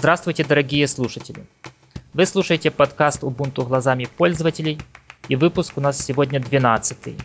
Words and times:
Здравствуйте, 0.00 0.44
дорогие 0.44 0.88
слушатели! 0.88 1.44
Вы 2.14 2.24
слушаете 2.24 2.70
подкаст 2.70 3.22
Ubuntu 3.22 3.66
глазами 3.66 4.06
пользователей, 4.06 4.80
и 5.28 5.36
выпуск 5.36 5.76
у 5.76 5.82
нас 5.82 6.02
сегодня 6.02 6.40
12. 6.40 7.16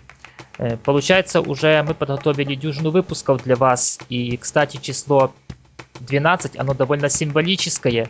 Э, 0.57 0.75
получается, 0.83 1.39
уже 1.39 1.81
мы 1.83 1.93
подготовили 1.93 2.53
дюжину 2.53 2.91
выпусков 2.91 3.41
для 3.43 3.55
вас, 3.55 3.97
и, 4.09 4.35
кстати, 4.35 4.75
число 4.75 5.33
12, 6.01 6.59
оно 6.59 6.73
довольно 6.73 7.07
символическое. 7.07 8.09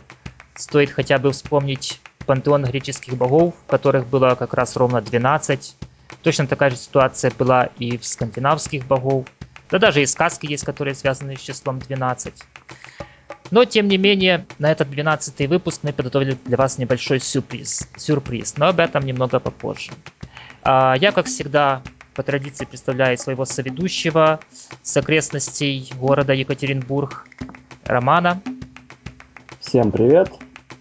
Стоит 0.56 0.90
хотя 0.90 1.18
бы 1.18 1.30
вспомнить 1.30 2.00
пантеон 2.26 2.64
греческих 2.64 3.14
богов, 3.14 3.54
которых 3.68 4.08
было 4.08 4.34
как 4.34 4.52
раз 4.52 4.74
ровно 4.74 5.00
12. 5.00 5.76
Точно 6.24 6.48
такая 6.48 6.70
же 6.70 6.76
ситуация 6.76 7.30
была 7.38 7.66
и 7.78 7.96
в 7.96 8.04
скандинавских 8.04 8.84
богов. 8.84 9.26
Да 9.70 9.78
даже 9.78 10.02
и 10.02 10.06
сказки 10.06 10.46
есть, 10.46 10.64
которые 10.64 10.96
связаны 10.96 11.36
с 11.36 11.40
числом 11.40 11.78
12. 11.78 12.34
Но, 13.50 13.64
тем 13.64 13.88
не 13.88 13.96
менее, 13.96 14.46
на 14.58 14.70
этот 14.72 14.90
12 14.90 15.48
выпуск 15.48 15.80
мы 15.82 15.92
подготовили 15.92 16.36
для 16.44 16.56
вас 16.56 16.78
небольшой 16.78 17.20
сюрприз. 17.20 17.88
сюрприз 17.96 18.56
но 18.56 18.68
об 18.68 18.80
этом 18.80 19.04
немного 19.04 19.40
попозже. 19.40 19.92
А, 20.62 20.94
я, 20.98 21.12
как 21.12 21.26
всегда, 21.26 21.82
по 22.14 22.22
традиции 22.22 22.64
представляю 22.64 23.16
своего 23.18 23.44
соведущего 23.44 24.40
с 24.82 24.96
окрестностей 24.96 25.88
города 25.98 26.32
Екатеринбург 26.32 27.28
Романа. 27.84 28.40
Всем 29.60 29.92
привет! 29.92 30.32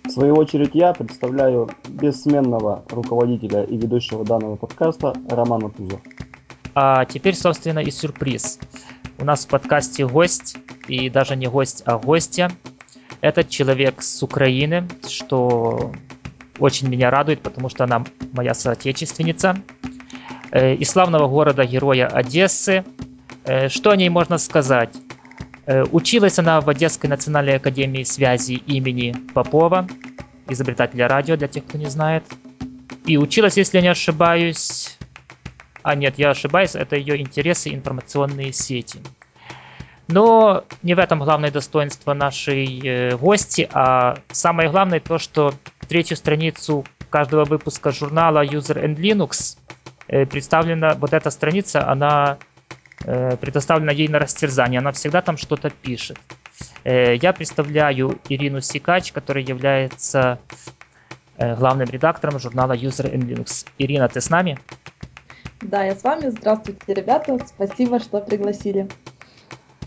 В 0.06 0.10
свою 0.12 0.36
очередь 0.36 0.72
я 0.74 0.94
представляю 0.94 1.70
бессменного 1.88 2.84
руководителя 2.90 3.64
и 3.64 3.76
ведущего 3.76 4.24
данного 4.24 4.56
подкаста 4.56 5.14
Романа 5.30 5.70
Туза. 5.70 6.00
А 6.76 7.06
теперь, 7.06 7.36
собственно, 7.36 7.80
и 7.80 7.90
сюрприз. 7.90 8.60
У 9.18 9.26
нас 9.26 9.46
в 9.46 9.48
подкасте 9.48 10.06
гость, 10.08 10.58
и 10.88 11.10
даже 11.10 11.36
не 11.36 11.48
гость, 11.48 11.84
а 11.86 11.98
гостья. 11.98 12.52
Этот 13.22 13.50
человек 13.50 14.02
с 14.02 14.22
Украины, 14.22 14.88
что 15.08 15.94
очень 16.60 16.90
меня 16.90 17.10
радует, 17.10 17.42
потому 17.42 17.70
что 17.70 17.86
она 17.86 18.04
моя 18.34 18.54
соотечественница. 18.54 19.58
Э, 20.52 20.74
из 20.76 20.90
славного 20.90 21.28
города-героя 21.28 22.08
Одессы. 22.08 22.84
Э, 23.46 23.70
что 23.70 23.92
о 23.92 23.96
ней 23.96 24.10
можно 24.10 24.38
сказать? 24.38 24.94
Э, 25.66 25.84
училась 25.92 26.40
она 26.40 26.62
в 26.62 26.70
Одесской 26.70 27.10
национальной 27.10 27.56
академии 27.56 28.04
связи 28.04 28.54
имени 28.54 29.16
Попова, 29.34 29.88
изобретателя 30.48 31.08
радио, 31.08 31.36
для 31.36 31.48
тех, 31.48 31.66
кто 31.66 31.78
не 31.78 31.88
знает. 31.88 32.24
И 33.06 33.18
училась, 33.18 33.58
если 33.58 33.78
я 33.78 33.82
не 33.82 33.90
ошибаюсь... 33.90 34.95
А 35.86 35.94
нет, 35.94 36.16
я 36.18 36.32
ошибаюсь, 36.32 36.74
это 36.74 36.96
ее 36.96 37.22
интересы 37.22 37.70
информационные 37.70 38.52
сети. 38.54 39.00
Но 40.08 40.64
не 40.82 40.96
в 40.96 41.00
этом 41.00 41.20
главное 41.20 41.52
достоинство 41.52 42.16
нашей 42.16 42.82
э, 42.84 43.16
гости, 43.16 43.70
а 43.72 44.18
самое 44.32 44.72
главное 44.72 45.00
то, 45.00 45.20
что 45.20 45.54
третью 45.88 46.18
страницу 46.18 46.86
каждого 47.12 47.46
выпуска 47.46 47.92
журнала 47.92 48.44
User 48.44 48.84
and 48.84 48.96
Linux 48.96 49.60
э, 50.08 50.26
представлена, 50.26 50.96
вот 50.96 51.14
эта 51.14 51.30
страница, 51.30 51.88
она 51.88 52.40
э, 53.04 53.38
предоставлена 53.38 53.92
ей 53.92 54.08
на 54.08 54.18
растерзание, 54.18 54.80
она 54.80 54.92
всегда 54.92 55.22
там 55.22 55.38
что-то 55.38 55.70
пишет. 55.70 56.18
Я 56.84 57.32
представляю 57.34 58.20
Ирину 58.28 58.60
Сикач, 58.62 59.12
которая 59.12 59.44
является 59.44 60.40
главным 61.38 61.88
редактором 61.90 62.40
журнала 62.40 62.74
User 62.74 63.12
and 63.12 63.28
Linux. 63.28 63.68
Ирина, 63.78 64.08
ты 64.08 64.22
с 64.22 64.32
нами? 64.32 64.58
Да, 65.66 65.84
я 65.84 65.96
с 65.96 66.04
вами. 66.04 66.30
Здравствуйте, 66.30 66.94
ребята. 66.94 67.40
Спасибо, 67.48 68.00
что 68.00 68.22
пригласили. 68.22 68.88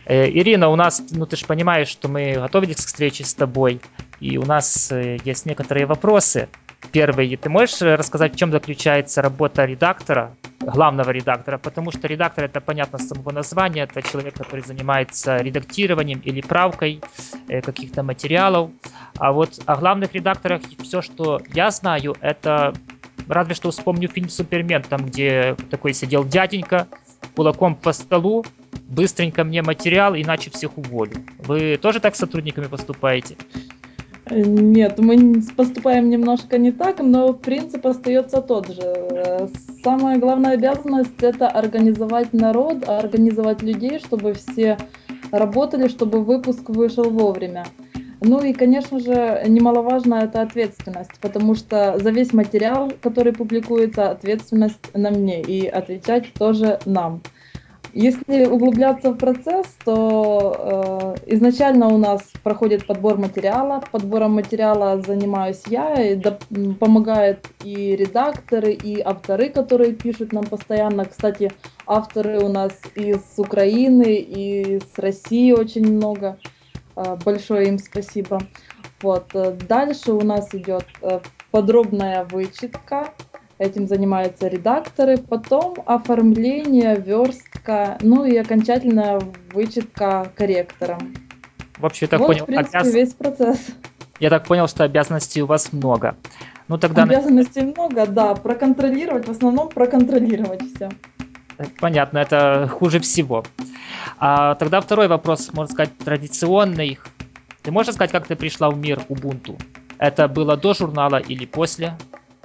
Э, 0.06 0.28
Ирина, 0.28 0.70
у 0.70 0.76
нас, 0.76 1.02
ну 1.10 1.24
ты 1.24 1.36
же 1.36 1.46
понимаешь, 1.46 1.88
что 1.88 2.08
мы 2.08 2.32
готовились 2.34 2.84
к 2.84 2.88
встрече 2.88 3.24
с 3.24 3.34
тобой, 3.34 3.80
и 4.18 4.38
у 4.38 4.44
нас 4.44 4.90
э, 4.90 5.18
есть 5.24 5.46
некоторые 5.46 5.86
вопросы. 5.86 6.48
Первый, 6.90 7.36
ты 7.36 7.48
можешь 7.48 7.80
рассказать, 7.80 8.34
в 8.34 8.36
чем 8.36 8.50
заключается 8.50 9.22
работа 9.22 9.64
редактора, 9.66 10.34
главного 10.60 11.10
редактора? 11.10 11.58
Потому 11.58 11.92
что 11.92 12.08
редактор, 12.08 12.44
это 12.44 12.60
понятно 12.60 12.98
с 12.98 13.08
самого 13.08 13.30
названия, 13.30 13.82
это 13.82 14.02
человек, 14.02 14.34
который 14.34 14.64
занимается 14.64 15.36
редактированием 15.36 16.20
или 16.20 16.40
правкой 16.40 17.00
э, 17.48 17.60
каких-то 17.60 18.02
материалов. 18.02 18.70
А 19.16 19.32
вот 19.32 19.60
о 19.66 19.76
главных 19.76 20.12
редакторах 20.14 20.62
все, 20.82 21.02
что 21.02 21.40
я 21.52 21.70
знаю, 21.70 22.16
это 22.20 22.74
разве 23.28 23.54
что 23.54 23.70
вспомню 23.70 24.08
фильм 24.08 24.28
«Супермен», 24.28 24.82
там, 24.82 25.06
где 25.06 25.56
такой 25.70 25.94
сидел 25.94 26.24
дяденька, 26.24 26.86
кулаком 27.36 27.74
по 27.74 27.92
столу, 27.92 28.44
быстренько 28.88 29.44
мне 29.44 29.62
материал, 29.62 30.14
иначе 30.14 30.50
всех 30.50 30.76
уволю. 30.76 31.12
Вы 31.38 31.78
тоже 31.80 32.00
так 32.00 32.16
с 32.16 32.18
сотрудниками 32.18 32.66
поступаете? 32.66 33.36
Нет, 34.30 34.98
мы 34.98 35.42
поступаем 35.56 36.10
немножко 36.10 36.58
не 36.58 36.72
так, 36.72 37.00
но 37.00 37.32
принцип 37.32 37.86
остается 37.86 38.42
тот 38.42 38.68
же. 38.68 39.48
Самая 39.82 40.18
главная 40.18 40.52
обязанность 40.52 41.22
это 41.22 41.48
организовать 41.48 42.32
народ, 42.32 42.88
организовать 42.88 43.62
людей, 43.62 43.98
чтобы 43.98 44.34
все 44.34 44.76
работали, 45.30 45.88
чтобы 45.88 46.22
выпуск 46.22 46.68
вышел 46.68 47.08
вовремя. 47.08 47.64
Ну 48.20 48.42
и, 48.42 48.52
конечно 48.52 48.98
же, 48.98 49.44
немаловажно 49.46 50.16
это 50.16 50.42
ответственность, 50.42 51.20
потому 51.20 51.54
что 51.54 51.98
за 51.98 52.10
весь 52.10 52.32
материал, 52.32 52.90
который 53.00 53.32
публикуется, 53.32 54.10
ответственность 54.10 54.90
на 54.92 55.10
мне 55.10 55.44
и 55.44 55.66
отвечать 55.66 56.34
тоже 56.36 56.80
нам. 56.84 57.22
Если 57.92 58.44
углубляться 58.44 59.12
в 59.12 59.18
процесс, 59.18 59.78
то 59.84 61.16
э, 61.24 61.34
изначально 61.34 61.88
у 61.88 61.96
нас 61.96 62.22
проходит 62.42 62.86
подбор 62.86 63.18
материала. 63.18 63.82
Подбором 63.90 64.32
материала 64.34 65.00
занимаюсь 65.00 65.62
я, 65.66 65.94
и 66.02 66.14
до, 66.14 66.38
помогают 66.78 67.46
и 67.62 67.96
редакторы, 67.96 68.72
и 68.74 69.00
авторы, 69.00 69.48
которые 69.48 69.94
пишут 69.94 70.32
нам 70.32 70.48
постоянно. 70.48 71.06
Кстати, 71.06 71.56
авторы 71.86 72.40
у 72.40 72.48
нас 72.48 72.72
из 72.94 73.22
Украины, 73.38 74.16
и 74.16 74.80
с 74.80 74.98
России 74.98 75.52
очень 75.52 75.86
много. 75.90 76.38
Большое 77.24 77.68
им 77.68 77.78
спасибо. 77.78 78.40
Вот. 79.02 79.34
Э, 79.34 79.52
дальше 79.52 80.12
у 80.12 80.22
нас 80.22 80.54
идет 80.54 80.86
э, 81.02 81.20
подробная 81.50 82.24
вычетка. 82.24 83.12
Этим 83.58 83.86
занимаются 83.86 84.48
редакторы. 84.48 85.18
Потом 85.18 85.76
оформление, 85.86 86.96
верстка, 86.96 87.98
ну 88.00 88.24
и 88.24 88.36
окончательная 88.36 89.20
вычетка 89.52 90.30
корректором. 90.36 91.14
В 91.78 91.86
общем, 91.86 92.06
я 92.06 92.08
так 92.08 92.20
вот, 92.20 92.26
понял, 92.28 92.42
в 92.44 92.46
принципе, 92.46 92.78
обяз... 92.78 92.94
весь 92.94 93.14
процесс. 93.14 93.66
Я 94.20 94.30
так 94.30 94.46
понял, 94.46 94.66
что 94.66 94.84
обязанностей 94.84 95.42
у 95.42 95.46
вас 95.46 95.72
много. 95.72 96.16
Ну 96.66 96.76
тогда... 96.76 97.04
Обязанностей 97.04 97.62
много, 97.62 98.06
да. 98.06 98.34
Проконтролировать, 98.34 99.26
в 99.26 99.30
основном 99.30 99.68
проконтролировать 99.68 100.62
все. 100.74 100.90
Понятно, 101.80 102.18
это 102.18 102.68
хуже 102.68 103.00
всего. 103.00 103.44
А 104.18 104.54
тогда 104.54 104.80
второй 104.80 105.08
вопрос, 105.08 105.52
можно 105.52 105.72
сказать, 105.72 105.96
традиционный. 105.98 106.98
Ты 107.62 107.70
можешь 107.70 107.94
сказать, 107.94 108.12
как 108.12 108.26
ты 108.26 108.36
пришла 108.36 108.70
в 108.70 108.78
мир 108.78 109.00
Ubuntu? 109.08 109.60
Это 109.98 110.28
было 110.28 110.56
до 110.56 110.74
журнала 110.74 111.16
или 111.16 111.44
после? 111.44 111.94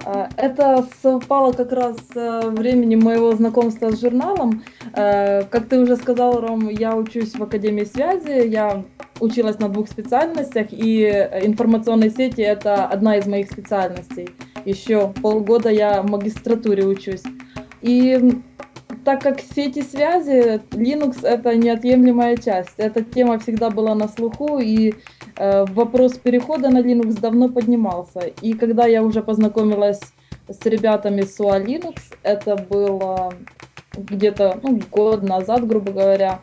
А, 0.04 0.28
это 0.36 0.86
совпало 1.02 1.52
как 1.52 1.72
раз 1.72 1.96
с 1.96 2.16
э, 2.16 2.50
временем 2.50 3.00
моего 3.00 3.32
знакомства 3.32 3.90
с 3.90 4.00
журналом. 4.00 4.62
Э, 4.94 5.44
как 5.44 5.68
ты 5.68 5.80
уже 5.80 5.96
сказал, 5.96 6.40
Ром, 6.40 6.68
я 6.68 6.94
учусь 6.94 7.34
в 7.34 7.42
Академии 7.42 7.84
связи, 7.84 8.48
я 8.48 8.84
училась 9.20 9.58
на 9.60 9.68
двух 9.68 9.88
специальностях, 9.88 10.66
и 10.72 11.04
информационные 11.42 12.10
сети– 12.10 12.40
это 12.42 12.86
одна 12.86 13.16
из 13.16 13.26
моих 13.26 13.50
специальностей. 13.50 14.28
Еще 14.64 15.08
полгода 15.22 15.70
я 15.70 16.02
в 16.02 16.10
магистратуре 16.10 16.84
учусь. 16.84 17.22
И 17.80 18.42
так 19.04 19.22
как 19.22 19.40
сети 19.40 19.82
связи, 19.82 20.60
Linux 20.70 21.26
это 21.26 21.54
неотъемлемая 21.54 22.36
часть. 22.36 22.74
Эта 22.78 23.04
тема 23.04 23.38
всегда 23.38 23.70
была 23.70 23.94
на 23.94 24.08
слуху, 24.08 24.58
и 24.58 24.94
э, 25.36 25.64
вопрос 25.66 26.18
перехода 26.18 26.70
на 26.70 26.78
Linux 26.78 27.20
давно 27.20 27.48
поднимался. 27.48 28.20
И 28.40 28.54
когда 28.54 28.86
я 28.86 29.02
уже 29.02 29.22
познакомилась 29.22 30.00
с 30.48 30.64
ребятами 30.66 31.22
с 31.22 31.38
UA 31.38 31.64
Linux, 31.64 32.00
это 32.22 32.56
было 32.56 33.32
где-то 33.96 34.58
ну, 34.62 34.80
год 34.90 35.22
назад, 35.22 35.66
грубо 35.66 35.92
говоря, 35.92 36.40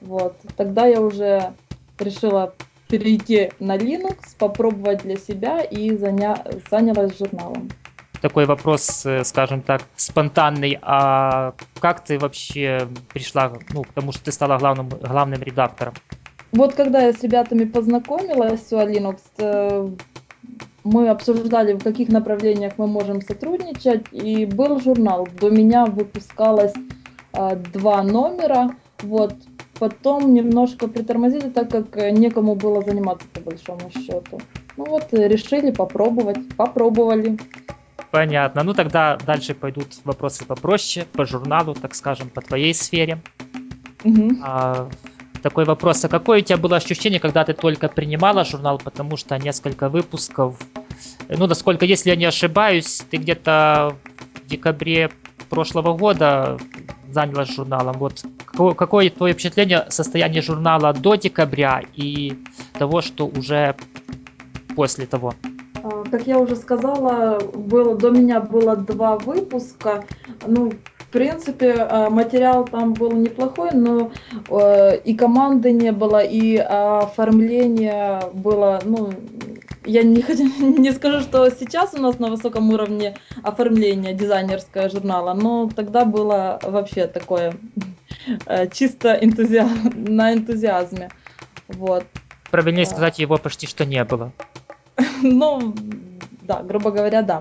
вот, 0.00 0.36
тогда 0.56 0.86
я 0.86 1.00
уже 1.00 1.52
решила 1.98 2.54
перейти 2.88 3.52
на 3.60 3.76
Linux, 3.76 4.18
попробовать 4.38 5.02
для 5.02 5.16
себя 5.16 5.62
и 5.62 5.96
заня... 5.96 6.44
занялась 6.70 7.16
журналом 7.16 7.70
такой 8.22 8.46
вопрос, 8.46 9.04
э, 9.04 9.24
скажем 9.24 9.60
так, 9.60 9.82
спонтанный. 9.96 10.78
А 10.80 11.52
как 11.80 12.04
ты 12.04 12.18
вообще 12.18 12.88
пришла 13.12 13.52
ну, 13.74 13.82
к 13.82 14.12
что 14.12 14.24
ты 14.24 14.32
стала 14.32 14.58
главным, 14.58 14.88
главным 14.88 15.42
редактором? 15.42 15.94
Вот 16.52 16.74
когда 16.74 17.02
я 17.02 17.12
с 17.12 17.22
ребятами 17.22 17.64
познакомилась 17.64 18.60
с 18.68 18.72
Linux, 18.72 19.18
э, 19.38 19.88
мы 20.84 21.08
обсуждали, 21.08 21.74
в 21.74 21.82
каких 21.82 22.08
направлениях 22.08 22.74
мы 22.78 22.86
можем 22.86 23.20
сотрудничать, 23.20 24.06
и 24.12 24.46
был 24.46 24.80
журнал. 24.80 25.28
До 25.40 25.50
меня 25.50 25.86
выпускалось 25.86 26.74
э, 27.32 27.56
два 27.72 28.02
номера. 28.02 28.76
Вот 29.02 29.34
потом 29.80 30.32
немножко 30.32 30.86
притормозили, 30.86 31.48
так 31.48 31.70
как 31.70 31.96
некому 32.12 32.54
было 32.54 32.82
заниматься 32.82 33.26
по 33.34 33.40
большому 33.40 33.90
счету. 33.90 34.40
Ну 34.76 34.84
вот, 34.84 35.08
решили 35.12 35.72
попробовать, 35.72 36.56
попробовали. 36.56 37.36
Понятно. 38.12 38.62
Ну 38.62 38.74
тогда 38.74 39.16
дальше 39.16 39.54
пойдут 39.54 39.88
вопросы 40.04 40.44
попроще, 40.44 41.06
по 41.14 41.24
журналу, 41.24 41.74
так 41.74 41.94
скажем, 41.94 42.28
по 42.28 42.42
твоей 42.42 42.74
сфере. 42.74 43.22
Угу. 44.04 44.36
А, 44.42 44.90
такой 45.42 45.64
вопрос. 45.64 46.04
А 46.04 46.08
какое 46.10 46.40
у 46.40 46.42
тебя 46.42 46.58
было 46.58 46.76
ощущение, 46.76 47.20
когда 47.20 47.42
ты 47.42 47.54
только 47.54 47.88
принимала 47.88 48.44
журнал, 48.44 48.78
потому 48.78 49.16
что 49.16 49.38
несколько 49.38 49.88
выпусков, 49.88 50.56
ну, 51.30 51.46
насколько, 51.46 51.86
если 51.86 52.10
я 52.10 52.16
не 52.16 52.26
ошибаюсь, 52.26 53.02
ты 53.10 53.16
где-то 53.16 53.96
в 54.44 54.46
декабре 54.46 55.10
прошлого 55.48 55.96
года 55.96 56.58
занялась 57.10 57.54
журналом. 57.54 57.96
Вот 57.96 58.22
какое, 58.44 58.74
какое 58.74 59.08
твое 59.08 59.32
впечатление 59.32 59.86
состояние 59.88 60.42
журнала 60.42 60.92
до 60.92 61.14
декабря 61.14 61.82
и 61.94 62.34
того, 62.74 63.00
что 63.00 63.26
уже 63.26 63.74
после 64.76 65.06
того? 65.06 65.34
А, 65.82 66.04
Как 66.10 66.26
я 66.26 66.38
уже 66.38 66.56
сказала, 66.56 67.38
было, 67.40 67.96
до 67.96 68.10
меня 68.10 68.40
было 68.40 68.76
два 68.76 69.16
выпуска. 69.16 70.04
Ну, 70.46 70.70
в 70.70 71.06
принципе, 71.12 71.74
э, 71.74 72.08
материал 72.08 72.64
там 72.64 72.94
был 72.94 73.12
неплохой, 73.12 73.70
но 73.72 74.10
э, 74.48 74.98
и 74.98 75.14
команды 75.14 75.72
не 75.72 75.92
было, 75.92 76.22
и 76.22 76.56
оформление 76.56 78.20
было, 78.32 78.80
ну, 78.84 79.12
я 79.84 80.02
не, 80.04 80.22
хочу, 80.22 80.44
не 80.78 80.92
скажу, 80.92 81.20
что 81.20 81.50
сейчас 81.50 81.94
у 81.94 82.00
нас 82.00 82.18
на 82.18 82.28
высоком 82.28 82.70
уровне 82.70 83.16
оформление 83.42 84.14
дизайнерское 84.14 84.88
журнала, 84.88 85.34
но 85.34 85.68
тогда 85.74 86.04
было 86.04 86.58
вообще 86.62 87.06
такое 87.06 87.54
чисто 88.72 89.12
энтузиа... 89.20 89.68
на 89.94 90.32
энтузиазме. 90.32 91.10
Вот. 91.68 92.04
Правильнее 92.50 92.86
сказать, 92.86 93.18
его 93.18 93.38
почти 93.38 93.66
что 93.66 93.84
не 93.84 94.04
было. 94.04 94.32
Ну, 95.22 95.74
да, 96.42 96.62
грубо 96.62 96.90
говоря, 96.90 97.22
да. 97.22 97.40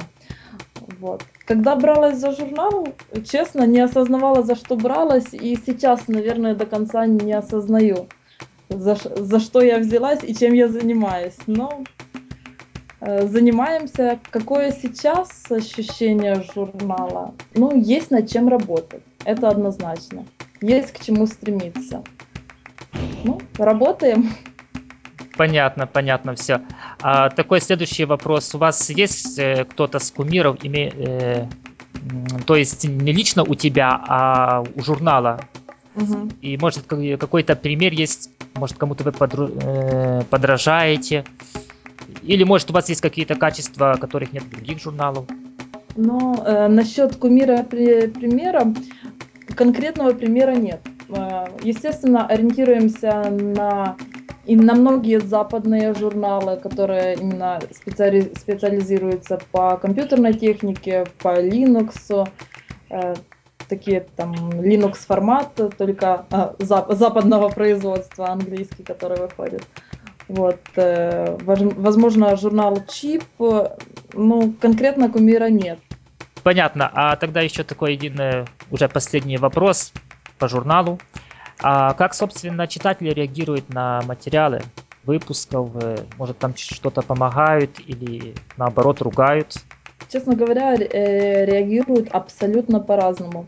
Вот. 0.99 1.23
Когда 1.45 1.75
бралась 1.75 2.17
за 2.17 2.31
журнал, 2.31 2.87
честно, 3.29 3.65
не 3.65 3.79
осознавала, 3.79 4.43
за 4.43 4.55
что 4.55 4.75
бралась, 4.75 5.33
и 5.33 5.57
сейчас, 5.65 6.07
наверное, 6.07 6.55
до 6.55 6.65
конца 6.65 7.05
не 7.05 7.33
осознаю, 7.33 8.07
за, 8.69 8.95
за 9.15 9.39
что 9.39 9.61
я 9.61 9.79
взялась 9.79 10.23
и 10.23 10.35
чем 10.35 10.53
я 10.53 10.67
занимаюсь. 10.67 11.37
Но 11.47 11.83
э, 13.01 13.27
занимаемся. 13.27 14.19
Какое 14.29 14.71
сейчас 14.71 15.29
ощущение 15.49 16.43
журнала? 16.53 17.33
Ну, 17.53 17.75
есть 17.75 18.11
над 18.11 18.29
чем 18.29 18.47
работать, 18.47 19.03
это 19.25 19.49
однозначно. 19.49 20.25
Есть 20.61 20.91
к 20.93 21.03
чему 21.03 21.25
стремиться. 21.25 22.03
Ну, 23.23 23.39
работаем. 23.57 24.29
Понятно, 25.41 25.87
понятно, 25.87 26.35
все. 26.35 26.61
А, 27.01 27.29
такой 27.29 27.61
следующий 27.61 28.05
вопрос. 28.05 28.53
У 28.53 28.59
вас 28.59 28.91
есть 28.91 29.39
э, 29.39 29.65
кто-то 29.65 29.97
с 29.97 30.11
кумиров, 30.11 30.57
име- 30.63 30.93
э, 30.95 31.47
то 32.45 32.55
есть 32.55 32.83
не 32.83 33.11
лично 33.11 33.43
у 33.43 33.55
тебя, 33.55 33.99
а 34.07 34.63
у 34.75 34.83
журнала? 34.83 35.39
Мгм. 35.95 36.31
И 36.43 36.57
может 36.57 36.85
ка- 36.85 37.17
какой-то 37.17 37.55
пример 37.55 37.91
есть, 37.91 38.29
может 38.53 38.77
кому-то 38.77 39.03
вы 39.03 39.09
подру- 39.09 39.49
э, 39.63 40.21
подражаете? 40.29 41.25
Или 42.21 42.43
может 42.43 42.69
у 42.69 42.73
вас 42.73 42.89
есть 42.89 43.01
какие-то 43.01 43.33
качества, 43.33 43.97
которых 43.99 44.33
нет 44.33 44.43
в 44.43 44.49
других 44.51 44.79
журналов? 44.79 45.25
Но 45.95 46.43
э, 46.45 46.67
насчет 46.67 47.15
кумира 47.15 47.63
при- 47.63 48.05
примера, 48.05 48.71
конкретного 49.55 50.13
примера 50.13 50.51
нет. 50.51 50.81
Э, 51.09 51.47
естественно, 51.63 52.27
ориентируемся 52.27 53.31
на 53.31 53.95
и 54.45 54.55
на 54.55 54.73
многие 54.73 55.19
западные 55.19 55.93
журналы, 55.93 56.57
которые 56.57 57.15
именно 57.15 57.59
специали- 57.71 58.33
специализируются 58.35 59.39
по 59.51 59.77
компьютерной 59.77 60.33
технике, 60.33 61.05
по 61.21 61.39
Linux, 61.41 62.27
э, 62.89 63.13
такие 63.69 64.01
там 64.15 64.33
Linux 64.33 64.95
формат, 65.07 65.55
только 65.77 66.25
а, 66.31 66.53
зап- 66.59 66.93
западного 66.95 67.49
производства 67.49 68.29
английский, 68.29 68.83
который 68.83 69.17
выходит. 69.19 69.63
Вот, 70.27 70.59
э, 70.75 71.37
возможно, 71.45 72.35
журнал 72.35 72.81
Чип, 72.87 73.23
э, 73.39 73.69
ну, 74.13 74.53
конкретно 74.59 75.09
кумира 75.09 75.49
нет. 75.49 75.79
Понятно. 76.43 76.89
А 76.93 77.15
тогда 77.15 77.41
еще 77.41 77.63
такой 77.63 77.93
один 77.93 78.19
э, 78.19 78.45
уже 78.71 78.89
последний 78.89 79.37
вопрос 79.37 79.93
по 80.39 80.47
журналу. 80.47 80.99
А 81.61 81.93
как, 81.93 82.13
собственно, 82.13 82.67
читатели 82.67 83.09
реагируют 83.09 83.69
на 83.69 84.01
материалы 84.03 84.73
выпусков? 85.03 85.71
Э, 85.75 86.05
Может, 86.17 86.39
там 86.39 86.55
что-то 86.55 87.03
помогают 87.03 87.79
или 87.79 88.43
наоборот 88.55 89.01
ругают? 89.01 89.67
Честно 90.11 90.35
говоря, 90.35 90.75
э, 90.75 91.45
реагируют 91.45 92.09
абсолютно 92.11 92.81
по-разному. 92.81 93.45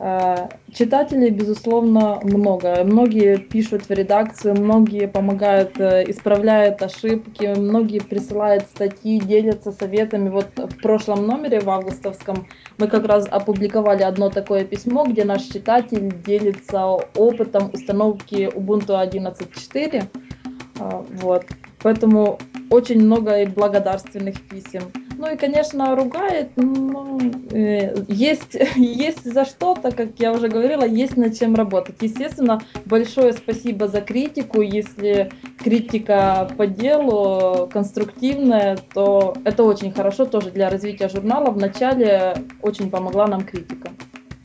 Э, 0.00 0.48
Читателей, 0.72 1.30
безусловно, 1.30 2.18
много. 2.24 2.82
Многие 2.82 3.36
пишут 3.36 3.88
в 3.88 3.90
редакцию, 3.92 4.56
многие 4.56 5.06
помогают, 5.06 5.78
э, 5.78 6.04
исправляют 6.10 6.82
ошибки, 6.82 7.54
многие 7.56 8.00
присылают 8.00 8.64
статьи, 8.64 9.20
делятся 9.20 9.70
советами. 9.70 10.30
Вот 10.30 10.48
в 10.56 10.82
прошлом 10.82 11.28
номере, 11.28 11.60
в 11.60 11.70
августовском, 11.70 12.48
мы 12.78 12.88
как 12.88 13.06
раз 13.06 13.28
опубликовали 13.30 14.02
одно 14.02 14.30
такое 14.30 14.64
письмо, 14.64 15.04
где 15.04 15.24
наш 15.24 15.42
читатель 15.42 16.12
делится 16.26 16.86
опытом 17.14 17.70
установки 17.72 18.50
Ubuntu 18.52 19.00
11.4. 19.00 20.08
А, 20.80 21.04
Вот. 21.22 21.44
Поэтому 21.82 22.38
очень 22.70 23.04
много 23.04 23.42
и 23.42 23.46
благодарственных 23.46 24.40
писем. 24.42 24.82
Ну 25.20 25.30
и, 25.30 25.36
конечно, 25.36 25.94
ругает, 25.94 26.48
но 26.56 27.18
э, 27.50 27.94
есть, 28.08 28.54
есть 28.76 29.24
за 29.30 29.44
что-то, 29.44 29.90
как 29.90 30.18
я 30.18 30.32
уже 30.32 30.48
говорила, 30.48 30.84
есть 30.84 31.18
над 31.18 31.38
чем 31.38 31.54
работать. 31.54 31.96
Естественно, 32.00 32.62
большое 32.86 33.34
спасибо 33.34 33.86
за 33.86 34.00
критику. 34.00 34.62
Если 34.62 35.30
критика 35.58 36.50
по 36.56 36.66
делу 36.66 37.68
конструктивная, 37.70 38.78
то 38.94 39.34
это 39.44 39.64
очень 39.64 39.92
хорошо 39.92 40.24
тоже 40.24 40.50
для 40.52 40.70
развития 40.70 41.10
журнала. 41.10 41.50
Вначале 41.50 42.34
очень 42.62 42.90
помогла 42.90 43.26
нам 43.26 43.42
критика. 43.42 43.90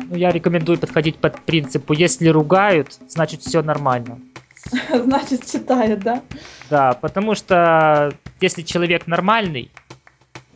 Ну, 0.09 0.17
я 0.17 0.31
рекомендую 0.31 0.77
подходить 0.77 1.15
под 1.17 1.39
принципу, 1.45 1.93
если 1.93 2.27
ругают, 2.27 2.99
значит 3.07 3.41
все 3.41 3.61
нормально. 3.61 4.19
Значит, 4.93 5.45
читает, 5.45 6.01
да? 6.03 6.21
Да, 6.69 6.93
потому 6.95 7.35
что 7.35 8.15
если 8.41 8.63
человек 8.63 9.07
нормальный, 9.07 9.69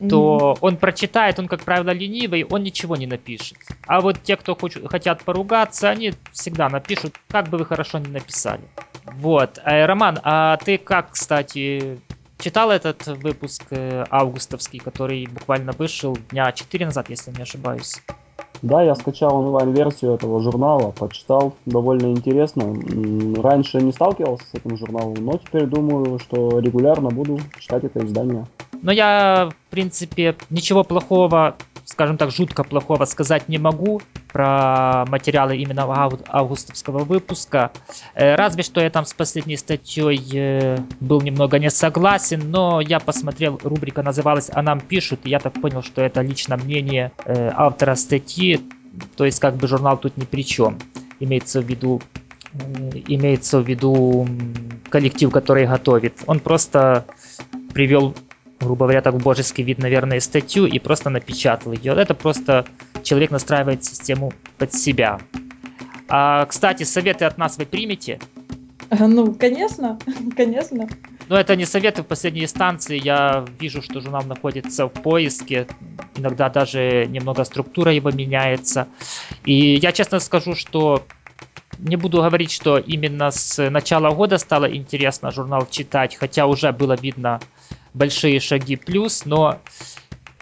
то 0.10 0.58
он 0.62 0.78
прочитает, 0.78 1.40
он, 1.40 1.48
как 1.48 1.62
правило, 1.62 1.92
ленивый, 1.92 2.44
он 2.44 2.64
ничего 2.64 2.96
не 2.96 3.06
напишет. 3.06 3.58
А 3.86 4.02
вот 4.02 4.24
те, 4.24 4.38
кто 4.38 4.56
хоч- 4.56 4.88
хотят 4.88 5.24
поругаться, 5.24 5.90
они 5.90 6.14
всегда 6.32 6.70
напишут, 6.70 7.14
как 7.32 7.50
бы 7.50 7.58
вы 7.58 7.66
хорошо 7.66 8.00
не 8.00 8.10
написали. 8.10 8.62
Вот. 9.04 9.60
Э, 9.64 9.86
Роман, 9.86 10.20
а 10.24 10.58
ты 10.58 10.78
как, 10.78 11.12
кстати, 11.12 12.00
читал 12.40 12.72
этот 12.72 13.06
выпуск 13.08 13.62
э, 13.72 14.06
августовский, 14.10 14.80
который 14.80 15.28
буквально 15.28 15.74
вышел 15.74 16.18
дня 16.32 16.52
4 16.52 16.86
назад, 16.86 17.10
если 17.10 17.32
не 17.32 17.42
ошибаюсь? 17.42 18.02
Да, 18.62 18.84
я 18.84 18.96
скачал 18.96 19.36
онлайн-версию 19.36 20.16
этого 20.16 20.42
журнала, 20.42 20.92
почитал, 20.92 21.54
довольно 21.66 22.08
интересно. 22.08 22.76
Раньше 23.42 23.82
не 23.82 23.92
сталкивался 23.92 24.44
с 24.46 24.54
этим 24.54 24.76
журналом, 24.78 25.16
но 25.20 25.34
теперь 25.38 25.66
думаю, 25.66 26.20
что 26.20 26.60
регулярно 26.60 27.10
буду 27.10 27.40
читать 27.58 27.86
это 27.86 28.06
издание. 28.06 28.46
Но 28.82 28.92
я, 28.92 29.50
в 29.50 29.72
принципе, 29.72 30.36
ничего 30.50 30.84
плохого, 30.84 31.56
скажем 31.90 32.18
так, 32.18 32.32
жутко 32.32 32.64
плохого 32.64 33.06
сказать 33.06 33.50
не 33.50 33.58
могу 33.58 34.02
про 34.32 35.06
материалы 35.08 35.58
именно 35.58 35.84
августовского 36.28 37.04
выпуска. 37.04 37.72
Э, 38.14 38.36
Разве 38.36 38.64
что 38.64 38.80
я 38.80 38.90
там 38.90 39.06
с 39.06 39.14
последней 39.14 39.58
статьей 39.58 40.22
э, 40.34 40.78
был 41.00 41.22
немного 41.22 41.58
не 41.58 41.70
согласен, 41.72 42.52
но 42.52 42.80
я 42.80 43.00
посмотрел, 43.00 43.60
рубрика 43.64 44.04
называлась 44.04 44.50
«А 44.54 44.62
нам 44.62 44.80
пишут», 44.80 45.22
и 45.24 45.30
я 45.30 45.40
так 45.40 45.54
понял, 45.54 45.82
что 45.82 46.02
это 46.02 46.22
лично 46.22 46.58
мнение 46.58 47.12
э, 47.26 47.52
автора 47.56 47.96
статьи, 47.96 48.62
то 49.18 49.26
есть 49.26 49.40
как 49.40 49.56
бы 49.56 49.68
журнал 49.68 49.98
тут 49.98 50.16
ни 50.18 50.26
при 50.26 50.46
чем. 50.46 50.78
Имеется 51.20 51.62
в 51.62 51.66
виду 51.66 52.02
имеется 53.08 53.60
в 53.60 53.68
виду 53.68 54.28
коллектив, 54.90 55.30
который 55.30 55.68
готовит. 55.68 56.16
Он 56.26 56.40
просто 56.40 57.06
привел 57.74 58.16
грубо 58.60 58.86
говоря, 58.86 59.02
так 59.02 59.16
в 59.16 59.24
божеский 59.24 59.64
вид, 59.64 59.80
наверное, 59.80 60.20
статью 60.20 60.66
и 60.66 60.80
просто 60.80 61.10
напечатал 61.10 61.72
ее. 61.72 61.94
Это 61.94 62.14
просто 62.14 62.66
человек 63.04 63.32
настраивает 63.32 63.84
систему 63.84 64.34
под 64.58 64.74
себя. 64.74 65.20
А, 66.10 66.46
кстати, 66.46 66.84
советы 66.84 67.26
от 67.26 67.38
нас 67.38 67.58
вы 67.58 67.66
примете? 67.66 68.20
Ну, 68.90 69.34
конечно, 69.34 70.00
конечно. 70.36 70.90
Но 71.28 71.40
это 71.40 71.56
не 71.56 71.66
советы 71.66 72.02
в 72.02 72.08
последней 72.08 72.44
инстанции. 72.44 73.00
Я 73.00 73.46
вижу, 73.60 73.82
что 73.84 74.02
журнал 74.02 74.24
находится 74.24 74.88
в 74.88 74.90
поиске. 74.90 75.68
Иногда 76.16 76.50
даже 76.50 77.06
немного 77.08 77.44
структура 77.44 77.94
его 77.94 78.10
меняется. 78.10 78.88
И 79.46 79.76
я 79.76 79.92
честно 79.92 80.20
скажу, 80.20 80.56
что 80.56 81.04
не 81.78 81.96
буду 81.96 82.18
говорить, 82.18 82.52
что 82.52 82.78
именно 82.78 83.30
с 83.30 83.70
начала 83.70 84.10
года 84.10 84.40
стало 84.40 84.76
интересно 84.76 85.32
журнал 85.32 85.68
читать, 85.70 86.16
хотя 86.16 86.48
уже 86.48 86.72
было 86.74 86.96
видно 86.96 87.40
большие 87.94 88.40
шаги 88.40 88.76
плюс, 88.76 89.26
но 89.26 89.60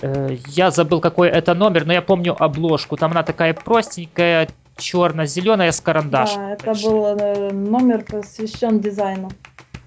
э, 0.01 0.37
я 0.47 0.71
забыл, 0.71 0.99
какой 0.99 1.29
это 1.29 1.53
номер, 1.53 1.85
но 1.85 1.93
я 1.93 2.01
помню 2.01 2.35
обложку. 2.41 2.97
Там 2.97 3.11
она 3.11 3.23
такая 3.23 3.53
простенькая, 3.53 4.49
черно-зеленая 4.77 5.71
с 5.71 5.81
карандашем. 5.81 6.37
Да, 6.37 6.51
это 6.51 6.73
был 6.73 7.05
э, 7.05 7.51
номер 7.51 8.03
посвящен 8.03 8.79
дизайну. 8.79 9.31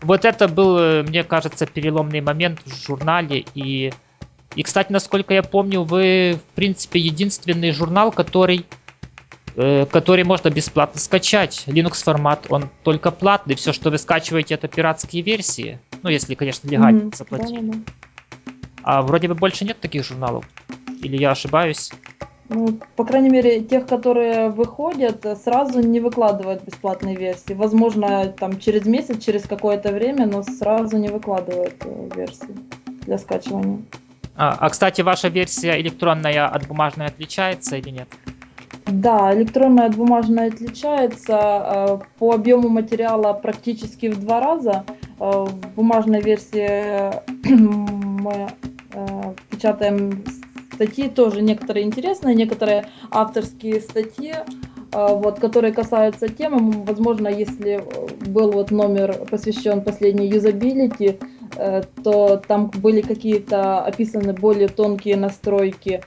Вот 0.02 0.24
это 0.24 0.48
был, 0.48 0.78
э, 0.78 1.02
мне 1.02 1.24
кажется, 1.24 1.66
переломный 1.66 2.20
момент 2.20 2.60
в 2.64 2.86
журнале. 2.86 3.44
И, 3.54 3.92
и, 4.54 4.62
кстати, 4.62 4.90
насколько 4.92 5.34
я 5.34 5.42
помню, 5.42 5.82
вы, 5.82 6.38
в 6.52 6.54
принципе, 6.54 6.98
единственный 6.98 7.70
журнал, 7.72 8.10
который 8.10 8.66
который 9.54 10.24
можно 10.24 10.50
бесплатно 10.50 11.00
скачать. 11.00 11.64
Linux 11.66 12.02
формат, 12.02 12.46
он 12.48 12.68
только 12.82 13.10
платный. 13.10 13.54
Все, 13.54 13.72
что 13.72 13.90
вы 13.90 13.98
скачиваете, 13.98 14.54
это 14.54 14.68
пиратские 14.68 15.22
версии. 15.22 15.78
Ну, 16.02 16.10
если, 16.10 16.34
конечно, 16.34 16.68
легально 16.68 17.02
mm-hmm. 17.04 17.16
заплатить. 17.16 17.66
Да, 17.66 17.72
да. 17.72 18.52
А 18.82 19.02
вроде 19.02 19.28
бы 19.28 19.34
больше 19.34 19.64
нет 19.64 19.78
таких 19.80 20.04
журналов. 20.04 20.44
Или 21.02 21.16
я 21.16 21.32
ошибаюсь? 21.32 21.90
Ну, 22.52 22.80
по 22.96 23.04
крайней 23.04 23.30
мере, 23.30 23.60
тех, 23.60 23.86
которые 23.86 24.48
выходят, 24.48 25.24
сразу 25.44 25.80
не 25.80 26.00
выкладывают 26.00 26.64
бесплатные 26.64 27.14
версии. 27.14 27.52
Возможно, 27.52 28.26
там 28.26 28.58
через 28.58 28.86
месяц, 28.86 29.22
через 29.22 29.44
какое-то 29.44 29.92
время, 29.92 30.26
но 30.26 30.42
сразу 30.42 30.96
не 30.96 31.08
выкладывают 31.08 31.76
э, 31.84 32.08
версии 32.16 32.56
для 33.02 33.18
скачивания. 33.18 33.78
А, 34.34 34.56
а, 34.58 34.68
кстати, 34.68 35.00
ваша 35.02 35.28
версия 35.28 35.80
электронная 35.80 36.48
от 36.48 36.66
бумажной 36.66 37.06
отличается 37.06 37.76
или 37.76 37.90
нет? 37.90 38.08
Да, 38.86 39.34
электронная 39.34 39.86
от 39.86 39.96
бумажной 39.96 40.48
отличается 40.48 41.32
э, 41.32 41.98
по 42.18 42.32
объему 42.32 42.68
материала 42.68 43.32
практически 43.32 44.06
в 44.06 44.20
два 44.20 44.40
раза. 44.40 44.84
Э, 45.18 45.44
в 45.44 45.74
бумажной 45.74 46.20
версии 46.20 47.12
мы 47.48 48.48
э, 48.92 49.34
печатаем 49.50 50.24
статьи 50.74 51.08
тоже 51.08 51.42
некоторые 51.42 51.84
интересные, 51.84 52.34
некоторые 52.34 52.86
авторские 53.10 53.80
статьи, 53.80 54.34
вот, 54.92 55.38
которые 55.38 55.72
касаются 55.72 56.26
темы. 56.26 56.82
Возможно, 56.84 57.28
если 57.28 57.84
был 58.26 58.50
вот 58.50 58.70
номер 58.70 59.14
посвящен 59.30 59.82
последней 59.82 60.26
юзабилити, 60.28 61.18
то 62.02 62.42
там 62.48 62.70
были 62.70 63.02
какие-то 63.02 63.82
описаны 63.84 64.32
более 64.32 64.68
тонкие 64.68 65.16
настройки 65.16 66.00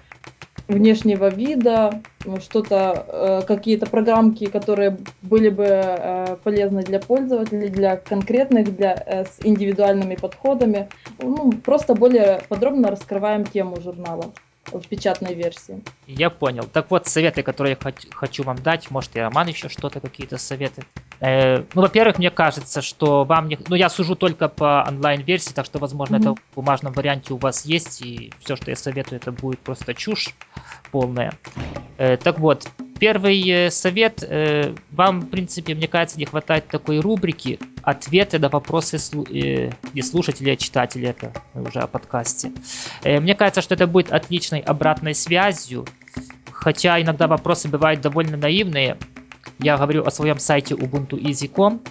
внешнего 0.67 1.29
вида, 1.29 2.01
что-то, 2.39 3.05
э, 3.07 3.41
какие-то 3.47 3.85
программки, 3.85 4.45
которые 4.45 4.97
были 5.21 5.49
бы 5.49 5.65
э, 5.65 6.37
полезны 6.43 6.83
для 6.83 6.99
пользователей, 6.99 7.69
для 7.69 7.97
конкретных, 7.97 8.75
для, 8.75 8.93
э, 9.05 9.25
с 9.25 9.37
индивидуальными 9.43 10.15
подходами. 10.15 10.89
Ну, 11.19 11.51
просто 11.51 11.95
более 11.95 12.41
подробно 12.49 12.91
раскрываем 12.91 13.45
тему 13.45 13.81
журнала 13.81 14.33
в 14.79 14.87
печатной 14.87 15.33
версии. 15.33 15.81
Я 16.07 16.29
понял. 16.29 16.63
Так 16.71 16.89
вот, 16.91 17.07
советы, 17.07 17.43
которые 17.43 17.77
я 17.79 17.93
хочу 18.11 18.43
вам 18.43 18.57
дать, 18.57 18.89
может 18.91 19.15
и 19.15 19.19
Роман 19.19 19.47
еще 19.47 19.69
что-то, 19.69 19.99
какие-то 19.99 20.37
советы. 20.37 20.83
Э, 21.19 21.63
ну, 21.73 21.81
во-первых, 21.81 22.17
мне 22.17 22.29
кажется, 22.29 22.81
что 22.81 23.23
вам 23.23 23.47
не... 23.47 23.57
Ну, 23.67 23.75
я 23.75 23.89
сужу 23.89 24.15
только 24.15 24.49
по 24.49 24.85
онлайн-версии, 24.87 25.53
так 25.53 25.65
что, 25.65 25.79
возможно, 25.79 26.15
mm-hmm. 26.15 26.33
это 26.33 26.35
в 26.51 26.55
бумажном 26.55 26.93
варианте 26.93 27.33
у 27.33 27.37
вас 27.37 27.65
есть, 27.65 28.01
и 28.01 28.31
все, 28.39 28.55
что 28.55 28.71
я 28.71 28.75
советую, 28.75 29.19
это 29.19 29.31
будет 29.31 29.59
просто 29.59 29.93
чушь 29.93 30.35
полная. 30.91 31.33
Э, 31.97 32.17
так 32.17 32.39
вот, 32.39 32.67
первый 33.03 33.49
э, 33.49 33.69
совет. 33.69 34.23
Э, 34.23 34.73
вам, 34.91 35.19
в 35.19 35.29
принципе, 35.29 35.75
мне 35.75 35.89
кажется, 35.89 36.17
не 36.17 36.23
хватает 36.23 36.69
такой 36.69 37.01
рубрики 37.01 37.59
ответы 37.81 38.39
на 38.39 38.47
вопросы 38.47 38.95
слу- 38.95 39.27
не 39.93 40.01
слушателей, 40.01 40.53
а 40.53 40.55
читателей. 40.55 41.09
Это 41.09 41.33
уже 41.53 41.79
о 41.79 41.87
подкасте. 41.87 42.53
Мне 43.03 43.35
кажется, 43.35 43.61
что 43.61 43.75
это 43.75 43.87
будет 43.87 44.13
отличной 44.13 44.61
обратной 44.61 45.13
связью. 45.15 45.85
Хотя 46.49 47.01
иногда 47.01 47.27
вопросы 47.27 47.67
бывают 47.67 47.99
довольно 47.99 48.37
наивные. 48.37 48.97
Я 49.59 49.75
говорю 49.75 50.05
о 50.05 50.11
своем 50.11 50.39
сайте 50.39 50.73
ubuntueasy.com. 50.73 51.81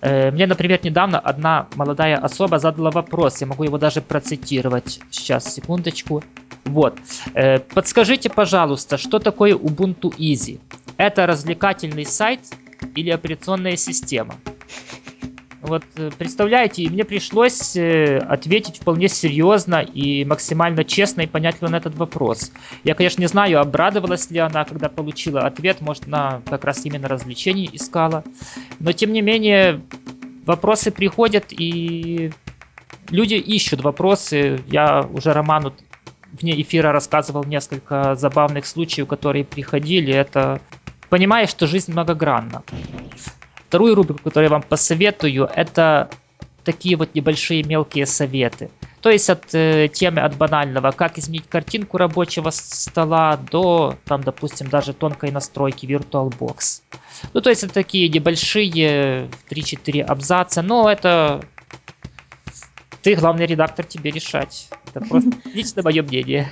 Мне, 0.00 0.46
например, 0.46 0.80
недавно 0.82 1.18
одна 1.18 1.66
молодая 1.74 2.16
особа 2.16 2.58
задала 2.58 2.90
вопрос, 2.90 3.40
я 3.40 3.46
могу 3.46 3.64
его 3.64 3.78
даже 3.78 4.00
процитировать. 4.00 5.00
Сейчас, 5.10 5.52
секундочку. 5.52 6.22
Вот. 6.68 6.98
Э, 7.34 7.58
подскажите, 7.58 8.28
пожалуйста, 8.30 8.98
что 8.98 9.18
такое 9.18 9.54
Ubuntu 9.54 10.14
Easy? 10.18 10.60
Это 10.96 11.26
развлекательный 11.26 12.04
сайт 12.04 12.40
или 12.94 13.10
операционная 13.10 13.76
система? 13.76 14.34
Вот 15.60 15.82
э, 15.96 16.10
представляете, 16.16 16.88
мне 16.88 17.04
пришлось 17.04 17.76
э, 17.76 18.18
ответить 18.18 18.78
вполне 18.78 19.08
серьезно 19.08 19.82
и 19.82 20.24
максимально 20.24 20.84
честно 20.84 21.22
и 21.22 21.26
понятливо 21.26 21.68
на 21.68 21.76
этот 21.76 21.96
вопрос. 21.96 22.52
Я, 22.84 22.94
конечно, 22.94 23.20
не 23.20 23.26
знаю, 23.26 23.60
обрадовалась 23.60 24.30
ли 24.30 24.38
она, 24.38 24.64
когда 24.64 24.88
получила 24.88 25.40
ответ, 25.40 25.80
может, 25.80 26.06
она 26.06 26.42
как 26.48 26.64
раз 26.64 26.84
именно 26.86 27.08
развлечений 27.08 27.68
искала. 27.72 28.22
Но, 28.78 28.92
тем 28.92 29.12
не 29.12 29.20
менее, 29.20 29.80
вопросы 30.46 30.92
приходят, 30.92 31.46
и 31.50 32.30
люди 33.10 33.34
ищут 33.34 33.82
вопросы. 33.82 34.60
Я 34.68 35.02
уже 35.02 35.32
Роману 35.32 35.74
вне 36.40 36.60
эфира 36.60 36.92
рассказывал 36.92 37.42
несколько 37.44 38.14
забавных 38.14 38.64
случаев, 38.64 39.08
которые 39.08 39.44
приходили. 39.44 40.14
Это 40.14 40.60
понимаешь, 41.08 41.48
что 41.48 41.66
жизнь 41.66 41.90
многогранна. 41.90 42.62
Вторую 43.68 43.94
рубрику, 43.94 44.22
которую 44.24 44.48
я 44.48 44.50
вам 44.50 44.62
посоветую, 44.62 45.48
это 45.54 46.10
такие 46.64 46.96
вот 46.96 47.14
небольшие 47.14 47.62
мелкие 47.62 48.06
советы. 48.06 48.70
То 49.00 49.10
есть 49.10 49.30
от 49.30 49.54
э, 49.54 49.88
темы 49.88 50.22
от 50.22 50.36
банального, 50.36 50.90
как 50.90 51.18
изменить 51.18 51.48
картинку 51.48 51.98
рабочего 51.98 52.50
стола, 52.50 53.36
до, 53.36 53.96
там, 54.06 54.22
допустим, 54.22 54.68
даже 54.68 54.92
тонкой 54.92 55.30
настройки 55.30 55.86
VirtualBox. 55.86 56.82
Ну, 57.32 57.40
то 57.40 57.50
есть 57.50 57.62
это 57.62 57.74
такие 57.74 58.08
небольшие 58.08 59.28
3-4 59.50 60.02
абзаца, 60.02 60.62
но 60.62 60.90
это 60.90 61.44
ты 63.02 63.14
главный 63.14 63.46
редактор, 63.46 63.86
тебе 63.86 64.10
решать. 64.10 64.68
Это 64.92 65.04
просто 65.06 65.30
лично 65.54 65.82
мое 65.82 66.02
мнение. 66.02 66.50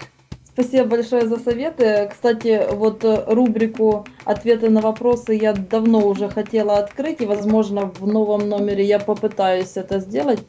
Спасибо 0.59 0.89
большое 0.89 1.27
за 1.27 1.37
советы. 1.37 2.09
Кстати, 2.11 2.67
вот 2.73 3.05
э, 3.05 3.25
рубрику 3.27 4.07
«Ответы 4.25 4.71
на 4.71 4.81
вопросы» 4.81 5.35
я 5.35 5.53
давно 5.53 6.07
уже 6.09 6.31
хотела 6.31 6.79
открыть, 6.79 7.21
и, 7.21 7.27
возможно, 7.27 7.93
в 7.93 8.07
новом 8.07 8.49
номере 8.49 8.83
я 8.83 8.99
попытаюсь 8.99 9.77
это 9.77 10.01
сделать. 10.01 10.49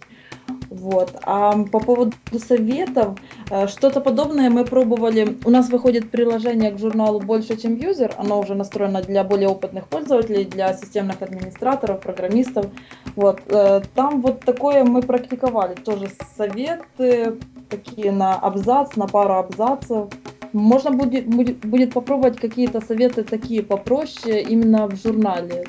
Вот. 0.69 1.15
А 1.23 1.53
по 1.71 1.79
поводу 1.79 2.13
советов, 2.37 3.17
э, 3.49 3.67
что-то 3.67 4.01
подобное 4.01 4.49
мы 4.49 4.65
пробовали. 4.65 5.37
У 5.45 5.49
нас 5.49 5.69
выходит 5.69 6.11
приложение 6.11 6.71
к 6.71 6.79
журналу 6.79 7.19
«Больше, 7.19 7.57
чем 7.57 7.75
юзер». 7.75 8.13
Оно 8.17 8.39
уже 8.39 8.55
настроено 8.55 9.01
для 9.01 9.23
более 9.23 9.49
опытных 9.49 9.87
пользователей, 9.87 10.45
для 10.45 10.73
системных 10.73 11.21
администраторов, 11.21 12.01
программистов. 12.01 12.67
Вот. 13.15 13.41
Э, 13.47 13.81
там 13.95 14.21
вот 14.21 14.41
такое 14.41 14.83
мы 14.83 15.01
практиковали. 15.01 15.75
Тоже 15.75 16.09
советы 16.35 17.37
такие 17.69 18.11
на 18.11 18.35
абзац, 18.35 18.95
на 18.95 19.07
пару 19.07 19.35
абзацев. 19.35 20.09
Можно 20.57 20.91
будет, 20.91 21.27
будет, 21.27 21.59
будет 21.59 21.93
попробовать 21.93 22.39
какие-то 22.39 22.81
советы 22.81 23.23
такие 23.23 23.61
попроще 23.63 24.41
именно 24.41 24.87
в 24.87 24.95
журнале 24.95 25.65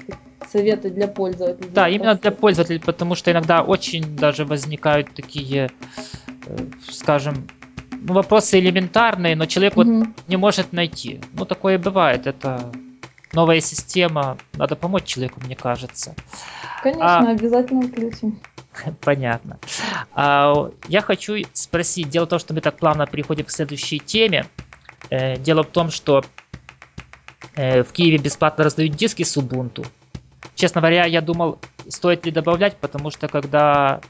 советы 0.51 0.91
для 0.91 1.09
пользователей. 1.09 1.71
Да, 1.71 1.89
именно 1.89 2.15
для 2.15 2.31
пользователей, 2.31 2.81
потому 2.81 3.15
что 3.15 3.31
иногда 3.31 3.63
очень 3.63 4.17
даже 4.17 4.45
возникают 4.45 5.15
такие, 5.15 5.71
э, 6.47 6.57
скажем, 6.91 7.47
ну, 8.01 8.15
вопросы 8.15 8.59
элементарные, 8.59 9.37
но 9.37 9.47
человек 9.47 9.77
угу. 9.77 9.99
вот 9.99 10.09
не 10.29 10.37
может 10.37 10.73
найти. 10.73 11.21
Ну, 11.35 11.45
такое 11.45 11.79
бывает. 11.79 12.27
Это 12.27 12.73
новая 13.33 13.61
система. 13.61 14.39
Надо 14.55 14.77
помочь 14.77 15.05
человеку, 15.05 15.41
мне 15.45 15.57
кажется. 15.57 16.15
Конечно, 16.83 17.19
а... 17.19 17.31
обязательно 17.31 17.83
включим. 17.83 18.41
Понятно. 19.01 19.59
А, 20.15 20.71
я 20.89 21.01
хочу 21.03 21.35
спросить. 21.53 22.09
Дело 22.09 22.27
в 22.27 22.29
том, 22.29 22.39
что 22.39 22.55
мы 22.55 22.61
так 22.61 22.77
плавно 22.77 23.07
переходим 23.07 23.45
к 23.45 23.51
следующей 23.51 23.99
теме. 23.99 24.47
Э, 25.11 25.37
дело 25.37 25.63
в 25.63 25.69
том, 25.69 25.91
что 25.91 26.25
э, 27.55 27.83
в 27.83 27.93
Киеве 27.93 28.19
бесплатно 28.19 28.65
раздают 28.65 28.95
диски 28.95 29.23
с 29.23 29.37
Ubuntu. 29.37 29.87
Честно 30.55 30.81
говоря, 30.81 31.07
я 31.07 31.21
думал, 31.21 31.59
стоит 31.89 32.27
ли 32.27 32.33
добавлять, 32.33 32.77
потому 32.77 33.11
что 33.11 33.29
когда 33.29 34.01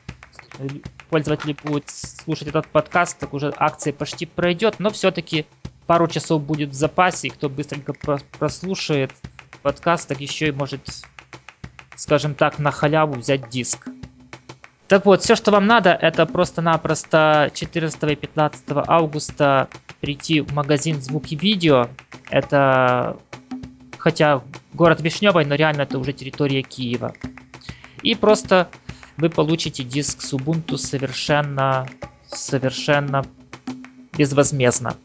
пользователи 1.11 1.57
будут 1.63 1.89
слушать 1.91 2.49
этот 2.49 2.67
подкаст, 2.69 3.19
так 3.19 3.33
уже 3.33 3.53
акция 3.57 3.93
почти 3.93 4.27
пройдет, 4.27 4.77
но 4.79 4.91
все-таки 4.91 5.47
пару 5.87 6.09
часов 6.09 6.43
будет 6.43 6.71
в 6.71 6.75
запасе, 6.75 7.29
и 7.29 7.31
кто 7.31 7.49
быстренько 7.49 7.93
прослушает 8.39 9.13
подкаст, 9.63 10.09
так 10.09 10.21
еще 10.21 10.49
и 10.49 10.53
может, 10.53 10.81
скажем 11.97 12.35
так, 12.35 12.59
на 12.59 12.71
халяву 12.71 13.15
взять 13.15 13.49
диск. 13.49 13.89
Так 14.87 15.05
вот, 15.05 15.23
все, 15.23 15.37
что 15.37 15.51
вам 15.51 15.67
надо, 15.67 15.91
это 15.91 16.25
просто-напросто 16.25 17.51
14 17.55 18.03
и 18.05 18.17
15 18.17 18.65
августа 18.87 19.69
прийти 20.01 20.41
в 20.41 20.53
магазин 20.55 21.01
звук 21.01 21.33
и 21.33 21.37
видео. 21.37 21.89
Это 22.31 23.19
хотя 23.99 24.43
город 24.73 25.01
Вишневый, 25.01 25.45
но 25.45 25.55
реально 25.55 25.83
это 25.83 25.99
уже 25.99 26.13
территория 26.13 26.63
Киева. 26.63 27.15
И 28.03 28.15
просто 28.15 28.69
вы 29.17 29.29
получите 29.29 29.83
диск 29.83 30.23
с 30.23 30.33
Ubuntu 30.33 30.77
совершенно, 30.77 31.89
совершенно 32.29 33.25
безвозмездно. 34.17 34.97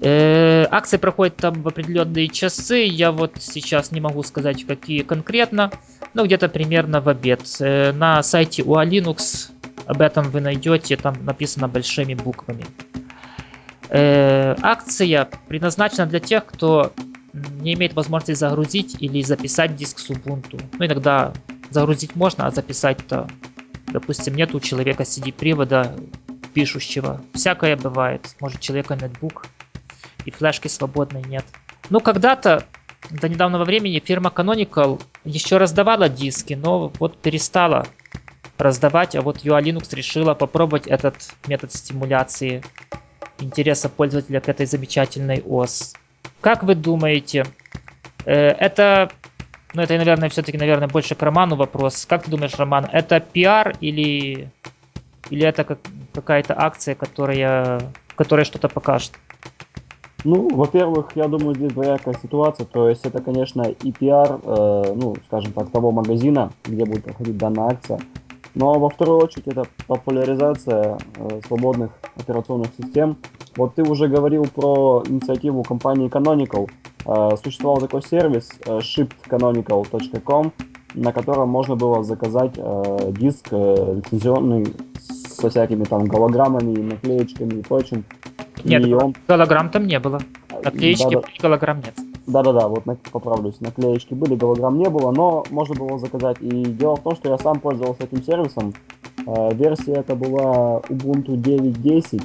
Э, 0.00 0.64
акции 0.70 0.96
проходят 0.96 1.36
там 1.36 1.62
в 1.62 1.68
определенные 1.68 2.28
часы. 2.28 2.84
Я 2.84 3.12
вот 3.12 3.34
сейчас 3.40 3.90
не 3.90 4.00
могу 4.00 4.22
сказать, 4.22 4.64
какие 4.64 5.02
конкретно, 5.02 5.70
но 6.14 6.24
где-то 6.24 6.48
примерно 6.48 7.00
в 7.00 7.08
обед. 7.08 7.42
Э, 7.60 7.92
на 7.92 8.22
сайте 8.22 8.62
у 8.62 8.76
Linux 8.76 9.50
об 9.86 10.00
этом 10.00 10.30
вы 10.30 10.40
найдете, 10.40 10.96
там 10.96 11.24
написано 11.24 11.68
большими 11.68 12.14
буквами. 12.14 12.64
Э, 13.90 14.54
акция 14.62 15.28
предназначена 15.48 16.06
для 16.06 16.20
тех, 16.20 16.44
кто 16.44 16.92
не 17.32 17.74
имеет 17.74 17.94
возможности 17.94 18.32
загрузить 18.32 18.96
или 19.00 19.22
записать 19.22 19.76
диск 19.76 19.98
с 19.98 20.10
Ubuntu. 20.10 20.60
Ну, 20.78 20.86
иногда 20.86 21.32
загрузить 21.70 22.14
можно, 22.16 22.46
а 22.46 22.50
записать-то, 22.50 23.28
допустим, 23.86 24.34
нет 24.34 24.54
у 24.54 24.60
человека 24.60 25.04
CD-привода 25.04 25.94
пишущего. 26.54 27.20
Всякое 27.34 27.76
бывает. 27.76 28.34
Может, 28.40 28.60
человека 28.60 28.96
нетбук 28.96 29.46
и 30.24 30.30
флешки 30.30 30.68
свободной 30.68 31.22
нет. 31.22 31.44
Ну, 31.88 32.00
когда-то, 32.00 32.64
до 33.10 33.28
недавнего 33.28 33.64
времени, 33.64 34.02
фирма 34.04 34.32
Canonical 34.34 35.00
еще 35.24 35.56
раздавала 35.56 36.08
диски, 36.08 36.54
но 36.54 36.92
вот 36.98 37.18
перестала 37.18 37.86
раздавать, 38.58 39.14
а 39.14 39.22
вот 39.22 39.44
UA 39.44 39.62
Linux 39.62 39.94
решила 39.94 40.34
попробовать 40.34 40.86
этот 40.86 41.16
метод 41.46 41.72
стимуляции 41.72 42.62
интереса 43.40 43.88
пользователя 43.88 44.40
к 44.40 44.48
этой 44.48 44.66
замечательной 44.66 45.42
ОС. 45.46 45.94
Как 46.40 46.62
вы 46.62 46.74
думаете, 46.74 47.44
э, 48.24 48.34
это, 48.34 49.10
ну 49.74 49.82
это, 49.82 49.96
наверное, 49.96 50.28
все-таки, 50.28 50.58
наверное, 50.58 50.88
больше 50.88 51.14
к 51.14 51.22
Роману 51.22 51.56
вопрос. 51.56 52.06
Как 52.06 52.24
ты 52.24 52.30
думаешь, 52.30 52.54
Роман, 52.56 52.86
это 52.92 53.20
пиар 53.20 53.76
или, 53.80 54.48
или 55.30 55.46
это 55.46 55.64
как, 55.64 55.78
какая-то 56.14 56.54
акция, 56.56 56.94
которая, 56.94 57.80
которая 58.16 58.44
что-то 58.44 58.68
покажет? 58.68 59.12
Ну, 60.24 60.48
во-первых, 60.48 61.12
я 61.14 61.28
думаю, 61.28 61.54
здесь 61.54 61.72
двоякая 61.72 62.14
ситуация. 62.20 62.66
То 62.66 62.88
есть 62.88 63.06
это, 63.06 63.22
конечно, 63.22 63.62
и 63.62 63.92
пиар, 63.92 64.40
э, 64.42 64.94
ну, 64.96 65.16
скажем 65.26 65.52
так, 65.52 65.70
того 65.70 65.92
магазина, 65.92 66.52
где 66.64 66.84
будет 66.84 67.04
проходить 67.04 67.36
данная 67.36 67.68
акция. 67.70 68.00
Но 68.58 68.76
во 68.78 68.90
вторую 68.90 69.20
очередь 69.20 69.46
это 69.46 69.66
популяризация 69.86 70.98
э, 71.16 71.40
свободных 71.46 71.92
операционных 72.16 72.70
систем. 72.76 73.16
Вот 73.56 73.76
ты 73.76 73.82
уже 73.84 74.08
говорил 74.08 74.46
про 74.52 75.04
инициативу 75.06 75.62
компании 75.62 76.10
Canonical. 76.10 76.68
Э, 77.06 77.36
существовал 77.40 77.78
такой 77.78 78.02
сервис 78.02 78.50
э, 78.66 78.80
shipcanonical.com, 78.80 80.52
на 80.94 81.12
котором 81.12 81.50
можно 81.50 81.76
было 81.76 82.02
заказать 82.02 82.54
э, 82.56 83.12
диск 83.12 83.46
э, 83.52 83.94
лицензионный 83.94 84.66
со 84.98 85.50
всякими 85.50 85.84
там 85.84 86.06
голограммами, 86.06 86.80
наклеечками 86.80 87.60
и 87.60 87.62
прочим. 87.62 88.04
Нет, 88.64 88.84
и 88.84 88.92
он... 88.92 89.14
голограмм 89.28 89.70
там 89.70 89.86
не 89.86 90.00
было. 90.00 90.20
Наклеечки 90.64 91.14
да, 91.14 91.20
да. 91.20 91.28
голограмм 91.40 91.78
нет. 91.78 92.07
Да-да-да, 92.28 92.68
вот 92.68 92.84
поправлюсь, 93.10 93.60
наклеечки 93.60 94.12
были, 94.12 94.36
голограмм 94.36 94.78
не 94.78 94.88
было, 94.88 95.10
но 95.10 95.44
можно 95.50 95.74
было 95.74 95.98
заказать. 95.98 96.36
И 96.40 96.64
дело 96.66 96.96
в 96.96 97.02
том, 97.02 97.16
что 97.16 97.30
я 97.30 97.38
сам 97.38 97.58
пользовался 97.58 98.04
этим 98.04 98.22
сервисом. 98.22 98.74
Э, 99.26 99.54
версия 99.54 99.94
это 99.94 100.14
была 100.14 100.80
Ubuntu 100.88 101.36
9.10. 101.36 102.22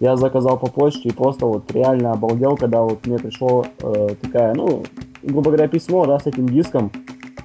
Я 0.00 0.16
заказал 0.16 0.58
по 0.58 0.68
почте 0.68 1.10
и 1.10 1.12
просто 1.12 1.46
вот 1.46 1.70
реально 1.70 2.12
обалдел, 2.12 2.56
когда 2.56 2.80
вот 2.80 3.06
мне 3.06 3.18
пришло 3.18 3.66
э, 3.78 4.08
такая, 4.20 4.54
ну, 4.54 4.82
грубо 5.22 5.50
говоря, 5.50 5.68
письмо, 5.68 6.06
да, 6.06 6.18
с 6.18 6.26
этим 6.26 6.48
диском, 6.48 6.90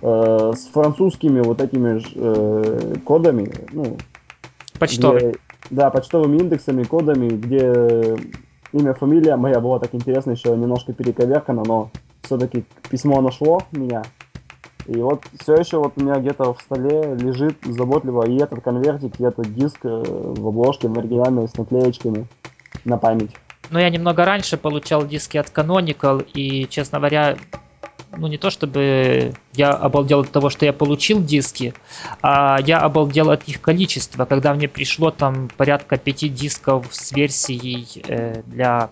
э, 0.01 0.53
с 0.55 0.65
французскими 0.67 1.41
вот 1.41 1.61
этими 1.61 2.01
э, 2.15 2.95
кодами, 3.03 3.51
ну, 3.73 3.97
Почтовый. 4.79 5.19
Где, 5.19 5.33
да, 5.71 5.89
почтовыми 5.89 6.37
индексами, 6.37 6.83
кодами, 6.83 7.29
где 7.29 8.15
имя, 8.73 8.93
фамилия 8.93 9.35
моя 9.35 9.59
была 9.59 9.79
так 9.79 9.93
интересно, 9.93 10.31
еще 10.31 10.49
немножко 10.55 10.93
перековеркана, 10.93 11.63
но 11.65 11.89
все-таки 12.23 12.65
письмо 12.89 13.21
нашло 13.21 13.61
меня. 13.71 14.03
И 14.87 14.97
вот 14.97 15.23
все 15.39 15.55
еще 15.55 15.77
вот 15.77 15.93
у 15.97 16.01
меня 16.01 16.15
где-то 16.15 16.53
в 16.53 16.61
столе 16.61 17.15
лежит 17.15 17.57
заботливо 17.63 18.25
и 18.25 18.37
этот 18.37 18.61
конвертик, 18.61 19.19
и 19.19 19.23
этот 19.23 19.53
диск 19.53 19.79
э, 19.83 19.89
в 19.89 20.47
обложке, 20.47 20.87
в 20.87 20.97
оригинальной, 20.97 21.47
с 21.49 21.57
наклеечками 21.57 22.25
на 22.85 22.97
память. 22.97 23.31
Ну, 23.69 23.79
я 23.79 23.89
немного 23.89 24.23
раньше 24.23 24.55
получал 24.55 25.05
диски 25.05 25.37
от 25.37 25.47
Canonical, 25.47 26.25
и, 26.33 26.67
честно 26.69 26.99
говоря, 26.99 27.37
ну 28.15 28.27
не 28.27 28.37
то 28.37 28.49
чтобы 28.49 29.33
я 29.53 29.71
обалдел 29.71 30.21
от 30.21 30.31
того, 30.31 30.49
что 30.49 30.65
я 30.65 30.73
получил 30.73 31.23
диски, 31.23 31.73
а 32.21 32.57
я 32.65 32.79
обалдел 32.79 33.29
от 33.31 33.47
их 33.47 33.61
количества, 33.61 34.25
когда 34.25 34.53
мне 34.53 34.67
пришло 34.67 35.11
там 35.11 35.49
порядка 35.57 35.97
пяти 35.97 36.29
дисков 36.29 36.87
с 36.91 37.11
версией 37.11 38.01
э, 38.07 38.41
для 38.45 38.89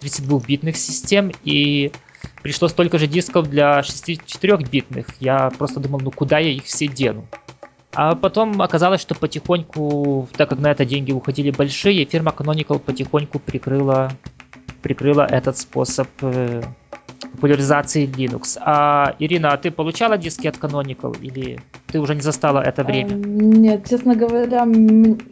32-битных 0.00 0.76
систем 0.76 1.32
и 1.44 1.92
пришло 2.42 2.68
столько 2.68 2.98
же 2.98 3.06
дисков 3.06 3.48
для 3.48 3.80
64-битных. 3.80 5.06
Я 5.20 5.50
просто 5.50 5.80
думал, 5.80 6.00
ну 6.00 6.10
куда 6.10 6.38
я 6.38 6.50
их 6.50 6.64
все 6.64 6.86
дену? 6.86 7.26
А 7.92 8.14
потом 8.14 8.60
оказалось, 8.60 9.00
что 9.00 9.14
потихоньку, 9.14 10.28
так 10.36 10.50
как 10.50 10.58
на 10.58 10.70
это 10.70 10.84
деньги 10.84 11.12
уходили 11.12 11.50
большие, 11.50 12.04
фирма 12.04 12.34
Canonical 12.36 12.78
потихоньку 12.78 13.38
прикрыла, 13.38 14.12
прикрыла 14.82 15.22
этот 15.22 15.56
способ 15.56 16.06
э, 16.20 16.62
популяризации 17.32 18.06
Linux. 18.06 18.58
А, 18.60 19.14
Ирина, 19.18 19.52
а 19.52 19.56
ты 19.56 19.70
получала 19.70 20.16
диски 20.18 20.46
от 20.46 20.56
Canonical 20.56 21.16
или 21.20 21.60
ты 21.86 22.00
уже 22.00 22.14
не 22.14 22.20
застала 22.20 22.60
это 22.60 22.84
время? 22.84 23.10
А, 23.10 23.14
нет, 23.14 23.88
честно 23.88 24.14
говоря, 24.14 24.66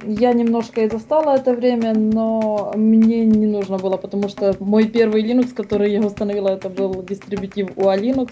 я 0.07 0.33
немножко 0.33 0.83
и 0.83 0.91
застала 0.91 1.37
это 1.37 1.53
время, 1.55 1.95
но 1.95 2.73
мне 2.75 3.25
не 3.25 3.47
нужно 3.47 3.79
было, 3.79 3.97
потому 3.97 4.29
что 4.29 4.55
мой 4.61 4.87
первый 4.87 5.23
Linux, 5.23 5.55
который 5.55 5.93
я 5.93 6.01
установила, 6.01 6.49
это 6.49 6.69
был 6.69 7.03
дистрибутив 7.03 7.71
UA 7.77 8.01
Linux. 8.01 8.31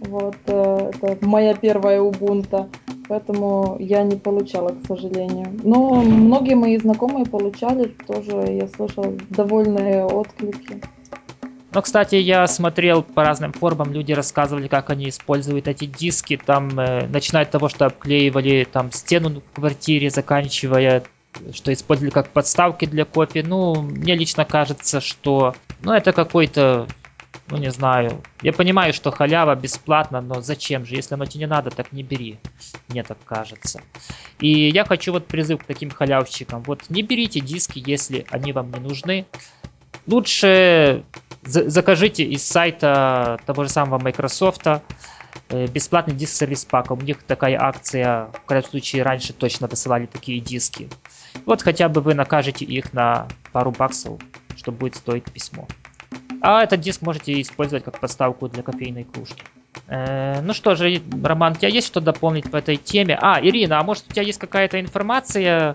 Вот, 0.00 0.36
э, 0.46 0.90
это 1.00 1.26
моя 1.26 1.54
первая 1.54 2.00
Ubuntu, 2.00 2.68
поэтому 3.08 3.76
я 3.80 4.02
не 4.02 4.16
получала, 4.16 4.70
к 4.70 4.86
сожалению. 4.86 5.46
Но 5.62 5.94
многие 5.94 6.54
мои 6.54 6.76
знакомые 6.76 7.24
получали, 7.24 7.94
тоже 8.06 8.52
я 8.52 8.68
слышала 8.68 9.12
довольные 9.30 10.04
отклики. 10.04 10.80
Но, 11.72 11.82
кстати, 11.82 12.14
я 12.14 12.46
смотрел 12.46 13.02
по 13.02 13.24
разным 13.24 13.52
форумам, 13.52 13.92
люди 13.92 14.12
рассказывали, 14.12 14.68
как 14.68 14.90
они 14.90 15.08
используют 15.08 15.68
эти 15.68 15.84
диски, 15.84 16.36
там, 16.36 16.78
э, 16.78 17.06
начиная 17.08 17.44
от 17.44 17.50
того, 17.50 17.68
что 17.68 17.86
обклеивали 17.86 18.66
там 18.70 18.92
стену 18.92 19.40
в 19.40 19.56
квартире, 19.56 20.10
заканчивая 20.10 21.02
что 21.52 21.72
использовали 21.72 22.10
как 22.10 22.30
подставки 22.30 22.84
для 22.84 23.04
кофе. 23.04 23.42
Ну, 23.42 23.82
мне 23.82 24.14
лично 24.14 24.44
кажется, 24.44 25.00
что 25.00 25.54
ну, 25.82 25.92
это 25.92 26.12
какой-то, 26.12 26.86
ну 27.48 27.56
не 27.56 27.70
знаю. 27.70 28.22
Я 28.42 28.52
понимаю, 28.52 28.92
что 28.92 29.10
халява 29.10 29.54
бесплатно, 29.54 30.20
но 30.20 30.40
зачем 30.40 30.86
же? 30.86 30.94
Если 30.94 31.14
оно 31.14 31.26
тебе 31.26 31.40
не 31.40 31.46
надо, 31.46 31.70
так 31.70 31.92
не 31.92 32.02
бери. 32.02 32.38
Мне 32.88 33.02
так 33.02 33.18
кажется. 33.24 33.82
И 34.40 34.68
я 34.68 34.84
хочу 34.84 35.12
вот 35.12 35.26
призыв 35.26 35.60
к 35.60 35.66
таким 35.66 35.90
халявщикам. 35.90 36.62
Вот 36.62 36.88
не 36.88 37.02
берите 37.02 37.40
диски, 37.40 37.82
если 37.84 38.26
они 38.30 38.52
вам 38.52 38.70
не 38.70 38.80
нужны. 38.80 39.26
Лучше 40.06 41.04
закажите 41.46 42.24
из 42.24 42.46
сайта 42.46 43.38
того 43.46 43.64
же 43.64 43.70
самого 43.70 43.98
Microsoft 43.98 44.66
э, 44.66 45.66
бесплатный 45.68 46.14
диск 46.14 46.34
сервис 46.34 46.64
пак. 46.64 46.90
У 46.90 46.96
них 46.96 47.22
такая 47.22 47.58
акция, 47.60 48.28
в 48.32 48.46
крайнем 48.46 48.68
случае, 48.68 49.02
раньше 49.02 49.32
точно 49.32 49.68
высылали 49.68 50.06
такие 50.06 50.40
диски. 50.40 50.88
Вот 51.44 51.62
хотя 51.62 51.88
бы 51.88 52.00
вы 52.00 52.14
накажете 52.14 52.64
их 52.64 52.92
на 52.92 53.28
пару 53.52 53.70
баксов, 53.70 54.20
что 54.56 54.72
будет 54.72 54.96
стоить 54.96 55.24
письмо. 55.24 55.66
А 56.40 56.62
этот 56.62 56.80
диск 56.80 57.02
можете 57.02 57.40
использовать 57.40 57.84
как 57.84 58.00
подставку 58.00 58.48
для 58.48 58.62
кофейной 58.62 59.04
кружки. 59.04 59.42
Э, 59.88 60.40
ну 60.42 60.52
что 60.52 60.74
же, 60.74 61.02
Роман, 61.22 61.52
у 61.52 61.56
тебя 61.56 61.68
есть 61.68 61.86
что 61.86 62.00
дополнить 62.00 62.50
по 62.50 62.56
этой 62.56 62.76
теме? 62.76 63.18
А, 63.20 63.40
Ирина, 63.40 63.78
а 63.78 63.82
может 63.82 64.04
у 64.08 64.12
тебя 64.12 64.22
есть 64.22 64.38
какая-то 64.38 64.80
информация 64.80 65.74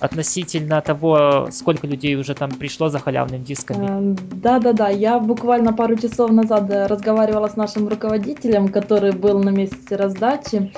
относительно 0.00 0.80
того, 0.80 1.48
сколько 1.50 1.86
людей 1.86 2.16
уже 2.16 2.34
там 2.34 2.50
пришло 2.50 2.88
за 2.88 2.98
халявными 2.98 3.42
дисками. 3.42 4.16
Да-да-да, 4.32 4.88
я 4.88 5.18
буквально 5.18 5.72
пару 5.72 5.96
часов 5.96 6.30
назад 6.30 6.70
э, 6.70 6.86
разговаривала 6.86 7.48
с 7.48 7.56
нашим 7.56 7.88
руководителем, 7.88 8.68
который 8.68 9.12
был 9.12 9.42
на 9.42 9.50
месте 9.50 9.96
раздачи. 9.96 10.72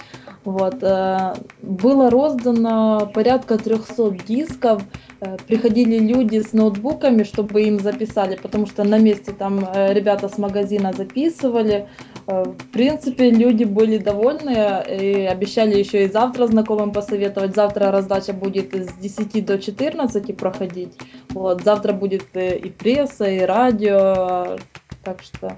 Вот, 0.44 0.82
э, 0.82 1.34
было 1.62 2.10
роздано 2.10 3.10
порядка 3.12 3.58
300 3.58 4.10
дисков. 4.26 4.82
Э, 5.20 5.36
приходили 5.46 5.98
люди 5.98 6.40
с 6.40 6.52
ноутбуками, 6.52 7.24
чтобы 7.24 7.62
им 7.62 7.78
записали, 7.78 8.36
потому 8.36 8.66
что 8.66 8.84
на 8.84 8.98
месте 8.98 9.32
там 9.32 9.60
ребята 9.74 10.28
с 10.28 10.38
магазина 10.38 10.92
записывали. 10.92 11.88
В 12.26 12.72
принципе, 12.72 13.30
люди 13.30 13.64
были 13.64 13.98
довольны 13.98 14.84
и 14.88 15.26
обещали 15.26 15.76
еще 15.76 16.04
и 16.04 16.08
завтра 16.08 16.46
знакомым 16.46 16.92
посоветовать. 16.92 17.56
Завтра 17.56 17.90
раздача 17.90 18.32
будет 18.32 18.72
с 18.72 18.92
10 18.94 19.44
до 19.44 19.58
14 19.58 20.36
проходить. 20.36 20.96
Вот, 21.30 21.62
завтра 21.62 21.92
будет 21.92 22.24
и 22.36 22.70
пресса, 22.70 23.28
и 23.28 23.40
радио. 23.40 24.58
Так 25.02 25.22
что 25.22 25.56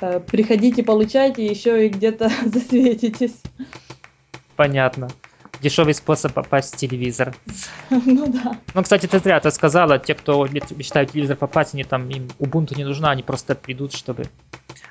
э, 0.00 0.20
приходите, 0.20 0.82
получайте, 0.82 1.46
еще 1.46 1.86
и 1.86 1.88
где-то 1.88 2.30
засветитесь. 2.44 3.40
Понятно. 4.56 5.08
Дешевый 5.60 5.94
способ 5.94 6.32
попасть 6.32 6.74
в 6.74 6.76
телевизор. 6.76 7.34
Ну 7.90 8.32
да. 8.32 8.58
Ну, 8.74 8.82
кстати, 8.82 9.06
ты 9.06 9.18
зря 9.18 9.36
это 9.36 9.50
сказала. 9.50 9.98
Те, 9.98 10.14
кто 10.14 10.46
мечтают 10.46 11.10
в 11.10 11.12
телевизор 11.12 11.36
попасть, 11.36 11.74
они 11.74 11.84
там, 11.84 12.08
им 12.10 12.28
Ubuntu 12.38 12.76
не 12.76 12.84
нужна, 12.84 13.10
они 13.10 13.22
просто 13.22 13.54
придут, 13.54 13.92
чтобы... 13.92 14.26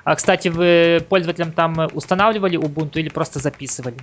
А, 0.04 0.16
кстати, 0.16 0.48
вы 0.48 1.04
пользователям 1.08 1.52
там 1.52 1.90
устанавливали 1.92 2.58
Ubuntu 2.58 2.98
или 2.98 3.08
просто 3.08 3.38
записывали? 3.38 3.96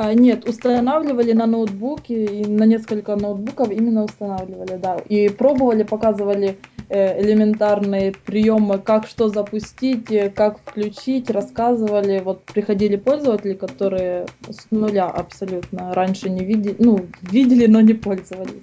А, 0.00 0.14
нет, 0.14 0.48
устанавливали 0.48 1.32
на 1.32 1.46
ноутбуке, 1.46 2.24
и 2.24 2.46
на 2.46 2.62
несколько 2.62 3.16
ноутбуков 3.16 3.72
именно 3.72 4.04
устанавливали, 4.04 4.76
да. 4.76 4.96
И 5.08 5.28
пробовали, 5.28 5.82
показывали 5.82 6.56
э, 6.88 7.20
элементарные 7.20 8.12
приемы, 8.12 8.78
как 8.78 9.08
что 9.08 9.28
запустить, 9.28 10.08
э, 10.12 10.30
как 10.30 10.60
включить, 10.60 11.30
рассказывали. 11.30 12.20
Вот 12.20 12.44
приходили 12.44 12.94
пользователи, 12.94 13.54
которые 13.54 14.26
с 14.48 14.70
нуля 14.70 15.06
абсолютно 15.06 15.92
раньше 15.92 16.30
не 16.30 16.44
видели, 16.44 16.76
ну, 16.78 17.04
видели, 17.22 17.66
но 17.66 17.80
не 17.80 17.94
пользовались. 17.94 18.62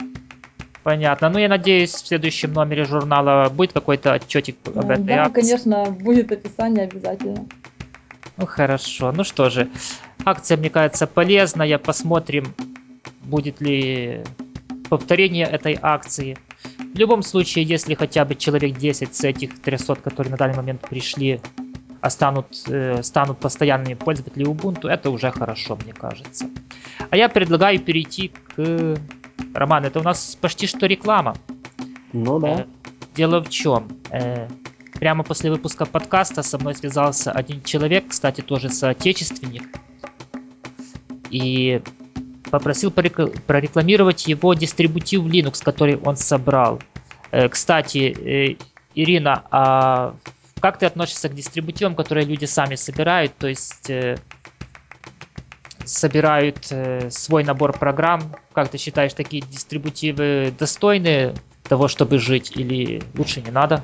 Понятно. 0.83 1.29
Ну, 1.29 1.39
я 1.39 1.49
надеюсь, 1.49 1.91
в 1.91 2.07
следующем 2.07 2.53
номере 2.53 2.85
журнала 2.85 3.49
будет 3.49 3.73
какой-то 3.73 4.13
отчетик 4.13 4.55
об 4.67 4.89
этой 4.89 5.03
Да, 5.03 5.23
акции. 5.23 5.41
конечно, 5.41 5.91
будет 5.91 6.31
описание 6.31 6.85
обязательно. 6.85 7.45
Ну, 8.37 8.45
хорошо. 8.45 9.11
Ну 9.11 9.23
что 9.25 9.49
же, 9.49 9.67
акция, 10.25 10.57
мне 10.57 10.69
кажется, 10.69 11.07
полезная. 11.07 11.77
Посмотрим, 11.77 12.53
будет 13.23 13.61
ли 13.61 14.23
повторение 14.89 15.45
этой 15.45 15.77
акции. 15.81 16.37
В 16.93 16.97
любом 16.97 17.23
случае, 17.23 17.65
если 17.65 17.93
хотя 17.93 18.25
бы 18.25 18.35
человек 18.35 18.77
10 18.77 19.15
с 19.15 19.23
этих 19.23 19.59
300, 19.61 19.95
которые 19.95 20.31
на 20.31 20.37
данный 20.37 20.55
момент 20.55 20.81
пришли, 20.81 21.41
останут, 22.01 22.47
э, 22.67 23.01
станут 23.03 23.39
постоянными 23.39 23.95
пользователями 23.95 24.47
Ubuntu, 24.47 24.87
это 24.87 25.09
уже 25.09 25.31
хорошо, 25.31 25.77
мне 25.83 25.93
кажется. 25.93 26.47
А 27.09 27.17
я 27.17 27.29
предлагаю 27.29 27.79
перейти 27.79 28.31
к... 28.55 28.97
Роман, 29.53 29.85
это 29.85 29.99
у 29.99 30.03
нас 30.03 30.37
почти 30.39 30.67
что 30.67 30.85
реклама. 30.85 31.35
Ну 32.13 32.39
да. 32.39 32.61
Э, 32.61 32.65
Дело 33.15 33.41
в 33.41 33.49
чем? 33.49 33.87
Э, 34.11 34.47
Прямо 34.99 35.23
после 35.23 35.51
выпуска 35.51 35.85
подкаста 35.85 36.41
со 36.41 36.57
мной 36.57 36.73
связался 36.73 37.31
один 37.31 37.61
человек, 37.63 38.05
кстати, 38.07 38.39
тоже 38.39 38.69
соотечественник, 38.69 39.63
и 41.35 41.81
попросил 42.49 42.91
прорекламировать 42.91 44.25
его 44.25 44.53
дистрибутив 44.53 45.23
Linux, 45.23 45.61
который 45.61 45.97
он 45.97 46.15
собрал. 46.15 46.79
Э, 47.31 47.49
Кстати, 47.49 47.97
э, 47.97 48.55
Ирина, 48.93 49.43
а 49.51 50.15
как 50.61 50.79
ты 50.79 50.85
относишься 50.85 51.27
к 51.27 51.35
дистрибутивам, 51.35 51.95
которые 51.95 52.25
люди 52.25 52.45
сами 52.45 52.75
собирают, 52.75 53.37
то 53.37 53.47
есть 53.47 53.89
э, 53.89 54.17
собирают 55.83 56.73
свой 57.09 57.43
набор 57.43 57.73
программ? 57.73 58.33
Как 58.53 58.69
ты 58.69 58.77
считаешь, 58.77 59.13
такие 59.13 59.43
дистрибутивы 59.43 60.53
достойны 60.57 61.33
того, 61.67 61.89
чтобы 61.89 62.17
жить, 62.17 62.53
или 62.55 63.03
лучше 63.13 63.41
не 63.41 63.51
надо? 63.51 63.83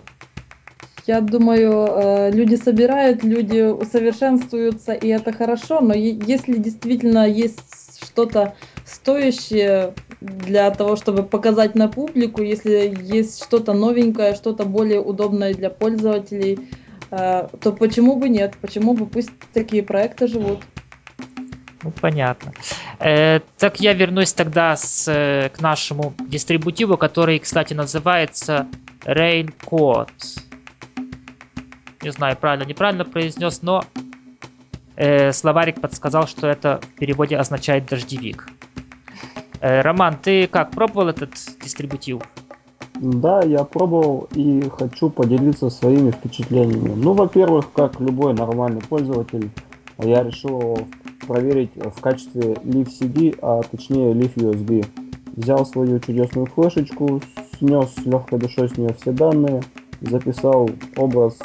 Я 1.08 1.22
думаю, 1.22 1.88
э, 1.88 2.32
люди 2.32 2.56
собирают, 2.56 3.24
люди 3.24 3.72
усовершенствуются, 3.72 4.94
и 4.94 5.08
это 5.08 5.34
хорошо, 5.34 5.82
но 5.82 5.94
если 5.94 6.58
действительно 6.58 7.28
есть 7.28 8.04
что-то 8.04 8.56
стоящее 8.86 9.94
для 10.20 10.70
того, 10.72 10.96
чтобы 10.96 11.24
показать 11.24 11.76
на 11.76 11.88
публику, 11.88 12.42
если 12.42 12.96
есть 13.02 13.44
что-то 13.44 13.74
новенькое, 13.74 14.36
что-то 14.36 14.66
более 14.66 15.00
удобное 15.00 15.54
для 15.54 15.70
пользователей, 15.70 16.60
э, 17.10 17.48
то 17.62 17.72
почему 17.72 18.16
бы 18.18 18.30
нет? 18.30 18.54
Почему 18.62 18.94
бы 18.94 19.06
пусть 19.06 19.32
такие 19.54 19.82
проекты 19.84 20.28
живут? 20.28 20.60
Ну, 21.84 21.92
понятно. 22.00 22.54
Э, 23.00 23.40
так 23.58 23.80
я 23.80 23.94
вернусь 23.94 24.34
тогда 24.34 24.76
с, 24.76 25.08
э, 25.08 25.50
к 25.50 25.62
нашему 25.62 26.14
дистрибутиву, 26.20 26.98
который, 26.98 27.40
кстати, 27.40 27.74
называется 27.74 28.68
Railcode. 29.04 30.10
Не 32.02 32.12
знаю, 32.12 32.36
правильно, 32.36 32.68
неправильно 32.68 33.06
произнес, 33.06 33.62
но 33.62 33.84
э, 34.96 35.32
словарик 35.32 35.80
подсказал, 35.82 36.28
что 36.28 36.48
это 36.48 36.80
в 36.82 37.00
переводе 37.00 37.38
означает 37.38 37.86
дождевик. 37.86 38.50
Э, 39.60 39.82
Роман, 39.82 40.18
ты 40.22 40.48
как, 40.48 40.72
пробовал 40.72 41.10
этот 41.10 41.32
дистрибутив? 41.64 42.22
Да, 42.96 43.42
я 43.42 43.64
пробовал 43.64 44.28
и 44.34 44.64
хочу 44.78 45.10
поделиться 45.10 45.70
своими 45.70 46.12
впечатлениями. 46.12 46.94
Ну, 46.96 47.14
во-первых, 47.14 47.72
как 47.72 48.00
любой 48.00 48.34
нормальный 48.34 48.82
пользователь, 48.82 49.50
я 49.98 50.24
решил 50.24 50.80
проверить 51.28 51.72
в 51.76 52.02
качестве 52.02 52.54
Live 52.54 52.90
CD, 53.00 53.38
а 53.42 53.62
точнее 53.64 54.14
Live 54.14 54.36
USB. 54.36 54.86
Взял 55.36 55.66
свою 55.66 56.00
чудесную 56.00 56.48
флешечку, 56.48 57.22
снес 57.58 57.94
с 57.96 58.06
легкой 58.06 58.40
душой 58.40 58.70
с 58.70 58.78
нее 58.78 58.96
все 59.00 59.12
данные, 59.12 59.62
записал 60.02 60.70
образ 60.98 61.38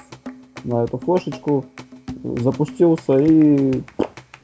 на 0.66 0.85
эту 0.85 0.98
флешечку, 0.98 1.64
запустился 2.22 3.18
и 3.18 3.83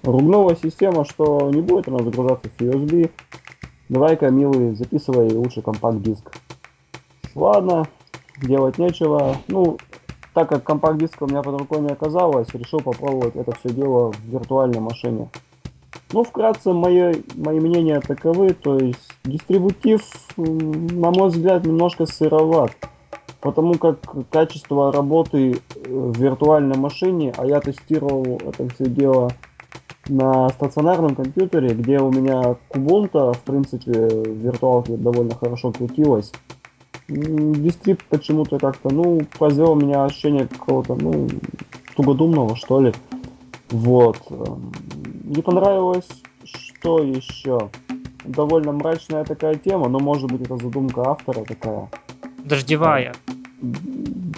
ругнула 0.03 0.57
система, 0.57 1.05
что 1.05 1.51
не 1.51 1.61
будет 1.61 1.89
она 1.89 1.99
загружаться 1.99 2.49
с 2.49 2.61
USB. 2.61 3.11
Давай-ка, 3.89 4.31
милый, 4.31 4.75
записывай 4.75 5.33
лучше 5.35 5.63
компакт-диск. 5.63 6.33
Ладно, 7.35 7.87
делать 8.41 8.79
нечего. 8.79 9.37
Ну, 9.49 9.77
так 10.35 10.49
как 10.49 10.65
компакт-диска 10.65 11.25
у 11.25 11.27
меня 11.27 11.43
под 11.43 11.59
рукой 11.61 11.81
не 11.81 11.89
оказалось, 11.89 12.49
решил 12.55 12.81
попробовать 12.81 13.37
это 13.37 13.53
все 13.57 13.75
дело 13.75 14.13
в 14.13 14.21
виртуальной 14.25 14.81
машине. 14.81 15.29
Ну, 16.13 16.25
вкратце, 16.25 16.73
мои, 16.73 17.15
мои 17.37 17.59
мнения 17.59 18.01
таковы, 18.01 18.51
то 18.51 18.79
есть 18.79 19.11
дистрибутив, 19.25 20.03
на 20.37 21.11
мой 21.11 21.29
взгляд, 21.29 21.65
немножко 21.65 22.07
сыроват, 22.07 22.73
потому 23.43 23.77
как 23.77 23.99
качество 24.31 24.93
работы 24.93 25.53
э, 25.55 25.59
в 25.85 26.17
виртуальной 26.17 26.77
машине, 26.77 27.35
а 27.37 27.45
я 27.45 27.61
тестировал 27.61 28.41
это 28.49 28.69
все 28.71 28.89
дело 28.89 29.35
на 30.09 30.51
стационарном 30.51 31.15
компьютере, 31.15 31.75
где 31.75 32.01
у 32.01 32.11
меня 32.11 32.57
Kubuntu, 32.71 33.35
в 33.35 33.41
принципе, 33.41 33.93
в 33.93 34.39
виртуалке 34.39 34.97
довольно 34.97 35.35
хорошо 35.35 35.73
крутилась. 35.73 36.33
М, 37.09 37.63
Дистриб 37.63 38.01
почему-то 38.09 38.59
как-то, 38.59 38.91
ну, 38.91 39.27
произвел 39.39 39.73
у 39.73 39.77
меня 39.77 40.05
ощущение 40.05 40.47
какого-то, 40.47 40.95
ну, 40.95 41.29
тугодумного, 41.97 42.57
что 42.57 42.81
ли. 42.81 42.95
Вот. 43.71 44.19
эм, 44.31 44.73
Не 45.25 45.43
понравилось, 45.43 46.09
что 46.45 47.03
еще? 47.03 47.71
Довольно 48.25 48.73
мрачная 48.73 49.25
такая 49.25 49.57
тема, 49.57 49.89
но 49.89 49.99
может 49.99 50.31
быть 50.31 50.43
это 50.43 50.57
задумка 50.59 51.11
автора 51.11 51.45
такая. 51.45 51.89
Дождевая. 52.45 53.15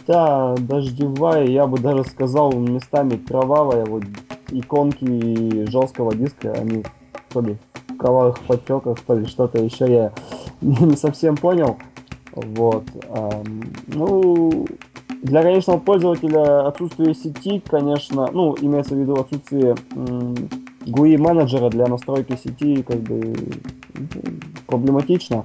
Да, 0.06 0.56
дождевая, 0.58 1.46
я 1.46 1.66
бы 1.66 1.78
даже 1.78 2.04
сказал, 2.04 2.52
местами 2.58 3.16
кровавая, 3.16 3.86
вот 3.86 4.02
иконки 4.50 5.66
жесткого 5.66 6.14
диска, 6.14 6.52
они 6.52 6.84
то 7.32 7.40
ли 7.40 7.56
в 7.88 7.96
кровавых 7.96 8.42
подтеках, 8.46 8.98
то 9.06 9.14
ли 9.14 9.26
что-то 9.26 9.58
еще 9.58 9.90
я 9.90 10.12
не 10.60 10.96
совсем 10.96 11.36
понял. 11.36 11.76
Вот. 12.32 12.84
Ну, 13.86 14.66
для 15.22 15.42
конечного 15.42 15.78
пользователя 15.78 16.66
отсутствие 16.66 17.14
сети, 17.14 17.62
конечно, 17.66 18.30
ну, 18.30 18.56
имеется 18.60 18.94
в 18.94 18.98
виду 18.98 19.18
отсутствие 19.18 19.76
GUI 19.94 21.16
менеджера 21.16 21.70
для 21.70 21.88
настройки 21.88 22.36
сети, 22.36 22.82
как 22.82 22.98
бы 22.98 23.36
проблематично. 24.66 25.44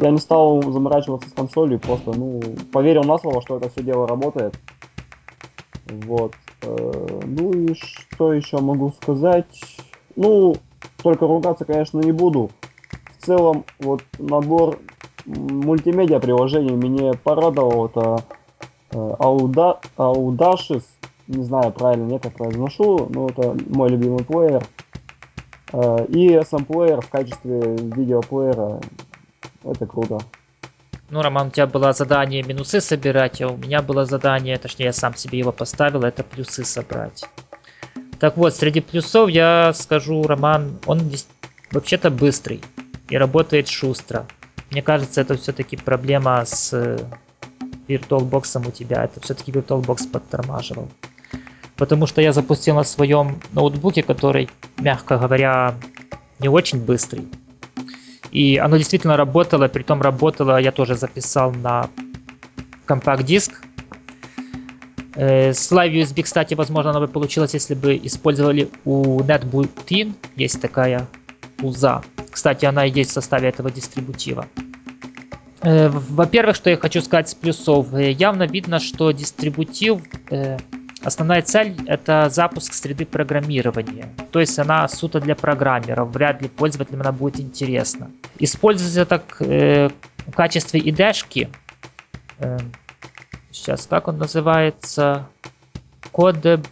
Я 0.00 0.10
не 0.10 0.18
стал 0.18 0.62
заморачиваться 0.72 1.28
с 1.28 1.32
консолью, 1.32 1.78
просто, 1.78 2.12
ну, 2.12 2.40
поверил 2.72 3.04
на 3.04 3.18
слово, 3.18 3.42
что 3.42 3.58
это 3.58 3.68
все 3.68 3.82
дело 3.82 4.06
работает. 4.08 4.54
Вот. 6.06 6.32
Э, 6.62 7.20
Ну 7.26 7.52
и 7.52 7.74
что 7.74 8.32
еще 8.32 8.60
могу 8.60 8.92
сказать? 9.02 9.46
Ну, 10.16 10.56
только 11.02 11.26
ругаться, 11.26 11.66
конечно, 11.66 12.00
не 12.00 12.12
буду. 12.12 12.50
В 13.18 13.22
целом, 13.26 13.64
вот 13.78 14.02
набор 14.18 14.78
мультимедиа 15.26 16.18
приложений 16.18 16.76
меня 16.76 17.12
порадовал. 17.22 17.86
Это 17.86 18.24
э, 18.92 18.96
Auda- 19.18 19.80
Audacious, 19.98 20.84
не 21.26 21.44
знаю, 21.44 21.72
правильно 21.72 22.06
нет, 22.06 22.24
я 22.24 22.30
произношу, 22.30 23.06
но 23.10 23.28
это 23.28 23.54
мой 23.68 23.90
любимый 23.90 24.24
плеер. 24.24 24.66
Э, 25.74 26.06
И 26.08 26.30
SM 26.30 26.64
плеер 26.64 27.02
в 27.02 27.10
качестве 27.10 27.60
видеоплеера. 27.76 28.80
Это 29.64 29.86
круто. 29.86 30.18
Ну, 31.10 31.22
Роман, 31.22 31.48
у 31.48 31.50
тебя 31.50 31.66
было 31.66 31.92
задание 31.92 32.42
минусы 32.42 32.80
собирать, 32.80 33.42
а 33.42 33.48
у 33.48 33.56
меня 33.56 33.82
было 33.82 34.04
задание, 34.04 34.56
точнее, 34.58 34.86
я 34.86 34.92
сам 34.92 35.16
себе 35.16 35.38
его 35.38 35.50
поставил, 35.50 36.04
это 36.04 36.22
плюсы 36.22 36.64
собрать. 36.64 37.24
Так 38.20 38.36
вот, 38.36 38.54
среди 38.54 38.80
плюсов 38.80 39.28
я 39.28 39.72
скажу, 39.74 40.22
Роман, 40.22 40.78
он 40.86 41.00
вообще-то 41.72 42.10
быстрый 42.10 42.60
и 43.08 43.16
работает 43.16 43.66
шустро. 43.66 44.26
Мне 44.70 44.82
кажется, 44.82 45.20
это 45.20 45.36
все-таки 45.36 45.76
проблема 45.76 46.44
с 46.44 46.72
э, 46.72 46.98
VirtualBox 47.88 48.68
у 48.68 48.70
тебя. 48.70 49.04
Это 49.04 49.20
все-таки 49.20 49.50
VirtualBox 49.50 50.10
подтормаживал. 50.10 50.88
потому 51.76 52.06
что 52.06 52.20
я 52.20 52.32
запустил 52.32 52.76
на 52.76 52.84
своем 52.84 53.40
ноутбуке, 53.52 54.02
который, 54.02 54.48
мягко 54.78 55.16
говоря, 55.18 55.74
не 56.38 56.48
очень 56.48 56.84
быстрый. 56.84 57.26
И 58.32 58.56
оно 58.56 58.76
действительно 58.76 59.16
работало, 59.16 59.68
при 59.68 59.82
том 59.82 60.00
работало, 60.02 60.60
я 60.60 60.72
тоже 60.72 60.94
записал 60.94 61.52
на 61.52 61.88
компакт-диск. 62.86 63.62
Э, 65.16 65.52
с 65.52 65.72
Live 65.72 65.92
USB, 65.92 66.22
кстати, 66.22 66.54
возможно, 66.54 66.90
оно 66.90 67.00
бы 67.00 67.08
получилось, 67.08 67.54
если 67.54 67.74
бы 67.74 68.00
использовали 68.02 68.68
у 68.84 69.20
NetBootin, 69.20 70.14
есть 70.36 70.60
такая 70.60 71.08
уза. 71.60 72.02
Кстати, 72.30 72.64
она 72.64 72.86
и 72.86 72.90
есть 72.90 73.10
в 73.10 73.14
составе 73.14 73.48
этого 73.48 73.70
дистрибутива. 73.70 74.46
Э, 75.62 75.88
во-первых, 75.88 76.56
что 76.56 76.70
я 76.70 76.76
хочу 76.76 77.02
сказать 77.02 77.28
с 77.28 77.34
плюсов. 77.34 77.92
Э, 77.92 78.12
явно 78.12 78.44
видно, 78.44 78.78
что 78.78 79.10
дистрибутив, 79.10 80.00
основная 81.02 81.42
цель 81.42 81.76
это 81.86 82.28
запуск 82.30 82.72
среды 82.74 83.06
программирования. 83.06 84.08
То 84.32 84.40
есть 84.40 84.58
она 84.58 84.86
суто 84.88 85.20
для 85.20 85.34
программеров, 85.34 86.10
вряд 86.10 86.42
ли 86.42 86.48
пользователям 86.48 87.00
она 87.00 87.12
будет 87.12 87.40
интересна. 87.40 88.10
Используется 88.38 89.06
так 89.06 89.40
в 89.40 89.90
качестве 90.34 90.80
IDE-шки, 90.80 91.48
сейчас, 93.50 93.86
как 93.86 94.08
он 94.08 94.18
называется? 94.18 95.26
Code, 96.12 96.66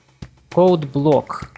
code 0.51 0.91
block. 0.91 1.49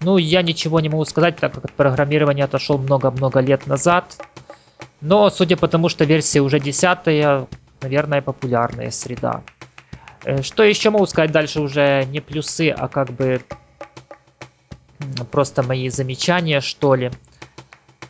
Ну, 0.00 0.16
я 0.16 0.42
ничего 0.42 0.80
не 0.80 0.88
могу 0.88 1.04
сказать, 1.04 1.36
так 1.36 1.54
как 1.54 1.64
от 1.64 1.72
программирования 1.72 2.44
отошел 2.44 2.78
много-много 2.78 3.40
лет 3.40 3.66
назад. 3.66 4.16
Но, 5.00 5.30
судя 5.30 5.56
по 5.56 5.68
тому, 5.68 5.88
что 5.88 6.04
версия 6.04 6.40
уже 6.40 6.60
десятая, 6.60 7.46
наверное, 7.80 8.22
популярная 8.22 8.90
среда. 8.90 9.42
Э, 10.24 10.42
что 10.42 10.62
еще 10.62 10.90
могу 10.90 11.06
сказать 11.06 11.32
дальше 11.32 11.60
уже 11.60 12.04
не 12.06 12.20
плюсы, 12.20 12.70
а 12.70 12.88
как 12.88 13.10
бы 13.10 13.40
просто 15.30 15.62
мои 15.62 15.88
замечания, 15.88 16.60
что 16.60 16.94
ли. 16.94 17.10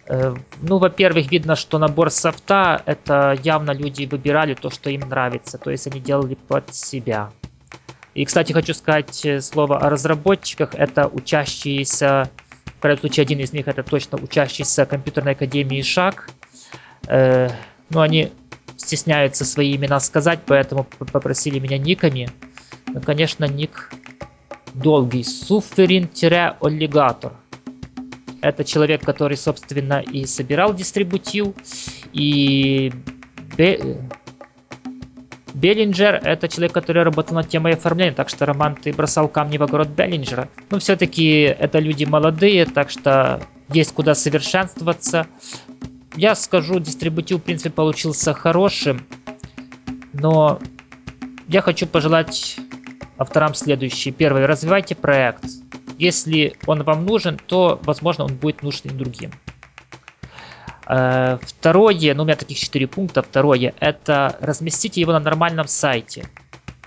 Э, 0.07 0.35
ну, 0.63 0.79
во-первых, 0.79 1.31
видно, 1.31 1.55
что 1.55 1.79
набор 1.79 2.11
софта, 2.11 2.83
это 2.87 3.39
явно 3.43 3.73
люди 3.73 4.07
выбирали 4.07 4.55
то, 4.55 4.71
что 4.71 4.91
им 4.91 5.01
нравится, 5.01 5.59
то 5.59 5.71
есть 5.71 5.87
они 5.87 6.01
делали 6.01 6.35
под 6.35 6.75
себя. 6.75 7.31
И, 8.15 8.25
кстати, 8.25 8.53
хочу 8.53 8.75
сказать 8.75 9.25
э, 9.25 9.41
слово 9.41 9.79
о 9.79 9.91
разработчиках. 9.91 10.75
Это 10.75 11.07
учащиеся, 11.07 12.31
в 12.65 12.81
крайнем 12.81 13.01
случае, 13.01 13.23
один 13.23 13.39
из 13.41 13.53
них 13.53 13.69
это 13.69 13.83
точно 13.83 14.19
учащийся 14.19 14.87
компьютерной 14.87 15.33
академии 15.33 15.83
ШАК. 15.83 16.31
Э, 17.07 17.51
ну, 17.91 18.01
они 18.01 18.33
стесняются 18.79 19.45
свои 19.45 19.77
имена 19.77 20.01
сказать, 20.01 20.41
поэтому 20.47 20.87
попросили 21.13 21.59
меня 21.59 21.77
никами. 21.77 22.31
Ну, 22.87 23.03
конечно, 23.03 23.45
ник 23.45 23.93
долгий. 24.73 25.25
Суферин-оллигатор. 25.25 27.35
Это 28.41 28.65
человек, 28.65 29.05
который, 29.05 29.37
собственно, 29.37 30.01
и 30.01 30.25
собирал 30.25 30.73
дистрибутив. 30.73 31.49
И 32.13 32.93
Беллинджер– 35.55 36.21
это 36.25 36.49
человек, 36.49 36.73
который 36.73 37.03
работал 37.03 37.35
над 37.35 37.49
темой 37.49 37.73
оформления, 37.73 38.13
так 38.13 38.29
что, 38.29 38.47
Роман, 38.47 38.77
ты 38.77 38.93
бросал 38.93 39.29
камни 39.29 39.59
в 39.59 39.65
огород 39.65 39.89
Беллинджера. 39.89 40.49
Но 40.71 40.79
все-таки 40.79 41.41
это 41.41 41.81
люди 41.81 42.05
молодые, 42.05 42.65
так 42.65 42.91
что 42.91 43.43
есть 43.73 43.93
куда 43.93 44.15
совершенствоваться. 44.15 45.27
Я 46.19 46.35
скажу, 46.35 46.81
дистрибутив, 46.81 47.39
в 47.39 47.43
принципе, 47.45 47.71
получился 47.71 48.35
хорошим, 48.35 49.07
но 50.13 50.59
я 51.47 51.63
хочу 51.63 51.87
пожелать 51.87 52.57
авторам 53.17 53.55
следующее. 53.55 54.13
Первое, 54.13 54.49
развивайте 54.49 54.97
проект. 54.97 55.45
Если 55.97 56.57
он 56.67 56.83
вам 56.83 57.07
нужен, 57.07 57.39
то, 57.39 57.81
возможно, 57.85 58.25
он 58.25 58.35
будет 58.35 58.65
нужен 58.65 58.91
и 58.91 58.95
другим. 58.95 59.31
Э, 60.89 61.39
второе, 61.41 62.15
ну 62.17 62.25
у 62.25 62.27
меня 62.27 62.35
таких 62.35 62.59
четыре 62.59 62.89
пункта. 62.89 63.23
Второе, 63.23 63.73
это 63.79 64.37
разместите 64.41 65.01
его 65.01 65.13
на 65.13 65.21
нормальном 65.21 65.69
сайте. 65.69 66.27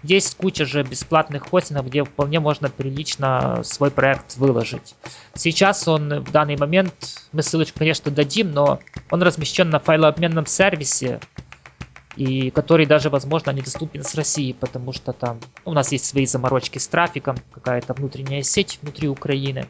Есть 0.04 0.36
куча 0.36 0.66
же 0.66 0.84
бесплатных 0.84 1.50
хостингов, 1.50 1.88
где 1.88 2.04
вполне 2.04 2.40
можно 2.40 2.70
прилично 2.70 3.62
свой 3.64 3.92
проект 3.92 4.38
выложить. 4.38 4.96
Сейчас 5.36 5.88
он 5.88 6.22
в 6.22 6.32
данный 6.32 6.58
момент, 6.58 6.94
мы 7.32 7.44
ссылочку, 7.44 7.80
конечно, 7.80 8.10
дадим, 8.10 8.52
но 8.52 8.80
он 9.12 9.22
размещен 9.22 9.70
на 9.70 9.80
файлообменном 9.80 10.48
сервисе, 10.48 11.20
и 12.16 12.50
который 12.50 12.86
даже, 12.86 13.10
возможно, 13.10 13.52
недоступен 13.52 14.04
с 14.04 14.16
России, 14.16 14.54
потому 14.54 14.92
что 14.92 15.14
там 15.14 15.40
ну, 15.66 15.72
у 15.72 15.76
нас 15.76 15.92
есть 15.92 16.06
свои 16.06 16.26
заморочки 16.26 16.78
с 16.78 16.88
трафиком, 16.88 17.38
какая-то 17.54 17.94
внутренняя 17.94 18.42
сеть 18.42 18.80
внутри 18.82 19.08
Украины. 19.08 19.68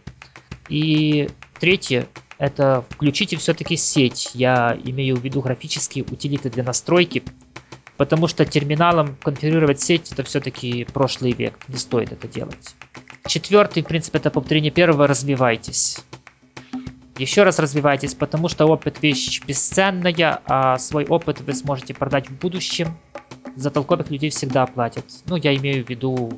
И 0.69 1.29
третье, 1.59 2.07
это 2.37 2.83
включите 2.89 3.37
все-таки 3.37 3.75
сеть. 3.75 4.31
Я 4.33 4.77
имею 4.83 5.17
в 5.17 5.21
виду 5.21 5.41
графические 5.41 6.05
утилиты 6.05 6.49
для 6.49 6.63
настройки, 6.63 7.23
потому 7.97 8.27
что 8.27 8.45
терминалом 8.45 9.15
конфигурировать 9.21 9.81
сеть 9.81 10.11
это 10.11 10.23
все-таки 10.23 10.85
прошлый 10.85 11.31
век, 11.31 11.59
не 11.67 11.77
стоит 11.77 12.11
это 12.11 12.27
делать. 12.27 12.75
Четвертый 13.27 13.83
принцип 13.83 14.15
это 14.15 14.31
повторение 14.31 14.71
первого, 14.71 15.07
развивайтесь. 15.07 15.99
Еще 17.17 17.43
раз 17.43 17.59
развивайтесь, 17.59 18.15
потому 18.15 18.47
что 18.47 18.65
опыт 18.65 19.01
вещь 19.03 19.41
бесценная, 19.45 20.41
а 20.45 20.77
свой 20.79 21.05
опыт 21.05 21.41
вы 21.41 21.53
сможете 21.53 21.93
продать 21.93 22.29
в 22.29 22.39
будущем. 22.39 22.97
За 23.55 23.69
толковых 23.69 24.09
людей 24.09 24.29
всегда 24.29 24.65
платят. 24.65 25.05
Ну, 25.27 25.35
я 25.35 25.55
имею 25.55 25.85
в 25.85 25.89
виду 25.89 26.31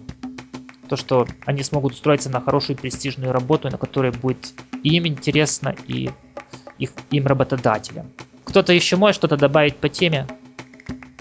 то, 0.89 0.97
что 0.97 1.25
они 1.45 1.63
смогут 1.63 1.93
устроиться 1.93 2.29
на 2.29 2.41
хорошую 2.41 2.77
престижную 2.77 3.31
работу, 3.31 3.69
на 3.69 3.77
которой 3.77 4.11
будет 4.11 4.53
им 4.83 5.07
интересно 5.07 5.75
и 5.87 6.09
их, 6.77 6.91
им 7.11 7.27
работодателям. 7.27 8.11
Кто-то 8.43 8.73
еще 8.73 8.97
может 8.97 9.15
что-то 9.15 9.37
добавить 9.37 9.77
по 9.77 9.89
теме? 9.89 10.27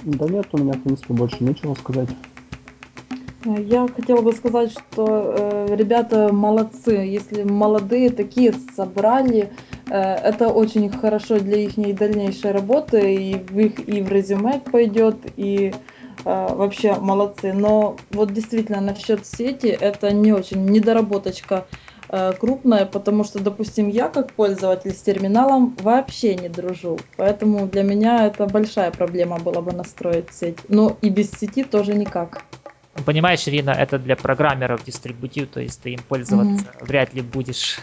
Да 0.02 0.28
нет, 0.28 0.52
у 0.52 0.58
меня, 0.58 0.76
в 0.76 0.82
принципе, 0.82 1.14
больше 1.14 1.44
нечего 1.44 1.74
сказать. 1.74 2.10
Я 3.44 3.88
хотела 3.88 4.22
бы 4.22 4.32
сказать, 4.32 4.70
что 4.72 5.70
э, 5.72 5.76
ребята 5.76 6.30
молодцы. 6.32 6.92
Если 6.92 7.42
молодые 7.42 8.10
такие 8.10 8.52
собрали, 8.52 9.52
э, 9.88 9.96
это 9.98 10.50
очень 10.50 10.88
хорошо 10.90 11.40
для 11.40 11.56
их 11.58 11.96
дальнейшей 11.96 12.52
работы, 12.52 13.16
и 13.16 13.38
в 13.38 13.58
их 13.58 13.78
и 13.80 14.00
в 14.00 14.08
резюме 14.08 14.60
пойдет, 14.60 15.26
и 15.26 15.80
э, 16.24 16.30
вообще 16.54 16.96
молодцы. 16.96 17.52
Но 17.52 18.04
вот 18.10 18.32
действительно 18.32 18.80
насчет 18.80 19.26
сети 19.26 19.66
это 19.66 20.12
не 20.12 20.32
очень 20.32 20.70
недоработочка 20.70 21.66
э, 22.12 22.32
крупная, 22.38 22.86
потому 22.86 23.24
что, 23.24 23.40
допустим, 23.40 23.88
я 23.88 24.08
как 24.08 24.32
пользователь 24.32 24.92
с 24.92 25.00
терминалом 25.00 25.76
вообще 25.80 26.36
не 26.36 26.48
дружу. 26.48 27.00
Поэтому 27.16 27.66
для 27.66 27.82
меня 27.82 28.26
это 28.26 28.46
большая 28.46 28.92
проблема 28.92 29.38
была 29.38 29.62
бы 29.62 29.72
настроить 29.72 30.32
сеть. 30.32 30.58
Но 30.68 30.96
и 31.00 31.08
без 31.08 31.32
сети 31.32 31.64
тоже 31.64 31.94
никак. 31.94 32.44
Понимаешь, 33.06 33.48
Ирина, 33.48 33.70
это 33.70 33.98
для 33.98 34.16
программеров 34.16 34.84
дистрибутив, 34.84 35.48
то 35.48 35.60
есть 35.60 35.80
ты 35.80 35.94
им 35.94 36.00
пользоваться 36.06 36.66
mm-hmm. 36.66 36.84
вряд 36.84 37.14
ли 37.14 37.22
будешь. 37.22 37.78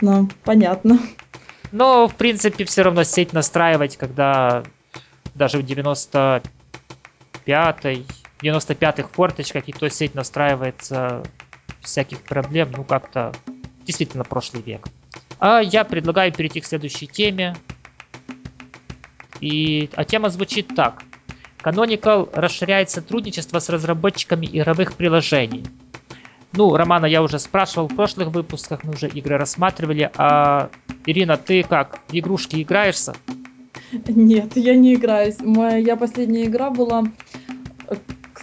Ну, 0.00 0.30
понятно. 0.44 0.98
Но, 1.70 2.08
в 2.08 2.14
принципе, 2.14 2.64
все 2.64 2.80
равно 2.82 3.04
сеть 3.04 3.34
настраивать, 3.34 3.98
когда 3.98 4.62
даже 5.34 5.58
в 5.58 5.64
95-й, 5.64 8.06
95-х 8.42 9.08
форточках 9.12 9.68
и 9.68 9.72
то 9.72 9.90
сеть 9.90 10.14
настраивается 10.14 11.22
всяких 11.80 12.22
проблем, 12.22 12.72
ну 12.76 12.84
как-то 12.84 13.32
действительно 13.84 14.24
прошлый 14.24 14.62
век. 14.62 14.86
А 15.40 15.60
я 15.60 15.84
предлагаю 15.84 16.32
перейти 16.32 16.60
к 16.60 16.66
следующей 16.66 17.06
теме. 17.06 17.56
И, 19.40 19.88
а 19.94 20.04
тема 20.04 20.30
звучит 20.30 20.74
так. 20.74 21.02
Canonical 21.62 22.28
расширяет 22.32 22.90
сотрудничество 22.90 23.58
с 23.58 23.68
разработчиками 23.68 24.46
игровых 24.46 24.94
приложений. 24.94 25.66
Ну, 26.52 26.74
Романа 26.74 27.06
я 27.06 27.22
уже 27.22 27.38
спрашивал 27.38 27.88
в 27.88 27.94
прошлых 27.94 28.28
выпусках, 28.28 28.82
мы 28.82 28.94
уже 28.94 29.08
игры 29.08 29.36
рассматривали. 29.36 30.10
А 30.16 30.70
Ирина, 31.06 31.36
ты 31.36 31.62
как, 31.62 32.00
в 32.08 32.14
игрушки 32.14 32.62
играешься? 32.62 33.14
Нет, 34.08 34.56
я 34.56 34.74
не 34.74 34.94
играюсь. 34.94 35.36
Моя 35.40 35.96
последняя 35.96 36.44
игра 36.44 36.70
была, 36.70 37.04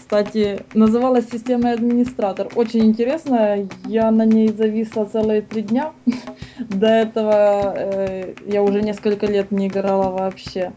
кстати, 0.05 0.61
называлась 0.75 1.31
«Системный 1.31 1.73
администратор». 1.73 2.47
Очень 2.55 2.85
интересная, 2.85 3.67
я 3.85 4.11
на 4.11 4.23
ней 4.23 4.49
зависла 4.49 5.05
целые 5.05 5.41
три 5.41 5.63
дня. 5.63 5.93
До 6.69 6.85
этого 6.85 7.73
э, 7.75 8.33
я 8.45 8.61
уже 8.61 8.83
несколько 8.83 9.25
лет 9.25 9.49
не 9.49 9.67
играла 9.67 10.11
вообще. 10.11 10.71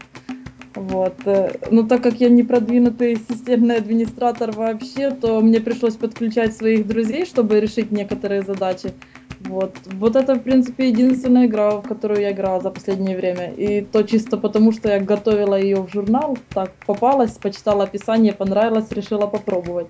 Вот. 0.73 1.13
Э, 1.25 1.53
но 1.69 1.83
так 1.83 2.01
как 2.01 2.19
я 2.19 2.29
не 2.29 2.41
продвинутый 2.41 3.17
системный 3.17 3.77
администратор 3.77 4.51
вообще, 4.51 5.11
то 5.11 5.41
мне 5.41 5.61
пришлось 5.61 5.95
подключать 5.95 6.55
своих 6.55 6.87
друзей, 6.87 7.27
чтобы 7.27 7.59
решить 7.59 7.91
некоторые 7.91 8.41
задачи. 8.41 8.93
Вот. 9.41 9.73
Вот 9.85 10.15
это, 10.15 10.35
в 10.35 10.39
принципе, 10.39 10.89
единственная 10.89 11.45
игра, 11.45 11.77
в 11.77 11.87
которую 11.87 12.21
я 12.21 12.31
играла 12.31 12.59
за 12.61 12.69
последнее 12.71 13.15
время. 13.15 13.51
И 13.51 13.81
то 13.81 14.03
чисто 14.03 14.37
потому, 14.37 14.71
что 14.71 14.89
я 14.89 14.99
готовила 14.99 15.55
ее 15.55 15.81
в 15.81 15.89
журнал, 15.89 16.37
так 16.53 16.71
попалась, 16.85 17.31
почитала 17.31 17.85
описание, 17.85 18.33
понравилось, 18.33 18.91
решила 18.91 19.27
попробовать. 19.27 19.87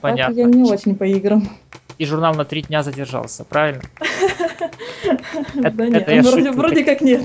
понятно. 0.00 0.34
Так 0.34 0.36
я 0.36 0.44
не 0.44 0.70
очень 0.70 0.94
по 0.94 1.04
играм. 1.04 1.48
И 1.98 2.04
журнал 2.04 2.34
на 2.34 2.44
три 2.44 2.62
дня 2.62 2.82
задержался, 2.82 3.44
правильно? 3.44 3.82
Да 5.54 5.86
нет, 5.86 6.54
вроде 6.54 6.84
как 6.84 7.00
нет. 7.00 7.22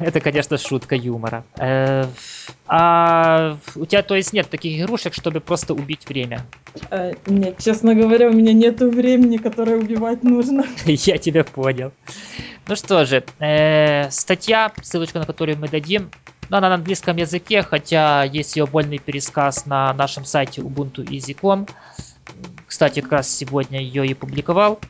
Это, 0.00 0.20
конечно, 0.20 0.56
шутка 0.56 0.96
юмора. 0.96 1.44
Э, 1.58 2.06
А 2.66 3.58
у 3.76 3.84
тебя, 3.84 4.02
то 4.02 4.16
есть, 4.16 4.32
нет 4.32 4.48
таких 4.48 4.80
игрушек, 4.80 5.12
чтобы 5.12 5.40
просто 5.40 5.74
убить 5.74 6.08
время? 6.08 6.46
Э, 6.90 7.12
Нет, 7.26 7.58
честно 7.58 7.94
говоря, 7.94 8.28
у 8.28 8.32
меня 8.32 8.52
нету 8.54 8.90
времени, 8.90 9.36
которое 9.36 9.76
убивать 9.76 10.24
нужно. 10.24 10.64
Я 10.86 11.18
тебя 11.18 11.44
понял. 11.44 11.92
Ну 12.66 12.76
что 12.76 13.04
же, 13.04 13.24
э, 13.40 14.10
статья, 14.10 14.72
ссылочку 14.82 15.18
на 15.18 15.26
которую 15.26 15.58
мы 15.58 15.68
дадим, 15.68 16.10
она 16.48 16.68
на 16.68 16.74
английском 16.76 17.16
языке, 17.16 17.62
хотя 17.62 18.24
есть 18.24 18.56
ее 18.56 18.64
вольный 18.64 18.98
пересказ 18.98 19.66
на 19.66 19.92
нашем 19.92 20.24
сайте 20.24 20.62
ubuntu.easy.com. 20.62 21.66
Кстати, 22.66 23.00
как 23.00 23.12
раз 23.12 23.30
сегодня 23.30 23.80
ее 23.80 24.06
и 24.06 24.14
публиковал. 24.14 24.80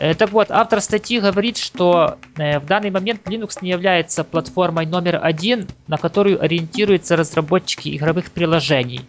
Э, 0.00 0.14
Так 0.14 0.32
вот, 0.32 0.50
автор 0.50 0.80
статьи 0.80 1.20
говорит, 1.20 1.58
что 1.58 2.16
э, 2.36 2.58
в 2.58 2.64
данный 2.64 2.90
момент 2.90 3.20
Linux 3.26 3.58
не 3.60 3.68
является 3.70 4.24
платформой 4.24 4.86
номер 4.86 5.20
один, 5.22 5.68
на 5.88 5.98
которую 5.98 6.42
ориентируются 6.42 7.16
разработчики 7.16 7.94
игровых 7.94 8.30
приложений. 8.30 9.02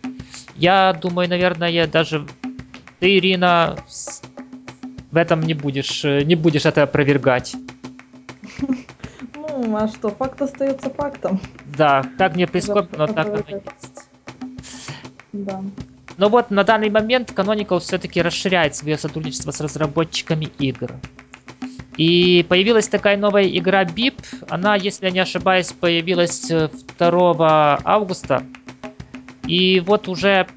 Я 0.57 0.91
думаю, 0.93 1.29
наверное, 1.29 1.87
даже 1.87 2.27
ты, 2.99 3.17
Ирина, 3.17 3.77
в 5.11 5.15
этом 5.15 5.41
не 5.41 5.53
будешь, 5.53 6.03
э, 6.03 6.23
не 6.23 6.35
будешь 6.35 6.65
это 6.65 6.83
опровергать. 6.83 7.55
Ну, 9.63 9.75
а 9.75 9.87
что, 9.89 10.09
факт 10.09 10.41
остается 10.41 10.89
фактом. 10.89 11.39
Да, 11.77 12.03
как 12.17 12.35
мне 12.35 12.47
прискорбно, 12.47 12.99
но 12.99 13.07
так 13.07 13.27
оно 13.27 13.43
есть. 13.47 14.07
Да. 15.33 15.61
Но 16.17 16.29
вот 16.29 16.51
на 16.51 16.63
данный 16.63 16.89
момент 16.89 17.31
Canonical 17.31 17.79
все-таки 17.79 18.21
расширяет 18.21 18.75
свое 18.75 18.97
сотрудничество 18.97 19.51
с 19.51 19.61
разработчиками 19.61 20.45
игр. 20.59 20.93
И 21.97 22.45
появилась 22.47 22.87
такая 22.87 23.17
новая 23.17 23.47
игра 23.47 23.83
BIP. 23.83 24.23
Она, 24.49 24.75
если 24.75 25.05
я 25.05 25.11
не 25.11 25.19
ошибаюсь, 25.19 25.71
появилась 25.71 26.49
э, 26.49 26.69
2 26.97 27.81
августа. 27.83 28.43
И 29.45 29.79
вот 29.81 30.07
уже 30.07 30.47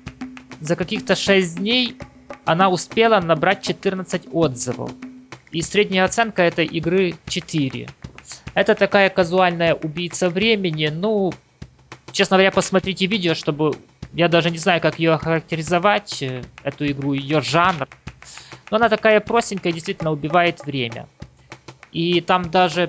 за 0.61 0.77
каких-то 0.77 1.17
6 1.17 1.57
дней 1.57 1.97
она 2.45 2.69
успела 2.69 3.21
набрать 3.21 3.63
14 3.63 4.29
отзывов. 4.33 4.91
И 5.51 5.63
средняя 5.63 6.05
оценка 6.05 6.43
этой 6.43 6.67
игры 6.67 7.15
4. 7.27 7.89
Это 8.55 8.75
такая 8.75 9.11
казуальная 9.11 9.75
убийца 9.75 10.29
времени. 10.29 10.89
Ну, 10.89 11.33
честно 12.13 12.37
говоря, 12.37 12.53
посмотрите 12.53 13.07
видео, 13.07 13.35
чтобы... 13.35 13.77
Я 14.15 14.29
даже 14.29 14.51
не 14.51 14.59
знаю, 14.59 14.81
как 14.81 14.99
ее 14.99 15.13
охарактеризовать, 15.13 16.23
э, 16.23 16.43
эту 16.63 16.87
игру, 16.87 17.15
ее 17.15 17.41
жанр. 17.41 17.89
Но 18.71 18.77
она 18.77 18.89
такая 18.89 19.21
простенькая, 19.21 19.73
действительно 19.73 20.13
убивает 20.13 20.65
время. 20.65 21.09
И 21.91 22.21
там 22.21 22.51
даже 22.51 22.89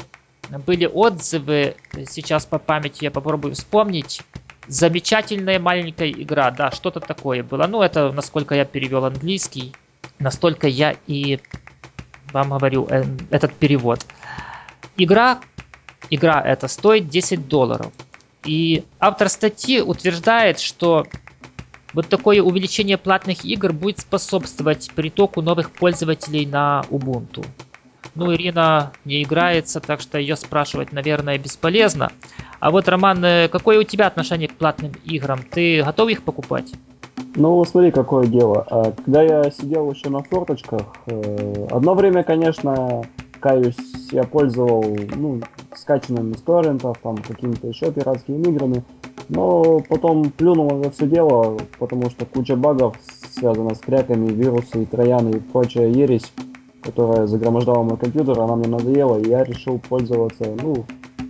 были 0.65 0.85
отзывы, 0.85 1.75
сейчас 2.07 2.45
по 2.45 2.59
памяти 2.59 3.05
я 3.05 3.11
попробую 3.11 3.55
вспомнить. 3.55 4.21
Замечательная 4.67 5.59
маленькая 5.59 6.11
игра, 6.11 6.51
да, 6.51 6.71
что-то 6.71 6.99
такое 6.99 7.43
было. 7.43 7.67
Ну, 7.67 7.81
это 7.81 8.11
насколько 8.11 8.55
я 8.55 8.65
перевел 8.65 9.05
английский, 9.05 9.73
настолько 10.19 10.67
я 10.67 10.95
и 11.07 11.39
вам 12.31 12.49
говорю 12.49 12.87
э, 12.89 13.03
этот 13.31 13.53
перевод. 13.53 14.05
Игра, 14.97 15.39
игра 16.09 16.41
эта 16.41 16.67
стоит 16.67 17.09
10 17.09 17.47
долларов. 17.47 17.91
И 18.45 18.83
автор 18.99 19.27
статьи 19.29 19.81
утверждает, 19.81 20.59
что 20.59 21.07
вот 21.93 22.09
такое 22.09 22.41
увеличение 22.41 22.97
платных 22.97 23.43
игр 23.43 23.73
будет 23.73 23.99
способствовать 23.99 24.91
притоку 24.95 25.41
новых 25.41 25.71
пользователей 25.71 26.45
на 26.45 26.85
Ubuntu. 26.89 27.45
Ну, 28.13 28.33
Ирина 28.33 28.93
не 29.03 29.23
играется, 29.23 29.79
так 29.79 29.99
что 29.99 30.17
ее 30.17 30.35
спрашивать, 30.35 30.93
наверное, 30.93 31.37
бесполезно. 31.37 32.11
А 32.59 32.71
вот, 32.71 32.87
Роман, 32.87 33.23
э, 33.25 33.49
какое 33.49 33.79
у 33.79 33.83
тебя 33.83 34.07
отношение 34.07 34.47
к 34.47 34.53
платным 34.53 34.93
играм? 35.03 35.39
Ты 35.51 35.83
готов 35.83 36.09
их 36.09 36.23
покупать? 36.23 36.71
Ну, 37.35 37.63
смотри, 37.65 37.91
какое 37.91 38.27
дело. 38.27 38.65
А, 38.69 38.91
Когда 38.91 39.21
я 39.21 39.51
сидел 39.51 39.91
еще 39.91 40.09
на 40.09 40.23
форточках, 40.23 40.81
э, 41.07 41.67
одно 41.71 41.93
время, 41.93 42.23
конечно, 42.23 43.03
каюсь, 43.45 43.77
я 44.11 44.23
пользовал, 44.23 44.83
ну, 45.15 45.39
скачанными 45.75 46.33
с 46.33 46.41
торрентов, 46.41 46.97
там, 47.03 47.17
какими-то 47.17 47.67
еще 47.67 47.91
пиратскими 47.91 48.41
играми, 48.41 48.83
но 49.29 49.81
потом 49.87 50.31
плюнул 50.31 50.79
это 50.79 50.89
все 50.89 51.05
дело, 51.05 51.55
потому 51.77 52.09
что 52.09 52.25
куча 52.25 52.55
багов 52.55 52.95
связана 53.29 53.75
с 53.75 53.79
кряками, 53.81 54.31
вирусы 54.31 54.81
и 54.81 54.85
трояны 54.87 55.37
и 55.37 55.39
прочая 55.39 55.89
ересь, 55.89 56.33
которая 56.81 57.27
загромождала 57.27 57.83
мой 57.83 57.97
компьютер, 57.97 58.39
она 58.39 58.55
мне 58.55 58.67
надоела, 58.67 59.19
и 59.19 59.29
я 59.29 59.43
решил 59.43 59.77
пользоваться, 59.77 60.45
ну, 60.63 60.83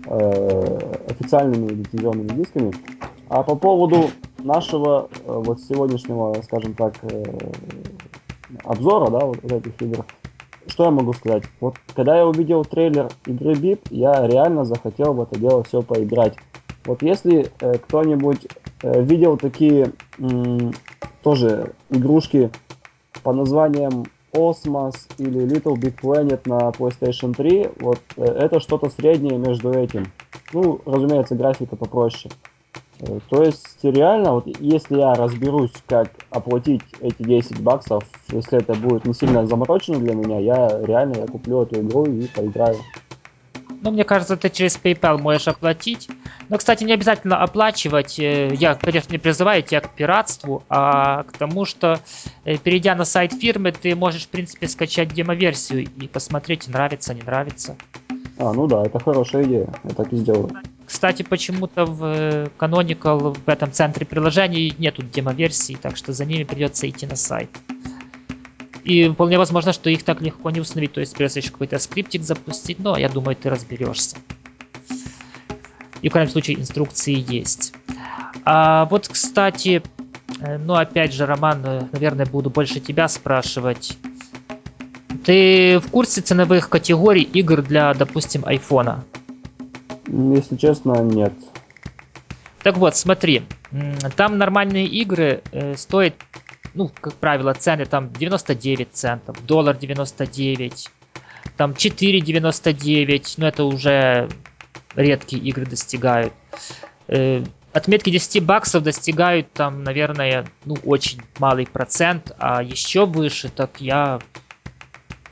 э, 0.07 0.79
официальными 1.09 1.67
лицензионными 1.67 2.29
дисками. 2.29 2.71
А 3.27 3.43
по 3.43 3.57
поводу 3.57 4.09
нашего 4.39 5.09
э, 5.11 5.41
вот 5.45 5.59
сегодняшнего, 5.59 6.33
скажем 6.43 6.75
так, 6.75 6.93
э, 7.01 7.23
обзора, 8.63 9.11
да, 9.11 9.25
вот 9.25 9.43
этих 9.43 9.81
игр, 9.81 10.05
что 10.67 10.85
я 10.85 10.91
могу 10.91 11.13
сказать? 11.13 11.43
Вот 11.59 11.75
когда 11.95 12.17
я 12.17 12.27
увидел 12.27 12.65
трейлер 12.65 13.09
игры 13.25 13.53
BIP, 13.53 13.79
я 13.89 14.25
реально 14.27 14.65
захотел 14.65 15.13
в 15.13 15.21
это 15.21 15.39
дело 15.39 15.63
все 15.63 15.81
поиграть. 15.81 16.37
Вот 16.85 17.01
если 17.01 17.49
э, 17.61 17.77
кто-нибудь 17.77 18.47
э, 18.83 19.01
видел 19.03 19.37
такие 19.37 19.91
м, 20.19 20.73
тоже 21.23 21.73
игрушки 21.89 22.51
по 23.23 23.33
названием 23.33 24.05
Osmos 24.33 25.07
или 25.17 25.41
Little 25.47 25.75
Big 25.75 25.95
Planet 26.01 26.41
на 26.45 26.69
PlayStation 26.69 27.33
3, 27.33 27.69
вот 27.79 27.99
э, 28.17 28.23
это 28.23 28.59
что-то 28.59 28.89
среднее 28.89 29.37
между 29.37 29.71
этим. 29.71 30.05
Ну, 30.53 30.79
разумеется, 30.85 31.35
графика 31.35 31.75
попроще. 31.75 32.33
Э, 32.99 33.19
То 33.29 33.43
есть 33.43 33.83
реально, 33.83 34.33
вот 34.33 34.47
если 34.47 34.97
я 34.97 35.13
разберусь, 35.15 35.83
как 35.87 36.09
оплатить 36.29 36.83
эти 37.01 37.23
10 37.23 37.59
баксов, 37.61 38.05
если 38.29 38.59
это 38.59 38.73
будет 38.73 39.05
не 39.05 39.13
сильно 39.13 39.45
заморочено 39.45 39.99
для 39.99 40.13
меня, 40.13 40.39
я 40.39 40.79
реально 40.85 41.17
я 41.19 41.27
куплю 41.27 41.63
эту 41.63 41.81
игру 41.81 42.05
и 42.05 42.27
поиграю. 42.27 42.77
Ну, 43.81 43.91
мне 43.91 44.03
кажется, 44.03 44.35
ты 44.35 44.49
через 44.49 44.79
PayPal 44.81 45.19
можешь 45.19 45.47
оплатить. 45.47 46.09
Но, 46.49 46.57
кстати, 46.57 46.83
не 46.83 46.93
обязательно 46.93 47.37
оплачивать. 47.43 48.17
Э, 48.19 48.53
Я, 48.55 48.75
конечно, 48.75 49.11
не 49.11 49.19
призываю 49.19 49.61
тебя 49.61 49.81
к 49.81 49.93
пиратству, 49.93 50.63
а 50.69 51.23
к 51.23 51.33
тому, 51.33 51.65
что, 51.65 51.99
э, 52.45 52.57
перейдя 52.57 52.95
на 52.95 53.05
сайт 53.05 53.33
фирмы, 53.33 53.71
ты 53.71 53.95
можешь, 53.95 54.25
в 54.25 54.29
принципе, 54.29 54.67
скачать 54.67 55.09
демо-версию 55.09 55.83
и 55.83 56.07
посмотреть, 56.07 56.67
нравится, 56.67 57.13
не 57.13 57.21
нравится. 57.21 57.75
А, 58.37 58.53
ну 58.53 58.67
да, 58.67 58.85
это 58.85 58.99
хорошая 58.99 59.43
идея, 59.43 59.69
я 59.83 59.89
так 59.91 60.11
и 60.11 60.17
сделаю. 60.17 60.51
Кстати, 60.85 61.23
почему-то 61.23 61.85
в 61.85 62.03
э, 62.03 62.47
Canonical 62.59 63.37
в 63.43 63.49
этом 63.49 63.71
центре 63.71 64.05
приложений 64.05 64.75
нету 64.77 65.01
демо-версий, 65.01 65.75
так 65.75 65.97
что 65.97 66.13
за 66.13 66.25
ними 66.25 66.43
придется 66.43 66.87
идти 66.87 67.07
на 67.07 67.15
сайт. 67.15 67.49
И 68.83 69.09
вполне 69.09 69.39
возможно, 69.39 69.73
что 69.73 69.89
их 69.89 70.03
так 70.03 70.21
легко 70.21 70.51
не 70.51 70.59
установить, 70.59 70.93
то 70.93 70.99
есть 70.99 71.13
придется 71.15 71.39
еще 71.39 71.49
какой-то 71.49 71.79
скриптик 71.79 72.21
запустить, 72.21 72.77
но 72.77 72.97
я 72.97 73.09
думаю, 73.09 73.35
ты 73.35 73.49
разберешься. 73.49 74.17
И 76.03 76.09
в 76.09 76.11
крайнем 76.11 76.31
случае 76.31 76.59
инструкции 76.59 77.15
есть. 77.27 77.73
А 78.43 78.85
вот, 78.85 79.07
кстати, 79.07 79.81
э, 80.39 80.57
ну 80.59 80.75
опять 80.75 81.13
же, 81.13 81.25
Роман, 81.25 81.65
э, 81.65 81.87
наверное, 81.93 82.27
буду 82.27 82.51
больше 82.51 82.79
тебя 82.79 83.07
спрашивать. 83.07 83.97
Ты 85.23 85.79
в 85.79 85.89
курсе 85.89 86.21
ценовых 86.21 86.69
категорий 86.69 87.23
игр 87.23 87.63
для, 87.63 87.91
допустим, 87.95 88.45
айфона? 88.45 89.03
Если 90.07 90.55
честно, 90.55 91.01
нет. 91.01 91.33
Так 92.63 92.77
вот, 92.77 92.95
смотри, 92.95 93.43
там 94.15 94.37
нормальные 94.37 94.87
игры 94.87 95.41
э, 95.51 95.75
стоят, 95.75 96.15
ну, 96.73 96.89
как 96.99 97.13
правило, 97.13 97.53
цены 97.53 97.85
там 97.85 98.11
99 98.11 98.89
центов, 98.91 99.45
доллар 99.45 99.77
99, 99.77 100.89
там 101.57 101.71
4,99, 101.71 103.33
но 103.37 103.47
это 103.47 103.63
уже 103.65 104.29
редкие 104.95 105.41
игры 105.43 105.65
достигают. 105.65 106.33
Э, 107.07 107.43
отметки 107.71 108.09
10 108.09 108.43
баксов 108.43 108.83
достигают 108.83 109.51
там, 109.53 109.83
наверное, 109.83 110.47
ну, 110.65 110.75
очень 110.85 111.21
малый 111.39 111.67
процент, 111.67 112.31
а 112.39 112.63
еще 112.63 113.05
выше, 113.05 113.49
так 113.49 113.79
я, 113.79 114.19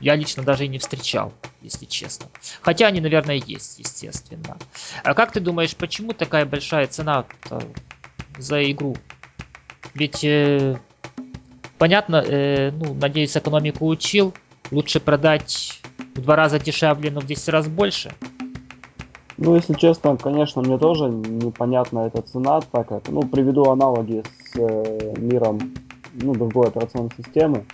я 0.04 0.16
лично 0.16 0.42
даже 0.42 0.66
и 0.66 0.68
не 0.68 0.78
встречал, 0.78 1.32
если 1.62 1.86
честно. 1.86 2.26
Хотя 2.60 2.88
они, 2.88 3.00
наверное, 3.00 3.36
есть, 3.36 3.78
естественно. 3.78 4.58
А 5.02 5.14
как 5.14 5.32
ты 5.32 5.40
думаешь, 5.40 5.74
почему 5.74 6.12
такая 6.12 6.44
большая 6.44 6.86
цена 6.88 7.24
за 8.36 8.70
игру? 8.70 8.96
Ведь 9.94 10.22
э, 10.22 10.76
понятно, 11.78 12.16
э, 12.16 12.70
ну, 12.72 12.92
надеюсь, 12.92 13.34
экономику 13.34 13.86
учил. 13.86 14.34
Лучше 14.70 15.00
продать 15.00 15.80
в 16.14 16.20
два 16.20 16.36
раза 16.36 16.58
дешевле, 16.58 17.10
но 17.10 17.20
в 17.20 17.26
10 17.26 17.48
раз 17.48 17.68
больше. 17.68 18.12
Ну, 19.38 19.56
если 19.56 19.72
честно, 19.72 20.18
конечно, 20.18 20.60
мне 20.60 20.76
тоже 20.76 21.04
непонятна 21.04 22.00
эта 22.00 22.20
цена, 22.20 22.60
так 22.60 22.88
как, 22.88 23.08
ну, 23.08 23.22
приведу 23.22 23.70
аналоги 23.70 24.22
с 24.52 24.58
э, 24.58 25.14
миром 25.16 25.58
ну, 26.12 26.34
другой 26.34 26.68
операционной 26.68 27.10
системы. 27.16 27.64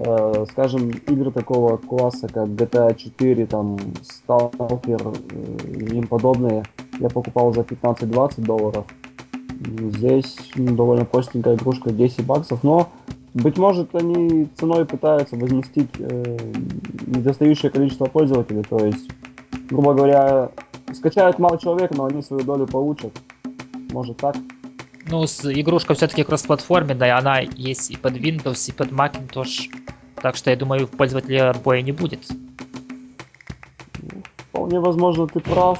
Э, 0.00 0.44
скажем, 0.52 0.90
игры 0.90 1.32
такого 1.32 1.76
класса, 1.76 2.28
как 2.28 2.46
GTA 2.50 2.94
4, 2.94 3.46
там, 3.46 3.76
Stalker 4.02 4.80
э, 4.86 5.90
и 5.90 5.96
им 5.96 6.06
подобные, 6.06 6.62
я 7.00 7.08
покупал 7.08 7.52
за 7.52 7.62
15-20 7.62 8.42
долларов. 8.42 8.84
Здесь 9.80 10.36
ну, 10.54 10.76
довольно 10.76 11.04
простенькая 11.04 11.56
игрушка 11.56 11.90
10 11.90 12.24
баксов, 12.26 12.62
но, 12.62 12.90
быть 13.34 13.58
может, 13.58 13.92
они 13.96 14.48
ценой 14.56 14.84
пытаются 14.84 15.34
возместить 15.34 15.90
э, 15.98 16.36
недостающее 17.06 17.72
количество 17.72 18.04
пользователей, 18.04 18.62
то 18.62 18.78
есть, 18.78 19.10
грубо 19.68 19.94
говоря, 19.94 20.50
скачают 20.92 21.40
мало 21.40 21.58
человек, 21.58 21.90
но 21.96 22.04
они 22.04 22.22
свою 22.22 22.44
долю 22.44 22.68
получат. 22.68 23.12
Может 23.90 24.18
так? 24.18 24.36
Ну, 25.10 25.24
игрушка 25.24 25.94
все-таки 25.94 26.22
кроссплатформенная, 26.22 27.16
она 27.16 27.40
есть 27.40 27.90
и 27.90 27.96
под 27.96 28.14
Windows, 28.14 28.68
и 28.68 28.72
под 28.72 28.90
Macintosh. 28.90 29.70
Так 30.20 30.36
что 30.36 30.50
я 30.50 30.56
думаю, 30.56 30.86
пользователей 30.86 31.38
отбоя 31.38 31.80
не 31.80 31.92
будет. 31.92 32.20
Вполне 34.50 34.80
возможно, 34.80 35.26
ты 35.26 35.40
прав. 35.40 35.78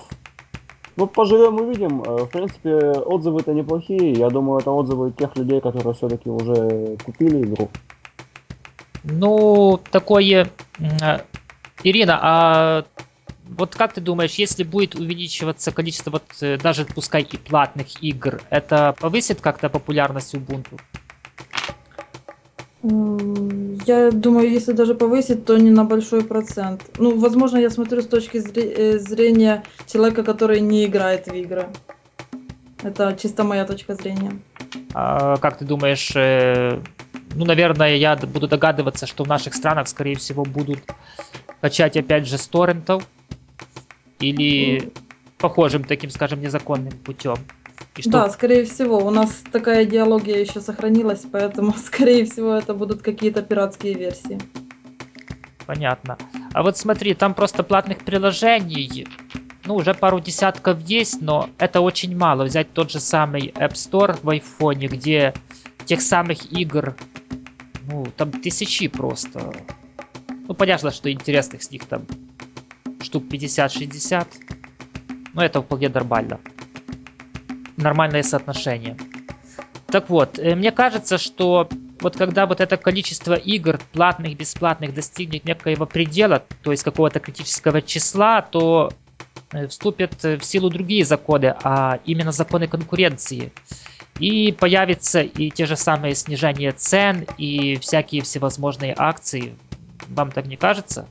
Ну, 0.97 1.07
поживем 1.07 1.57
увидим. 1.57 2.03
Э, 2.03 2.25
В 2.25 2.27
принципе, 2.27 2.75
отзывы-то 2.75 3.53
неплохие. 3.53 4.13
Я 4.13 4.31
думаю, 4.31 4.61
это 4.61 4.71
отзывы 4.71 5.13
тех 5.13 5.37
людей, 5.37 5.61
которые 5.61 5.95
все-таки 5.95 6.29
уже 6.29 6.97
купили 7.05 7.43
игру. 7.43 7.69
Ну, 9.05 9.81
такое... 9.91 10.51
а, 11.03 11.21
Ирина, 11.85 12.19
а 12.21 12.85
вот 13.57 13.75
как 13.75 13.93
ты 13.95 14.01
думаешь, 14.01 14.35
если 14.35 14.63
будет 14.63 14.95
увеличиваться 14.95 15.73
количество 15.73 16.11
вот 16.11 16.25
э, 16.41 16.59
даже 16.59 16.85
пускай 16.85 17.23
и 17.23 17.37
платных 17.37 18.03
игр, 18.03 18.41
это 18.51 18.95
повысит 18.99 19.41
как-то 19.41 19.69
популярность 19.69 20.35
Ubuntu? 20.35 20.81
Я 23.87 24.11
думаю, 24.13 24.51
если 24.51 24.73
даже 24.73 24.95
повысить, 24.95 25.45
то 25.45 25.57
не 25.59 25.71
на 25.71 25.85
большой 25.85 26.23
процент. 26.23 26.83
Ну, 26.99 27.19
возможно, 27.19 27.59
я 27.59 27.71
смотрю 27.71 28.03
с 28.03 28.07
точки 28.07 28.39
э, 28.39 28.99
зрения 28.99 29.65
человека, 29.87 30.23
который 30.23 30.61
не 30.61 30.85
играет 30.85 31.27
в 31.27 31.35
игры. 31.35 31.69
Это 32.83 33.17
чисто 33.21 33.45
моя 33.45 33.65
точка 33.65 33.95
зрения. 33.95 34.33
А 34.95 35.37
как 35.39 35.59
ты 35.59 35.65
думаешь, 35.65 36.13
э, 36.15 36.81
ну, 37.35 37.45
наверное, 37.45 37.97
я 37.97 38.17
буду 38.17 38.47
догадываться, 38.47 39.07
что 39.07 39.25
в 39.25 39.29
наших 39.29 39.55
странах, 39.55 39.89
скорее 39.89 40.17
всего, 40.17 40.45
будут 40.45 40.81
качать 41.61 41.97
опять 41.97 42.29
же 42.29 42.39
с 42.39 42.47
торрентов 42.47 43.05
или 44.21 44.93
похожим 45.39 45.85
таким, 45.85 46.11
скажем, 46.11 46.41
незаконным 46.41 46.93
путем. 46.93 47.37
И 47.97 48.03
что 48.03 48.11
Да, 48.11 48.31
скорее 48.31 48.65
всего, 48.65 48.99
у 48.99 49.11
нас 49.11 49.43
такая 49.53 49.85
идеология 49.85 50.39
еще 50.39 50.61
сохранилась, 50.61 51.25
поэтому, 51.31 51.73
скорее 51.85 52.25
всего, 52.25 52.55
это 52.55 52.75
будут 52.75 53.03
какие-то 53.03 53.43
пиратские 53.43 53.95
версии. 53.95 54.39
Понятно. 55.67 56.17
А 56.55 56.63
вот 56.63 56.79
смотри, 56.79 57.15
там 57.15 57.35
просто 57.35 57.63
платных 57.63 57.99
приложений, 57.99 59.07
ну, 59.67 59.75
уже 59.77 59.93
пару 59.93 60.19
десятков 60.19 60.81
есть, 60.81 61.21
но 61.21 61.51
это 61.59 61.83
очень 61.83 62.17
мало. 62.17 62.45
Взять 62.45 62.73
тот 62.73 62.91
же 62.91 63.01
самый 63.01 63.49
App 63.49 63.73
Store 63.73 64.19
в 64.23 64.31
айфоне, 64.31 64.87
где 64.87 65.35
тех 65.85 66.01
самых 66.01 66.51
игр, 66.53 66.97
ну, 67.91 68.07
там 68.17 68.33
тысячи 68.33 68.89
просто. 68.89 69.53
Ну, 70.47 70.55
понятно, 70.55 70.91
что 70.91 71.13
интересных 71.13 71.63
с 71.63 71.71
них 71.71 71.85
там 71.85 72.07
штук 73.01 73.25
50-60. 73.25 74.27
Но 75.35 75.45
это 75.45 75.63
вполне 75.63 75.89
нормально. 75.89 76.41
Нормальное 77.77 78.23
соотношение. 78.23 78.97
Так 79.87 80.11
вот, 80.11 80.39
э, 80.39 80.55
мне 80.55 80.71
кажется, 80.71 81.17
что 81.17 81.69
вот 82.01 82.17
когда 82.17 82.47
вот 82.47 82.61
это 82.61 82.77
количество 82.77 83.35
игр, 83.35 83.81
платных, 83.93 84.37
бесплатных, 84.37 84.95
достигнет 84.95 85.45
некоего 85.45 85.87
предела, 85.87 86.45
то 86.63 86.71
есть 86.71 86.83
какого-то 86.83 87.21
критического 87.21 87.81
числа, 87.83 88.43
то 88.43 88.93
э, 89.53 89.67
вступят 89.67 90.25
э, 90.25 90.37
в 90.37 90.45
силу 90.45 90.71
другие 90.71 91.05
законы, 91.05 91.55
а 91.63 92.01
именно 92.05 92.33
законы 92.33 92.67
конкуренции. 92.67 93.53
И 94.21 94.53
появятся 94.53 95.23
и 95.23 95.51
те 95.51 95.65
же 95.65 95.77
самые 95.77 96.15
снижения 96.15 96.73
цен, 96.73 97.27
и 97.39 97.77
всякие 97.77 98.23
всевозможные 98.23 98.95
акции. 98.97 99.55
Вам 100.09 100.33
так 100.33 100.47
не 100.47 100.57
кажется? 100.57 101.09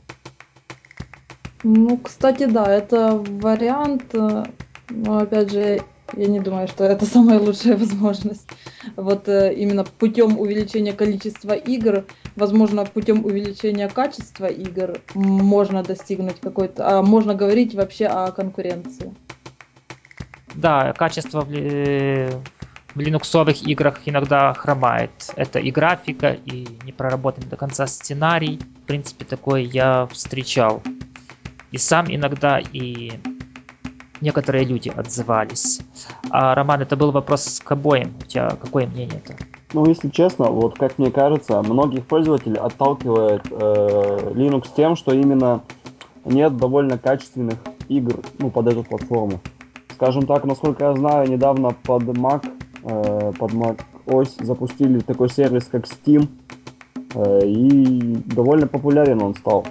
Ну, 1.69 1.97
кстати, 1.97 2.45
да, 2.45 2.73
это 2.73 3.17
вариант, 3.17 4.15
э, 4.15 4.45
но 4.87 5.19
опять 5.19 5.51
же, 5.51 5.83
я 6.15 6.27
не 6.27 6.39
думаю, 6.39 6.65
что 6.69 6.85
это 6.85 7.05
самая 7.15 7.39
лучшая 7.39 7.75
возможность. 7.75 8.47
Вот 8.95 9.27
э, 9.27 9.53
именно 9.53 9.83
путем 9.83 10.39
увеличения 10.39 10.93
количества 10.93 11.51
игр, 11.51 12.05
возможно, 12.37 12.85
путем 12.85 13.25
увеличения 13.25 13.89
качества 13.89 14.45
игр 14.45 15.01
можно 15.13 15.83
достигнуть 15.83 16.39
какой-то, 16.39 16.87
а 16.87 17.01
можно 17.01 17.35
говорить 17.35 17.75
вообще 17.75 18.05
о 18.05 18.31
конкуренции. 18.31 19.13
Да, 20.55 20.93
качество 20.93 21.41
в, 21.41 21.51
ли- 21.51 22.31
в 22.95 22.99
линуксовых 23.01 23.61
играх 23.67 23.99
иногда 24.05 24.53
хромает. 24.53 25.11
Это 25.35 25.59
и 25.59 25.71
графика, 25.71 26.31
и 26.31 26.65
не 26.85 26.93
проработанный 26.93 27.49
до 27.49 27.57
конца 27.57 27.87
сценарий. 27.87 28.57
В 28.83 28.87
принципе, 28.87 29.25
такое 29.25 29.63
я 29.63 30.07
встречал. 30.13 30.81
И 31.71 31.77
сам 31.77 32.05
иногда, 32.07 32.59
и 32.59 33.11
некоторые 34.21 34.65
люди 34.65 34.89
отзывались. 34.89 35.81
А, 36.29 36.55
Роман, 36.55 36.81
это 36.81 36.95
был 36.95 37.11
вопрос 37.11 37.61
к 37.63 37.71
обоим. 37.71 38.15
У 38.19 38.25
тебя 38.25 38.49
какое 38.49 38.87
мнение-то? 38.87 39.35
Ну, 39.73 39.85
если 39.85 40.09
честно, 40.09 40.45
вот 40.45 40.77
как 40.77 40.97
мне 40.97 41.11
кажется, 41.11 41.61
многих 41.61 42.05
пользователей 42.05 42.57
отталкивает 42.57 43.43
э, 43.51 44.31
Linux 44.33 44.67
тем, 44.75 44.95
что 44.95 45.11
именно 45.13 45.61
нет 46.23 46.55
довольно 46.55 46.97
качественных 46.97 47.57
игр 47.89 48.21
ну, 48.39 48.49
под 48.49 48.67
эту 48.67 48.83
платформу. 48.83 49.41
Скажем 49.93 50.25
так, 50.25 50.45
насколько 50.45 50.85
я 50.85 50.93
знаю, 50.95 51.29
недавно 51.29 51.71
под 51.83 52.03
Mac, 52.03 52.45
э, 52.83 53.33
под 53.37 53.51
Mac 53.51 53.81
OS 54.05 54.43
запустили 54.43 54.99
такой 54.99 55.29
сервис, 55.29 55.65
как 55.65 55.85
Steam, 55.85 56.29
э, 57.13 57.45
и 57.45 58.15
довольно 58.25 58.67
популярен 58.67 59.21
он 59.21 59.35
стал. 59.35 59.65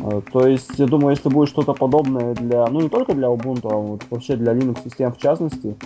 Э, 0.00 0.20
То 0.32 0.46
есть, 0.46 0.78
я 0.78 0.86
думаю, 0.86 1.10
если 1.16 1.28
будет 1.28 1.48
что-то 1.48 1.74
подобное 1.74 2.34
для, 2.34 2.66
ну 2.66 2.80
не 2.80 2.88
только 2.88 3.14
для 3.14 3.28
Ubuntu, 3.28 3.70
а 3.70 3.76
вот 3.76 4.04
вообще 4.10 4.36
для 4.36 4.52
Linux 4.52 4.82
систем 4.84 5.12
в 5.12 5.18
частности, 5.18 5.76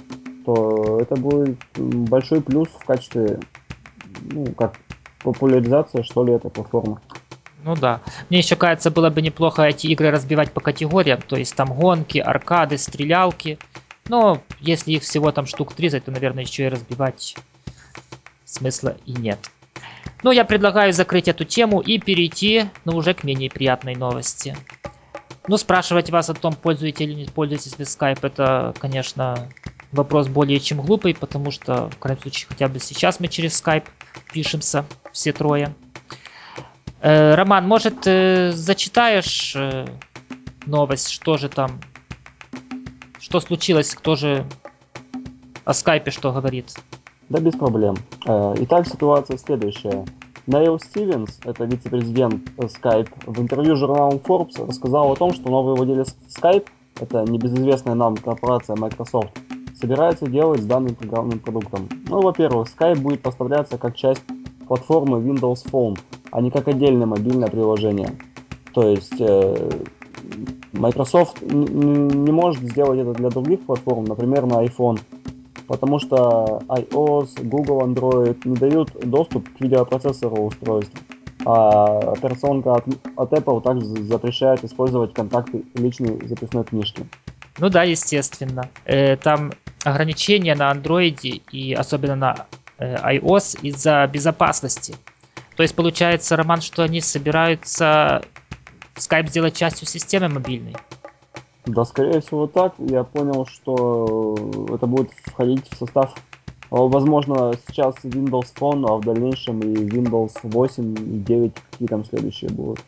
то 0.44 0.98
это 1.00 1.16
будет 1.16 1.58
большой 1.76 2.40
плюс 2.40 2.68
в 2.68 2.84
качестве, 2.84 3.38
ну, 4.30 4.46
как 4.52 4.74
популяризация, 5.22 6.02
что 6.02 6.24
ли, 6.24 6.32
этой 6.32 6.50
платформы. 6.50 6.98
Ну 7.64 7.76
да. 7.76 8.00
Мне 8.28 8.40
еще 8.40 8.56
кажется, 8.56 8.90
было 8.90 9.08
бы 9.10 9.22
неплохо 9.22 9.62
эти 9.62 9.86
игры 9.86 10.10
разбивать 10.10 10.50
по 10.52 10.60
категориям. 10.60 11.20
То 11.22 11.36
есть 11.36 11.54
там 11.54 11.72
гонки, 11.72 12.18
аркады, 12.18 12.76
стрелялки. 12.76 13.58
Но 14.08 14.40
если 14.58 14.92
их 14.92 15.02
всего 15.02 15.30
там 15.30 15.46
штук 15.46 15.72
30, 15.74 16.04
то, 16.04 16.10
наверное, 16.10 16.42
еще 16.42 16.64
и 16.66 16.68
разбивать 16.68 17.36
смысла 18.44 18.96
и 19.06 19.12
нет. 19.12 19.38
Ну, 20.22 20.30
я 20.30 20.44
предлагаю 20.44 20.92
закрыть 20.92 21.28
эту 21.28 21.44
тему 21.44 21.80
и 21.80 21.98
перейти, 21.98 22.66
ну, 22.84 22.96
уже 22.96 23.14
к 23.14 23.24
менее 23.24 23.50
приятной 23.50 23.96
новости. 23.96 24.56
Ну, 25.48 25.56
спрашивать 25.56 26.10
вас 26.10 26.30
о 26.30 26.34
том, 26.34 26.54
пользуетесь 26.54 27.00
или 27.00 27.14
не 27.14 27.24
пользуетесь 27.24 27.76
вы 27.76 27.84
Skype, 27.84 28.20
это, 28.22 28.72
конечно, 28.78 29.48
вопрос 29.90 30.28
более 30.28 30.60
чем 30.60 30.80
глупый, 30.80 31.14
потому 31.14 31.50
что, 31.50 31.88
в 31.90 31.98
крайнем 31.98 32.22
случае, 32.22 32.46
хотя 32.48 32.68
бы 32.68 32.78
сейчас 32.78 33.18
мы 33.18 33.26
через 33.26 33.60
Skype 33.60 33.84
пишемся, 34.32 34.84
все 35.12 35.32
трое. 35.32 35.74
Э, 37.00 37.34
Роман, 37.34 37.66
может, 37.66 38.06
э, 38.06 38.52
зачитаешь 38.52 39.54
э, 39.56 39.86
новость, 40.66 41.10
что 41.10 41.36
же 41.36 41.48
там, 41.48 41.80
что 43.18 43.40
случилось, 43.40 43.92
кто 43.94 44.14
же 44.14 44.46
о 45.64 45.74
скайпе 45.74 46.12
что 46.12 46.32
говорит? 46.32 46.72
Да 47.32 47.40
без 47.40 47.54
проблем. 47.54 47.96
Э, 48.26 48.54
Итак, 48.58 48.86
ситуация 48.86 49.38
следующая. 49.38 50.04
Нейл 50.46 50.78
Стивенс, 50.78 51.40
это 51.46 51.64
вице-президент 51.64 52.46
Skype, 52.58 53.08
в 53.24 53.40
интервью 53.40 53.74
журналу 53.74 54.20
Forbes 54.22 54.66
рассказал 54.66 55.10
о 55.10 55.16
том, 55.16 55.32
что 55.32 55.48
новый 55.48 55.74
владелец 55.74 56.14
Skype, 56.28 56.66
это 57.00 57.22
небезызвестная 57.22 57.94
нам 57.94 58.18
корпорация 58.18 58.76
Microsoft, 58.76 59.30
собирается 59.74 60.26
делать 60.26 60.60
с 60.60 60.66
данным 60.66 60.94
программным 60.94 61.38
продуктом. 61.38 61.88
Ну, 62.06 62.20
во-первых, 62.20 62.68
Skype 62.68 63.00
будет 63.00 63.22
поставляться 63.22 63.78
как 63.78 63.96
часть 63.96 64.20
платформы 64.68 65.18
Windows 65.18 65.64
Phone, 65.72 65.98
а 66.32 66.42
не 66.42 66.50
как 66.50 66.68
отдельное 66.68 67.06
мобильное 67.06 67.48
приложение. 67.48 68.10
То 68.74 68.86
есть 68.90 69.18
э, 69.18 69.70
Microsoft 70.74 71.40
не 71.40 72.30
может 72.30 72.62
сделать 72.62 72.98
это 72.98 73.14
для 73.14 73.30
других 73.30 73.64
платформ, 73.64 74.04
например, 74.04 74.44
на 74.44 74.62
iPhone, 74.62 75.00
потому 75.66 75.98
что 75.98 76.62
iOS, 76.68 77.42
Google 77.42 77.82
Android 77.82 78.36
не 78.44 78.56
дают 78.56 78.90
доступ 79.08 79.48
к 79.56 79.60
видеопроцессору 79.60 80.44
устройства. 80.44 81.00
А 81.44 81.98
операционка 82.12 82.74
от, 82.74 82.84
от 83.16 83.32
Apple 83.32 83.62
также 83.62 83.86
запрещает 84.04 84.64
использовать 84.64 85.12
контакты 85.12 85.64
личной 85.74 86.24
записной 86.26 86.64
книжки. 86.64 87.04
Ну 87.58 87.68
да, 87.68 87.82
естественно. 87.82 88.68
Э, 88.84 89.16
там 89.16 89.52
ограничения 89.84 90.54
на 90.54 90.70
андроиде 90.70 91.40
и 91.50 91.74
особенно 91.74 92.16
на 92.16 92.46
э, 92.78 92.94
iOS 93.16 93.60
из-за 93.62 94.06
безопасности. 94.06 94.94
То 95.56 95.62
есть 95.62 95.74
получается, 95.74 96.36
Роман, 96.36 96.60
что 96.60 96.82
они 96.82 97.00
собираются 97.00 98.22
Skype 98.94 99.28
сделать 99.28 99.56
частью 99.56 99.86
системы 99.86 100.28
мобильной? 100.28 100.76
Да, 101.66 101.84
скорее 101.84 102.20
всего 102.20 102.46
так. 102.46 102.74
Я 102.78 103.04
понял, 103.04 103.46
что 103.46 104.36
это 104.74 104.86
будет 104.86 105.10
входить 105.26 105.68
в 105.70 105.76
состав, 105.76 106.14
возможно, 106.70 107.52
сейчас 107.68 107.94
Windows 108.02 108.52
Phone, 108.58 108.84
а 108.88 108.96
в 108.96 109.02
дальнейшем 109.02 109.60
и 109.60 109.74
Windows 109.74 110.32
8 110.42 110.94
и 110.98 111.18
9, 111.18 111.52
какие 111.70 111.88
там 111.88 112.04
следующие 112.04 112.50
будут. 112.50 112.80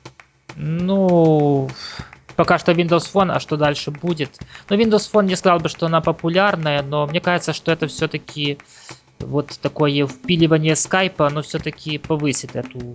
Ну, 0.57 1.68
пока 2.37 2.59
что 2.59 2.72
Windows 2.72 3.12
Phone, 3.12 3.31
а 3.31 3.41
что 3.41 3.57
дальше 3.57 3.91
будет? 3.91 4.39
Ну, 4.68 4.77
Windows 4.77 5.11
Phone 5.12 5.27
не 5.27 5.37
сказал 5.37 5.61
бы, 5.61 5.68
что 5.68 5.87
она 5.87 6.01
популярная, 6.01 6.83
но 6.83 7.07
мне 7.07 7.20
кажется, 7.20 7.53
что 7.53 7.70
это 7.70 7.87
все-таки 7.87 8.59
вот 9.20 9.57
такое 9.61 10.07
впиливание 10.07 10.77
скайпа, 10.77 11.27
оно 11.27 11.43
все-таки 11.43 11.99
повысит 11.99 12.57
эту 12.57 12.95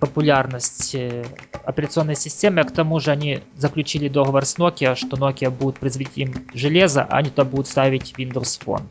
популярность 0.00 0.94
э, 0.94 1.24
операционной 1.64 2.16
системы, 2.16 2.62
а 2.62 2.64
к 2.64 2.72
тому 2.72 2.98
же 2.98 3.10
они 3.10 3.40
заключили 3.56 4.08
договор 4.08 4.44
с 4.44 4.56
Nokia, 4.56 4.96
что 4.96 5.16
Nokia 5.16 5.50
будет 5.50 5.78
производить 5.78 6.16
им 6.16 6.34
железо, 6.54 7.02
а 7.02 7.18
они 7.18 7.30
то 7.30 7.44
будут 7.44 7.68
ставить 7.68 8.14
Windows 8.16 8.60
Phone. 8.64 8.82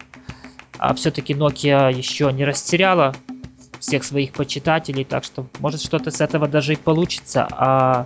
А 0.78 0.94
все-таки 0.94 1.34
Nokia 1.34 1.94
еще 1.94 2.32
не 2.32 2.46
растеряла 2.46 3.14
всех 3.80 4.04
своих 4.04 4.34
почитателей, 4.34 5.04
так 5.04 5.24
что 5.24 5.48
может 5.60 5.82
что-то 5.82 6.12
с 6.12 6.22
этого 6.22 6.48
даже 6.48 6.74
и 6.74 6.78
получится. 6.78 7.48
А 7.52 8.06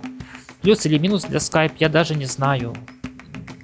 плюс 0.62 0.86
или 0.86 0.98
минус 0.98 1.24
для 1.24 1.38
Skype 1.38 1.74
я 1.78 1.88
даже 1.88 2.14
не 2.14 2.26
знаю. 2.26 2.74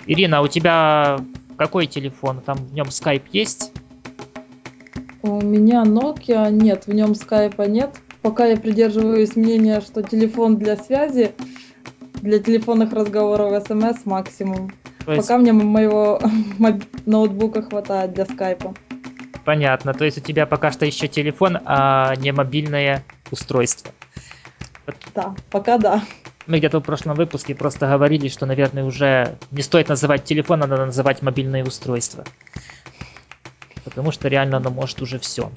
Ирина, 0.07 0.39
а 0.39 0.43
у 0.43 0.49
тебя 0.49 1.19
какой 1.57 1.87
телефон? 1.87 2.41
Там 2.41 2.59
в 2.59 2.75
нем 2.75 2.89
Skype 2.89 3.25
есть? 3.33 3.73
У 5.23 5.41
меня 5.41 5.83
Nokia, 5.85 6.51
нет, 6.51 6.87
в 6.87 6.95
нем 6.95 7.15
скайпа 7.15 7.63
нет. 7.63 7.97
Пока 8.23 8.47
я 8.47 8.57
придерживаюсь 8.57 9.37
мнения, 9.37 9.81
что 9.81 10.03
телефон 10.03 10.57
для 10.59 10.77
связи, 10.77 11.33
для 12.15 12.39
телефонных 12.39 12.93
разговоров 12.93 13.67
смс 13.67 14.05
максимум. 14.05 14.73
То 15.07 15.13
есть... 15.13 15.27
Пока 15.27 15.39
мне 15.39 15.53
моего 15.53 16.21
ноутбука 17.07 17.63
хватает 17.63 18.13
для 18.13 18.27
скайпа. 18.27 18.75
Понятно, 19.45 19.95
то 19.95 20.05
есть 20.05 20.19
у 20.19 20.21
тебя 20.21 20.47
пока 20.47 20.71
что 20.71 20.85
еще 20.85 21.09
телефон, 21.09 21.59
а 21.65 22.15
не 22.17 22.33
мобильное 22.33 23.05
устройство. 23.31 23.91
Да, 25.15 25.35
пока 25.51 25.79
да. 25.79 26.03
Мы 26.47 26.59
где-то 26.59 26.81
в 26.81 26.83
прошлом 26.83 27.17
выпуске 27.17 27.55
просто 27.55 27.87
говорили, 27.87 28.29
что, 28.29 28.45
наверное, 28.45 28.85
уже 28.85 29.39
не 29.51 29.63
стоит 29.63 29.89
называть 29.89 30.25
телефон, 30.25 30.63
а 30.63 30.67
надо 30.67 30.87
называть 30.87 31.23
мобильное 31.23 31.65
устройство. 31.65 32.25
Потому 33.85 34.13
что 34.13 34.29
реально 34.29 34.59
оно 34.59 34.71
может 34.71 35.01
уже 35.01 35.19
все. 35.19 35.51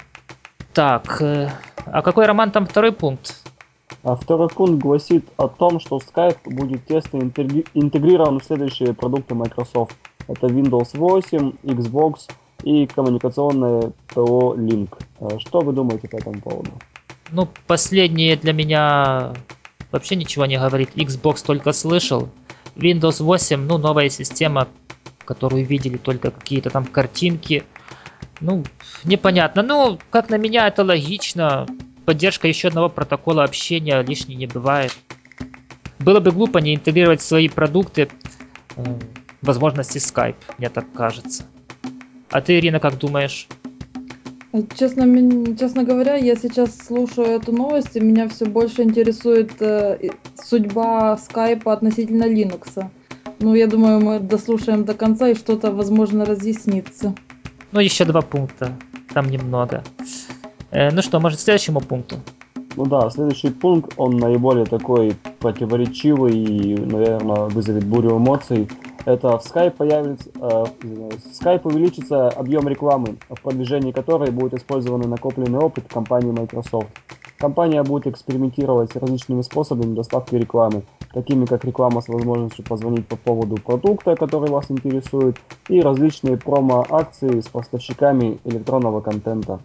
Так, 0.72 1.20
э, 1.20 1.50
а 1.86 2.02
какой 2.02 2.26
роман 2.26 2.50
там 2.50 2.66
второй 2.66 2.92
пункт? 2.92 3.44
А 4.02 4.16
второй 4.16 4.48
пункт 4.48 4.82
гласит 4.82 5.24
о 5.36 5.48
том, 5.48 5.80
что 5.80 5.98
Skype 5.98 6.38
будет 6.44 6.86
тесно 6.86 7.18
интегрирован 7.20 8.40
в 8.40 8.44
следующие 8.44 8.94
продукты 8.94 9.34
Microsoft. 9.34 9.94
Это 10.28 10.46
Windows 10.46 10.90
8, 10.94 11.52
Xbox 11.62 12.28
и 12.62 12.86
коммуникационное 12.86 13.92
ПО 14.08 14.54
Link. 14.56 14.90
А 15.20 15.38
что 15.38 15.60
вы 15.60 15.72
думаете 15.72 16.08
по 16.08 16.16
этому 16.16 16.40
поводу? 16.40 16.70
Ну, 17.30 17.48
последнее 17.66 18.36
для 18.36 18.52
меня 18.52 19.34
вообще 19.90 20.16
ничего 20.16 20.46
не 20.46 20.58
говорит. 20.58 20.90
Xbox 20.94 21.44
только 21.44 21.72
слышал. 21.72 22.28
Windows 22.76 23.22
8, 23.22 23.60
ну, 23.66 23.78
новая 23.78 24.08
система, 24.08 24.68
которую 25.24 25.64
видели 25.64 25.96
только 25.96 26.30
какие-то 26.30 26.70
там 26.70 26.84
картинки. 26.84 27.64
Ну, 28.40 28.64
непонятно. 29.04 29.62
Ну, 29.62 29.98
как 30.10 30.30
на 30.30 30.36
меня, 30.36 30.66
это 30.68 30.84
логично. 30.84 31.66
Поддержка 32.04 32.48
еще 32.48 32.68
одного 32.68 32.88
протокола 32.88 33.44
общения 33.44 34.02
лишней 34.02 34.36
не 34.36 34.46
бывает. 34.46 34.92
Было 35.98 36.20
бы 36.20 36.32
глупо 36.32 36.58
не 36.58 36.74
интегрировать 36.74 37.22
свои 37.22 37.48
продукты 37.48 38.08
э, 38.76 38.82
возможности 39.40 39.98
Skype, 39.98 40.36
мне 40.58 40.68
так 40.68 40.92
кажется. 40.92 41.44
А 42.30 42.40
ты, 42.40 42.58
Ирина, 42.58 42.80
как 42.80 42.98
думаешь? 42.98 43.46
Честно, 44.76 45.04
честно 45.56 45.82
говоря, 45.82 46.14
я 46.14 46.36
сейчас 46.36 46.76
слушаю 46.76 47.26
эту 47.26 47.52
новость, 47.52 47.96
и 47.96 48.00
меня 48.00 48.28
все 48.28 48.44
больше 48.44 48.82
интересует 48.82 49.50
э, 49.60 50.10
судьба 50.44 51.16
скайпа 51.16 51.72
относительно 51.72 52.24
Linux. 52.24 52.88
Ну, 53.40 53.54
я 53.54 53.66
думаю, 53.66 54.00
мы 54.00 54.20
дослушаем 54.20 54.84
до 54.84 54.94
конца, 54.94 55.28
и 55.30 55.34
что-то, 55.34 55.72
возможно, 55.72 56.24
разъяснится. 56.24 57.14
Ну, 57.74 57.80
еще 57.80 58.04
два 58.04 58.22
пункта. 58.22 58.70
Там 59.12 59.28
немного. 59.28 59.82
Э, 60.70 60.92
ну 60.92 61.02
что, 61.02 61.18
может, 61.18 61.40
к 61.40 61.42
следующему 61.42 61.80
пункту? 61.80 62.20
Ну 62.76 62.86
да, 62.86 63.10
следующий 63.10 63.50
пункт, 63.50 63.94
он 63.96 64.16
наиболее 64.16 64.64
такой 64.64 65.16
противоречивый 65.40 66.36
и, 66.36 66.76
наверное, 66.76 67.46
вызовет 67.46 67.84
бурю 67.84 68.16
эмоций. 68.16 68.68
Это 69.06 69.38
в 69.38 69.44
Skype 69.44 69.72
появится, 69.72 70.30
э, 70.36 70.64
в 70.82 71.42
Skype 71.42 71.62
увеличится 71.64 72.28
объем 72.28 72.68
рекламы, 72.68 73.16
в 73.28 73.40
продвижении 73.40 73.90
которой 73.90 74.30
будет 74.30 74.54
использован 74.54 75.00
накопленный 75.10 75.58
опыт 75.58 75.86
компании 75.92 76.30
Microsoft. 76.30 76.86
Компания 77.38 77.82
будет 77.82 78.06
экспериментировать 78.06 78.90
с 78.90 78.96
различными 78.96 79.42
способами 79.42 79.94
доставки 79.94 80.34
рекламы, 80.34 80.82
такими 81.12 81.46
как 81.46 81.64
реклама 81.64 82.00
с 82.00 82.08
возможностью 82.08 82.64
позвонить 82.64 83.06
по 83.06 83.16
поводу 83.16 83.58
продукта, 83.58 84.16
который 84.16 84.50
вас 84.50 84.70
интересует, 84.70 85.36
и 85.68 85.80
различные 85.80 86.36
промо-акции 86.36 87.40
с 87.40 87.46
поставщиками 87.46 88.38
электронного 88.44 89.00
контента. 89.00 89.60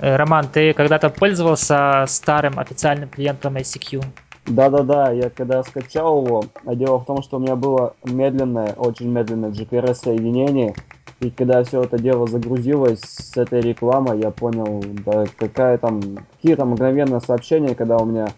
Э, 0.00 0.16
Роман, 0.16 0.48
ты 0.48 0.72
когда-то 0.72 1.10
пользовался 1.10 2.04
старым 2.06 2.58
официальным 2.58 3.08
клиентом 3.08 3.56
ICQ? 3.56 4.02
Да-да-да, 4.46 5.10
я 5.12 5.30
когда 5.30 5.62
скачал 5.62 6.24
его, 6.24 6.44
а 6.66 6.74
дело 6.74 6.98
в 6.98 7.04
том, 7.04 7.22
что 7.22 7.36
у 7.36 7.40
меня 7.40 7.56
было 7.56 7.94
медленное, 8.04 8.72
очень 8.72 9.08
медленное 9.10 9.50
GPRS-соединение, 9.50 10.74
и 11.20 11.30
когда 11.30 11.62
все 11.62 11.82
это 11.82 11.98
дело 11.98 12.26
загрузилось 12.26 13.00
с 13.00 13.36
этой 13.36 13.60
рекламой, 13.60 14.20
я 14.20 14.30
понял, 14.30 14.82
да 15.04 15.26
какая 15.38 15.76
там, 15.76 16.00
какие 16.36 16.54
там 16.54 16.70
мгновенные 16.70 17.20
сообщения, 17.20 17.74
когда 17.74 17.98
у 17.98 18.06
меня 18.06 18.28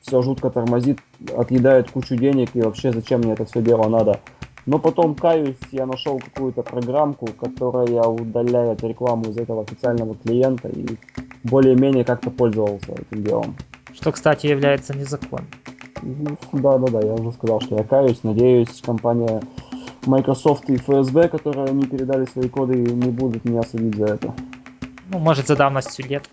все 0.00 0.22
жутко 0.22 0.50
тормозит, 0.50 0.98
отъедает 1.36 1.90
кучу 1.90 2.16
денег, 2.16 2.50
и 2.54 2.62
вообще 2.62 2.92
зачем 2.92 3.20
мне 3.20 3.34
это 3.34 3.44
все 3.44 3.60
дело 3.60 3.88
надо. 3.88 4.20
Но 4.64 4.78
потом, 4.78 5.14
каюсь, 5.14 5.56
я 5.72 5.84
нашел 5.84 6.18
какую-то 6.18 6.62
программку, 6.62 7.26
которая 7.26 8.04
удаляет 8.04 8.82
рекламу 8.84 9.30
из 9.30 9.36
этого 9.36 9.62
официального 9.62 10.14
клиента, 10.14 10.68
и 10.68 10.86
более-менее 11.44 12.04
как-то 12.04 12.30
пользовался 12.30 12.92
этим 12.92 13.22
делом. 13.22 13.56
Что, 13.92 14.12
кстати, 14.12 14.46
является 14.46 14.94
незаконным. 14.94 15.48
Да, 16.52 16.78
да, 16.78 16.86
да, 16.86 17.06
я 17.06 17.14
уже 17.14 17.32
сказал, 17.32 17.60
что 17.60 17.76
я 17.76 17.84
каюсь. 17.84 18.22
Надеюсь, 18.22 18.80
компания 18.84 19.42
Microsoft 20.06 20.68
и 20.70 20.74
FSB, 20.74 21.28
которые 21.28 21.66
они 21.66 21.84
передали 21.84 22.24
свои 22.26 22.48
коды, 22.48 22.74
не 22.74 23.10
будут 23.10 23.44
меня 23.44 23.62
судить 23.62 23.96
за 23.96 24.06
это. 24.06 24.34
Ну, 25.10 25.18
может, 25.18 25.48
за 25.48 25.56
давностью 25.56 26.06
лет. 26.06 26.30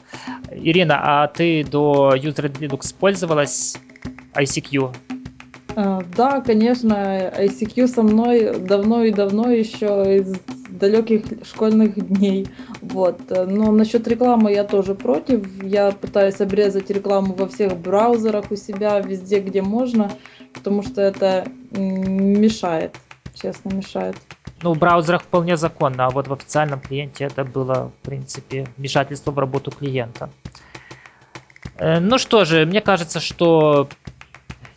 Ирина, 0.52 1.00
а 1.02 1.28
ты 1.28 1.64
до 1.64 2.14
User 2.16 2.52
Linux 2.60 2.96
пользовалась 2.98 3.76
ICQ? 4.36 4.94
А, 5.76 6.02
да, 6.16 6.42
конечно, 6.42 6.94
ICQ 7.40 7.88
со 7.88 8.04
мной 8.04 8.60
давно 8.60 9.04
и 9.04 9.12
давно 9.12 9.50
еще 9.50 10.18
из 10.18 10.36
далеких 10.70 11.24
школьных 11.44 11.96
дней. 11.96 12.48
Вот. 12.82 13.20
Но 13.30 13.72
насчет 13.72 14.08
рекламы 14.08 14.52
я 14.54 14.64
тоже 14.64 14.96
против. 14.96 15.46
Я 15.64 15.92
пытаюсь 15.92 16.40
обрезать 16.40 16.90
рекламу 16.90 17.34
во 17.34 17.48
всех 17.48 17.78
браузерах 17.78 18.52
у 18.52 18.56
себя, 18.56 19.00
везде, 19.00 19.40
где 19.40 19.62
можно, 19.62 20.12
потому 20.54 20.84
что 20.84 21.02
это 21.02 21.48
мешает, 21.72 22.96
честно, 23.42 23.70
мешает. 23.70 24.16
Ну, 24.62 24.74
в 24.74 24.80
браузерах 24.80 25.22
вполне 25.22 25.58
законно, 25.58 26.06
а 26.08 26.10
вот 26.10 26.28
в 26.28 26.34
официальном 26.34 26.80
клиенте 26.80 27.26
это 27.26 27.44
было, 27.44 27.92
в 28.02 28.06
принципе, 28.06 28.68
вмешательство 28.78 29.32
в 29.32 29.40
работу 29.40 29.72
клиента. 29.72 30.30
Э, 31.78 32.00
ну 32.00 32.18
что 32.18 32.46
же, 32.46 32.66
мне 32.66 32.82
кажется, 32.82 33.20
что 33.20 33.88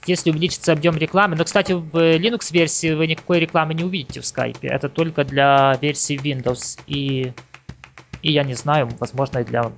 если 0.06 0.30
увеличится 0.30 0.72
объем 0.72 0.96
рекламы. 0.96 1.36
Но, 1.36 1.44
кстати, 1.44 1.72
в 1.72 1.94
Linux 1.94 2.52
версии 2.52 2.92
вы 2.94 3.06
никакой 3.06 3.40
рекламы 3.40 3.74
не 3.74 3.84
увидите 3.84 4.20
в 4.20 4.24
Skype. 4.24 4.58
Это 4.62 4.88
только 4.88 5.24
для 5.24 5.78
версии 5.80 6.18
Windows 6.20 6.80
и, 6.86 7.32
и 8.22 8.32
я 8.32 8.44
не 8.44 8.54
знаю, 8.54 8.88
возможно, 8.98 9.38
и 9.38 9.44
для 9.44 9.70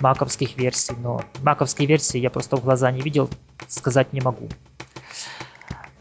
маковских 0.00 0.56
версий. 0.56 0.94
Но 1.00 1.22
маковские 1.42 1.86
версии 1.86 2.18
я 2.18 2.30
просто 2.30 2.56
в 2.56 2.64
глаза 2.64 2.90
не 2.90 3.00
видел, 3.00 3.30
сказать 3.68 4.12
не 4.12 4.20
могу. 4.20 4.48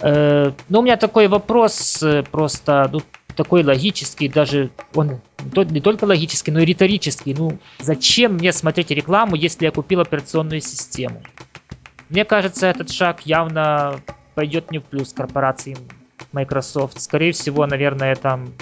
Э, 0.02 0.52
но 0.70 0.80
у 0.80 0.82
меня 0.84 0.98
такой 0.98 1.28
вопрос 1.28 2.02
э, 2.02 2.24
просто, 2.24 2.90
ну, 2.92 3.02
такой 3.36 3.64
логический, 3.64 4.28
даже 4.28 4.72
он 4.94 5.22
не 5.56 5.82
только 5.82 6.06
логический, 6.06 6.52
но 6.52 6.60
и 6.60 6.66
риторический. 6.66 7.34
Ну, 7.34 7.60
зачем 7.80 8.34
мне 8.34 8.52
смотреть 8.52 8.92
рекламу, 8.92 9.36
если 9.36 9.66
я 9.66 9.72
купил 9.72 10.02
операционную 10.02 10.62
систему? 10.62 11.22
Мне 12.10 12.26
кажется, 12.26 12.68
этот 12.68 12.92
шаг 12.92 13.22
явно 13.26 14.02
пойдет 14.36 14.72
не 14.72 14.80
в 14.80 14.84
плюс 14.84 15.14
корпорации 15.14 15.78
Microsoft. 16.34 17.00
Скорее 17.00 17.32
всего, 17.32 17.66
наверное, 17.66 18.16
там 18.16 18.54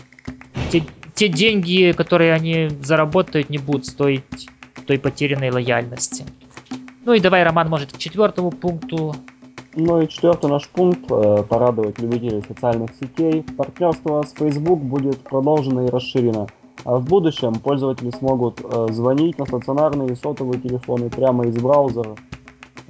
те, 0.71 0.83
те 1.15 1.27
деньги, 1.29 1.93
которые 1.95 2.33
они 2.33 2.69
заработают, 2.81 3.49
не 3.49 3.57
будут 3.57 3.85
стоить 3.87 4.49
той 4.85 4.99
потерянной 4.99 5.51
лояльности. 5.51 6.25
Ну 7.05 7.13
и 7.13 7.19
давай, 7.19 7.43
Роман, 7.43 7.69
может, 7.69 7.93
к 7.93 7.97
четвертому 7.97 8.51
пункту. 8.51 9.15
Ну 9.81 10.01
и 10.01 10.09
четвертый 10.09 10.49
наш 10.49 10.67
пункт 10.67 11.09
э, 11.09 11.43
порадовать 11.47 11.99
любителей 11.99 12.43
социальных 12.45 12.89
сетей. 12.99 13.45
Партнерство 13.57 14.23
с 14.23 14.33
Facebook 14.33 14.81
будет 14.81 15.19
продолжено 15.19 15.85
и 15.85 15.89
расширено. 15.89 16.47
А 16.83 16.97
в 16.97 17.05
будущем 17.05 17.53
пользователи 17.55 18.11
смогут 18.11 18.59
э, 18.61 18.87
звонить 18.91 19.39
на 19.39 19.45
стационарные 19.45 20.17
сотовые 20.17 20.59
телефоны 20.59 21.09
прямо 21.09 21.47
из 21.47 21.55
браузера, 21.55 22.17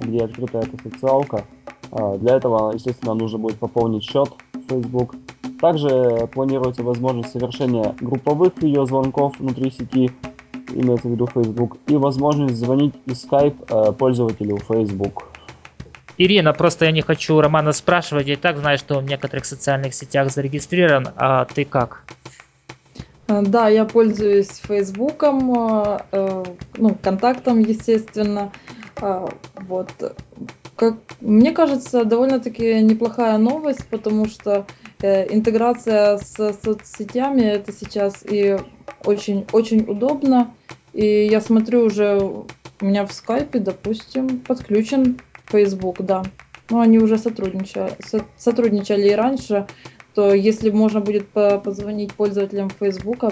где 0.00 0.24
открыта 0.24 0.58
эта 0.58 0.82
социалка. 0.82 1.44
Э, 1.92 2.18
для 2.18 2.38
этого, 2.38 2.72
естественно, 2.72 3.14
нужно 3.14 3.38
будет 3.38 3.60
пополнить 3.60 4.02
счет 4.02 4.28
в 4.52 4.68
Facebook. 4.68 5.14
Также 5.60 6.28
планируется 6.32 6.82
возможность 6.82 7.30
совершения 7.30 7.94
групповых 8.00 8.60
видеозвонков 8.60 9.38
внутри 9.38 9.70
сети, 9.70 10.10
имеется 10.74 11.06
в 11.06 11.12
виду 11.12 11.28
Facebook, 11.28 11.76
и 11.86 11.96
возможность 11.96 12.56
звонить 12.56 12.94
из 13.06 13.24
Skype 13.24 13.92
пользователю 13.92 14.56
Facebook. 14.56 15.29
Ирина, 16.22 16.52
просто 16.52 16.84
я 16.84 16.92
не 16.92 17.00
хочу 17.00 17.40
Романа 17.40 17.72
спрашивать, 17.72 18.26
я 18.26 18.34
и 18.34 18.36
так 18.36 18.58
знаю, 18.58 18.76
что 18.76 18.98
он 18.98 19.06
в 19.06 19.08
некоторых 19.08 19.46
социальных 19.46 19.94
сетях 19.94 20.30
зарегистрирован, 20.30 21.08
а 21.16 21.46
ты 21.46 21.64
как? 21.64 22.04
Э, 23.26 23.40
да, 23.40 23.70
я 23.70 23.86
пользуюсь 23.86 24.60
Фейсбуком, 24.68 25.98
э, 26.12 26.44
ну, 26.76 26.94
контактом, 27.02 27.60
естественно. 27.60 28.52
Вот. 29.00 29.90
Как, 30.76 30.96
мне 31.22 31.52
кажется, 31.52 32.04
довольно-таки 32.04 32.82
неплохая 32.82 33.38
новость, 33.38 33.86
потому 33.88 34.26
что 34.26 34.66
э, 35.00 35.34
интеграция 35.34 36.18
с 36.18 36.34
соцсетями 36.62 37.44
это 37.44 37.72
сейчас 37.72 38.26
и 38.30 38.58
очень, 39.06 39.46
очень 39.52 39.86
удобно. 39.88 40.52
И 40.92 41.24
я 41.24 41.40
смотрю 41.40 41.86
уже, 41.86 42.18
у 42.18 42.46
меня 42.84 43.06
в 43.06 43.12
скайпе, 43.14 43.58
допустим, 43.58 44.40
подключен 44.40 45.18
Facebook, 45.50 46.02
да. 46.02 46.22
Ну, 46.70 46.80
они 46.80 46.98
уже 46.98 47.18
сотрудничали, 47.18 47.92
со, 48.04 48.24
сотрудничали 48.36 49.08
и 49.08 49.14
раньше, 49.14 49.66
то 50.14 50.32
если 50.32 50.70
можно 50.70 51.00
будет 51.00 51.28
по 51.28 51.58
позвонить 51.58 52.14
пользователям 52.14 52.70
Facebook, 52.70 53.24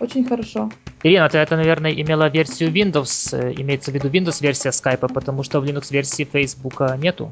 очень 0.00 0.24
хорошо. 0.24 0.70
Ирина, 1.02 1.28
ты 1.28 1.38
это, 1.38 1.56
наверное, 1.56 1.92
имела 1.92 2.28
версию 2.28 2.70
Windows, 2.72 3.36
э, 3.36 3.54
имеется 3.60 3.90
в 3.90 3.94
виду 3.94 4.08
Windows-версия 4.08 4.70
Skype, 4.70 5.12
потому 5.12 5.42
что 5.42 5.60
в 5.60 5.64
Linux-версии 5.64 6.24
Facebook 6.24 6.80
нету? 6.98 7.30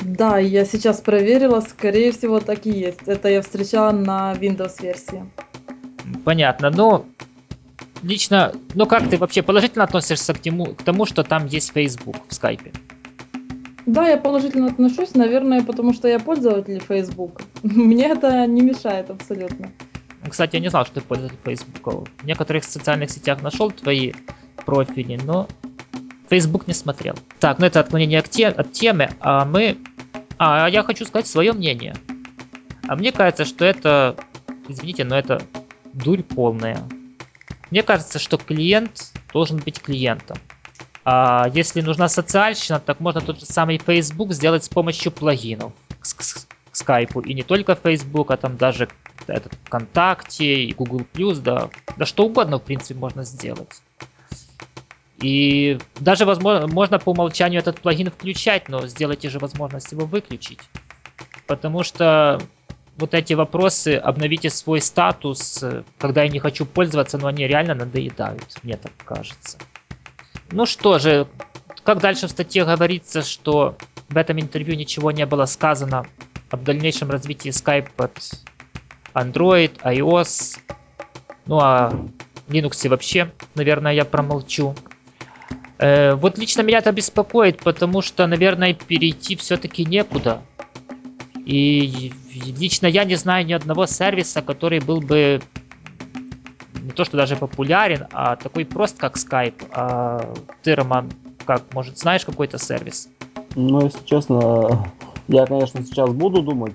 Да, 0.00 0.38
я 0.38 0.64
сейчас 0.64 1.00
проверила, 1.00 1.60
скорее 1.60 2.12
всего, 2.12 2.40
так 2.40 2.66
и 2.66 2.70
есть. 2.70 3.02
Это 3.06 3.28
я 3.28 3.42
встречала 3.42 3.92
на 3.92 4.32
Windows-версии. 4.32 5.24
Понятно, 6.24 6.70
но 6.70 7.04
лично, 8.02 8.52
ну 8.74 8.86
как 8.86 9.08
ты 9.08 9.18
вообще 9.18 9.42
положительно 9.42 9.84
относишься 9.84 10.34
к 10.34 10.38
тому, 10.38 10.66
к 10.74 10.82
тому, 10.82 11.06
что 11.06 11.22
там 11.22 11.46
есть 11.46 11.72
Facebook 11.72 12.16
в 12.28 12.30
Skype? 12.30 12.74
Да, 13.86 14.08
я 14.08 14.16
положительно 14.16 14.68
отношусь, 14.68 15.14
наверное, 15.14 15.62
потому 15.62 15.92
что 15.92 16.08
я 16.08 16.18
пользователь 16.18 16.80
Facebook. 16.80 17.42
Мне 17.62 18.08
это 18.08 18.46
не 18.46 18.62
мешает 18.62 19.10
абсолютно. 19.10 19.70
Кстати, 20.28 20.56
я 20.56 20.60
не 20.60 20.68
знал, 20.68 20.84
что 20.84 21.00
ты 21.00 21.00
пользователь 21.00 21.38
Facebook. 21.44 22.08
В 22.22 22.26
некоторых 22.26 22.64
социальных 22.64 23.10
сетях 23.10 23.42
нашел 23.42 23.70
твои 23.70 24.12
профили, 24.64 25.18
но 25.24 25.48
Facebook 26.28 26.66
не 26.66 26.74
смотрел. 26.74 27.14
Так, 27.38 27.58
ну 27.58 27.66
это 27.66 27.80
отклонение 27.80 28.20
от, 28.20 28.30
те, 28.30 28.48
от 28.48 28.72
темы, 28.72 29.10
а 29.20 29.44
мы... 29.44 29.78
А, 30.38 30.68
я 30.68 30.82
хочу 30.82 31.04
сказать 31.04 31.26
свое 31.26 31.52
мнение. 31.52 31.94
А 32.86 32.96
мне 32.96 33.12
кажется, 33.12 33.44
что 33.44 33.64
это... 33.64 34.16
Извините, 34.68 35.04
но 35.04 35.18
это 35.18 35.42
дурь 35.92 36.22
полная. 36.22 36.78
Мне 37.70 37.82
кажется, 37.82 38.18
что 38.18 38.36
клиент 38.36 39.12
должен 39.32 39.58
быть 39.58 39.80
клиентом. 39.80 40.36
А 41.04 41.48
если 41.54 41.80
нужна 41.80 42.08
социальщина, 42.08 42.78
так 42.78 43.00
можно 43.00 43.20
тот 43.20 43.40
же 43.40 43.46
самый 43.46 43.78
Facebook 43.78 44.32
сделать 44.32 44.64
с 44.64 44.68
помощью 44.68 45.12
плагинов 45.12 45.72
к, 46.00 46.02
к, 46.02 46.18
к 46.18 46.74
Skype. 46.74 47.24
И 47.24 47.34
не 47.34 47.42
только 47.42 47.74
Facebook, 47.74 48.30
а 48.30 48.36
там 48.36 48.56
даже 48.56 48.88
этот 49.26 49.54
ВКонтакте, 49.64 50.64
и 50.64 50.74
Google+, 50.74 51.06
да, 51.36 51.70
да 51.96 52.06
что 52.06 52.24
угодно, 52.24 52.58
в 52.58 52.62
принципе, 52.62 52.98
можно 52.98 53.24
сделать. 53.24 53.82
И 55.18 55.78
даже 55.98 56.24
возможно, 56.24 56.66
можно 56.66 56.98
по 56.98 57.10
умолчанию 57.10 57.60
этот 57.60 57.80
плагин 57.80 58.10
включать, 58.10 58.68
но 58.68 58.86
сделайте 58.86 59.28
же 59.28 59.38
возможность 59.38 59.92
его 59.92 60.06
выключить. 60.06 60.60
Потому 61.46 61.82
что 61.82 62.40
вот 62.96 63.14
эти 63.14 63.34
вопросы, 63.34 63.96
обновите 63.96 64.50
свой 64.50 64.80
статус, 64.80 65.62
когда 65.98 66.22
я 66.22 66.28
не 66.28 66.38
хочу 66.38 66.64
пользоваться, 66.64 67.18
но 67.18 67.28
они 67.28 67.46
реально 67.46 67.74
надоедают, 67.74 68.58
мне 68.62 68.76
так 68.76 68.92
кажется. 69.04 69.58
Ну 70.52 70.66
что 70.66 70.98
же, 70.98 71.28
как 71.84 72.00
дальше 72.00 72.26
в 72.26 72.30
статье 72.30 72.64
говорится, 72.64 73.22
что 73.22 73.76
в 74.08 74.16
этом 74.16 74.40
интервью 74.40 74.74
ничего 74.74 75.12
не 75.12 75.24
было 75.26 75.44
сказано 75.46 76.06
об 76.50 76.64
дальнейшем 76.64 77.10
развитии 77.10 77.50
Skype 77.50 77.90
под 77.96 78.18
Android, 79.14 79.72
iOS, 79.82 80.58
ну 81.46 81.60
а 81.60 81.92
Linux 82.48 82.88
вообще, 82.88 83.32
наверное, 83.54 83.92
я 83.92 84.04
промолчу. 84.04 84.74
Э, 85.78 86.14
вот 86.14 86.36
лично 86.36 86.62
меня 86.62 86.78
это 86.78 86.90
беспокоит, 86.92 87.58
потому 87.58 88.02
что, 88.02 88.26
наверное, 88.26 88.74
перейти 88.74 89.36
все-таки 89.36 89.84
некуда. 89.84 90.42
И 91.46 92.12
лично 92.58 92.86
я 92.86 93.04
не 93.04 93.14
знаю 93.14 93.46
ни 93.46 93.52
одного 93.52 93.86
сервиса, 93.86 94.42
который 94.42 94.80
был 94.80 95.00
бы 95.00 95.40
не 96.90 96.96
то 96.96 97.04
что 97.04 97.16
даже 97.16 97.36
популярен, 97.36 98.06
а 98.12 98.34
такой 98.36 98.64
прост, 98.64 98.98
как 98.98 99.16
Skype. 99.16 99.64
А 99.72 100.34
ты, 100.62 100.74
Роман, 100.74 101.08
как, 101.46 101.62
может, 101.72 101.98
знаешь 101.98 102.24
какой-то 102.24 102.58
сервис? 102.58 103.08
Ну, 103.54 103.84
если 103.84 104.04
честно, 104.04 104.84
я, 105.28 105.46
конечно, 105.46 105.82
сейчас 105.84 106.10
буду 106.10 106.42
думать, 106.42 106.74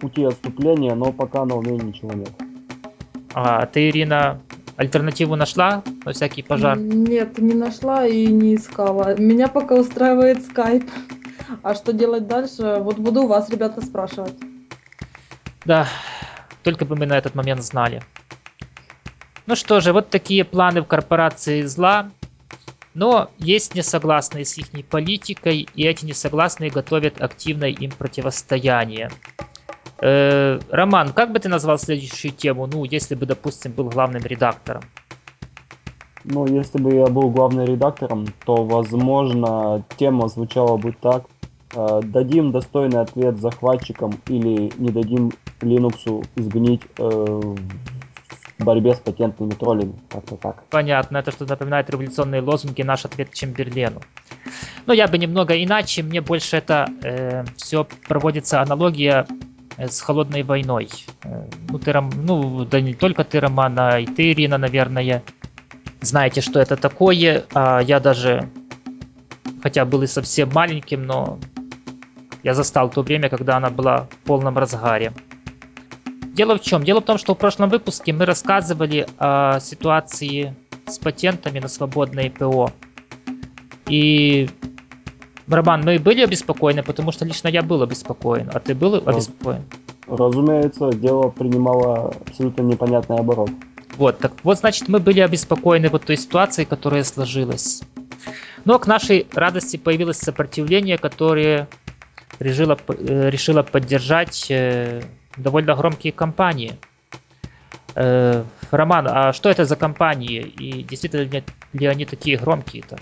пути 0.00 0.24
отступления, 0.24 0.94
но 0.94 1.12
пока 1.12 1.44
на 1.44 1.56
уме 1.56 1.72
ничего 1.72 2.12
нет. 2.14 2.32
А 3.34 3.66
ты, 3.66 3.90
Ирина, 3.90 4.40
альтернативу 4.76 5.36
нашла 5.36 5.82
на 6.06 6.12
всякий 6.12 6.42
пожар? 6.42 6.78
Нет, 6.78 7.38
не 7.38 7.54
нашла 7.54 8.06
и 8.06 8.26
не 8.26 8.56
искала. 8.56 9.14
Меня 9.18 9.48
пока 9.48 9.74
устраивает 9.74 10.38
Skype. 10.38 10.88
А 11.62 11.74
что 11.74 11.92
делать 11.92 12.26
дальше? 12.26 12.78
Вот 12.80 12.96
буду 12.98 13.24
у 13.24 13.26
вас, 13.26 13.50
ребята, 13.50 13.84
спрашивать. 13.84 14.34
Да, 15.66 15.86
только 16.62 16.86
бы 16.86 16.96
мы 16.96 17.04
на 17.04 17.18
этот 17.18 17.34
момент 17.34 17.62
знали. 17.62 18.02
Ну 19.50 19.56
что 19.56 19.80
же, 19.80 19.92
вот 19.92 20.10
такие 20.10 20.44
планы 20.44 20.80
в 20.80 20.86
корпорации 20.86 21.62
зла. 21.62 22.08
Но 22.94 23.30
есть 23.36 23.74
несогласные 23.74 24.44
с 24.44 24.56
их 24.56 24.68
политикой, 24.86 25.68
и 25.74 25.82
эти 25.82 26.04
несогласные 26.04 26.70
готовят 26.70 27.20
активное 27.20 27.70
им 27.70 27.90
противостояние. 27.90 29.10
Э, 30.00 30.60
Роман, 30.70 31.12
как 31.12 31.32
бы 31.32 31.40
ты 31.40 31.48
назвал 31.48 31.78
следующую 31.78 32.30
тему, 32.30 32.68
ну, 32.68 32.84
если 32.84 33.16
бы, 33.16 33.26
допустим, 33.26 33.72
был 33.72 33.88
главным 33.88 34.22
редактором? 34.22 34.84
Ну, 36.22 36.46
если 36.46 36.80
бы 36.80 36.94
я 36.94 37.06
был 37.06 37.30
главным 37.30 37.66
редактором, 37.66 38.28
то, 38.44 38.62
возможно, 38.62 39.84
тема 39.96 40.28
звучала 40.28 40.76
бы 40.76 40.92
так. 40.92 41.24
Э, 41.74 42.02
дадим 42.04 42.52
достойный 42.52 43.00
ответ 43.00 43.40
захватчикам 43.40 44.12
или 44.28 44.70
не 44.78 44.90
дадим 44.90 45.32
Linux 45.60 46.24
изгнить 46.36 46.82
э, 46.98 47.56
борьбе 48.64 48.94
с 48.94 48.98
патентными 48.98 49.50
троллями. 49.50 49.94
Как-то 50.08 50.36
так. 50.36 50.64
Понятно, 50.70 51.18
это 51.18 51.30
что 51.30 51.46
напоминает 51.46 51.90
революционные 51.90 52.42
лозунги 52.42 52.82
«Наш 52.82 53.04
ответ 53.04 53.32
Чемберлену». 53.32 54.00
Но 54.86 54.92
я 54.92 55.06
бы 55.08 55.18
немного 55.18 55.62
иначе, 55.62 56.02
мне 56.02 56.20
больше 56.20 56.56
это 56.56 56.86
э, 57.02 57.44
все 57.56 57.86
проводится 58.08 58.60
аналогия 58.60 59.26
Э, 59.80 59.88
с 59.88 60.00
холодной 60.00 60.42
войной. 60.42 60.88
Э, 61.24 61.46
ну, 61.70 61.78
ты, 61.78 61.92
ну, 62.00 62.64
да 62.64 62.80
не 62.80 62.94
только 62.94 63.24
ты, 63.24 63.40
Роман, 63.40 63.78
а 63.78 63.98
и 63.98 64.06
ты, 64.06 64.32
Ирина, 64.32 64.58
наверное, 64.58 65.22
знаете, 66.02 66.42
что 66.42 66.60
это 66.60 66.76
такое. 66.76 67.44
А 67.54 67.80
я 67.80 67.98
даже, 67.98 68.50
хотя 69.62 69.84
был 69.86 70.02
и 70.02 70.06
совсем 70.06 70.50
маленьким, 70.52 71.06
но 71.06 71.38
я 72.42 72.54
застал 72.54 72.90
то 72.90 73.02
время, 73.02 73.30
когда 73.30 73.56
она 73.56 73.70
была 73.70 74.06
в 74.10 74.16
полном 74.26 74.58
разгаре. 74.58 75.12
Дело 76.34 76.56
в 76.56 76.60
чем? 76.60 76.84
Дело 76.84 77.00
в 77.00 77.04
том, 77.04 77.18
что 77.18 77.34
в 77.34 77.38
прошлом 77.38 77.70
выпуске 77.70 78.12
мы 78.12 78.24
рассказывали 78.24 79.06
о 79.18 79.60
ситуации 79.60 80.54
с 80.86 80.98
патентами 80.98 81.58
на 81.58 81.68
свободное 81.68 82.30
ПО. 82.30 82.72
И 83.88 84.48
Роман, 85.48 85.82
мы 85.84 85.98
были 85.98 86.22
обеспокоены, 86.22 86.82
потому 86.82 87.10
что 87.12 87.24
лично 87.24 87.48
я 87.48 87.62
был 87.62 87.82
обеспокоен. 87.82 88.50
А 88.52 88.60
ты 88.60 88.74
был 88.74 88.94
обеспокоен? 88.94 89.64
Разумеется, 90.06 90.90
дело 90.92 91.28
принимало 91.28 92.14
абсолютно 92.26 92.62
непонятный 92.62 93.16
оборот. 93.16 93.50
Вот, 93.96 94.18
так 94.18 94.32
вот, 94.44 94.58
значит, 94.58 94.88
мы 94.88 94.98
были 94.98 95.20
обеспокоены 95.20 95.88
вот 95.88 96.04
той 96.04 96.16
ситуацией, 96.16 96.66
которая 96.66 97.04
сложилась. 97.04 97.82
Но 98.64 98.78
к 98.78 98.86
нашей 98.86 99.26
радости 99.32 99.76
появилось 99.76 100.18
сопротивление, 100.18 100.98
которое 100.98 101.68
решило, 102.38 102.78
э, 102.88 103.30
решило 103.30 103.62
поддержать 103.62 104.46
э, 104.50 105.02
довольно 105.36 105.74
громкие 105.74 106.12
компании. 106.12 106.76
Э, 107.94 108.44
Роман, 108.70 109.06
а 109.08 109.32
что 109.32 109.50
это 109.50 109.64
за 109.64 109.76
компании 109.76 110.40
и 110.40 110.82
действительно 110.82 111.42
ли, 111.72 111.86
они 111.86 112.04
такие 112.04 112.38
громкие-то? 112.38 112.98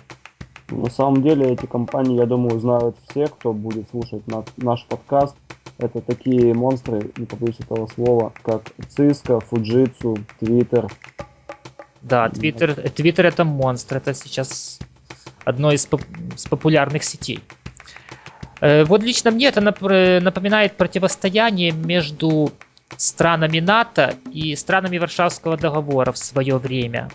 На 0.71 0.91
самом 0.91 1.23
деле 1.23 1.53
эти 1.53 1.67
компании, 1.67 2.19
я 2.19 2.27
думаю, 2.27 2.61
знают 2.61 2.97
все, 3.09 3.27
кто 3.27 3.53
будет 3.53 3.89
слушать 3.91 4.27
на, 4.27 4.45
наш 4.57 4.85
подкаст. 4.85 5.35
Это 5.79 6.01
такие 6.01 6.53
монстры, 6.55 7.11
не 7.17 7.27
побоюсь 7.27 7.61
этого 7.61 7.87
слова, 7.87 8.33
как 8.43 8.63
Cisco, 8.97 9.43
Fujitsu, 9.49 10.21
Twitter. 10.41 10.91
Да, 12.03 12.27
Twitter, 12.29 12.75
Twitter 12.95 13.23
это 13.23 13.45
монстр, 13.45 13.99
это 13.99 14.15
сейчас 14.15 14.81
одно 15.45 15.73
из, 15.73 15.87
поп- 15.87 16.03
из 16.35 16.47
популярных 16.47 17.05
сетей. 17.05 17.41
Э, 18.61 18.85
вот 18.85 19.03
лично 19.03 19.31
мне 19.31 19.47
это 19.47 19.61
напоминает 19.61 20.77
противостояние 20.77 21.73
между 21.73 22.53
странами 22.97 23.61
НАТО 23.61 24.15
и 24.33 24.57
странами 24.57 24.99
Варшавского 24.99 25.57
договора 25.57 26.13
в 26.13 26.19
свое 26.19 26.57
время. 26.59 27.11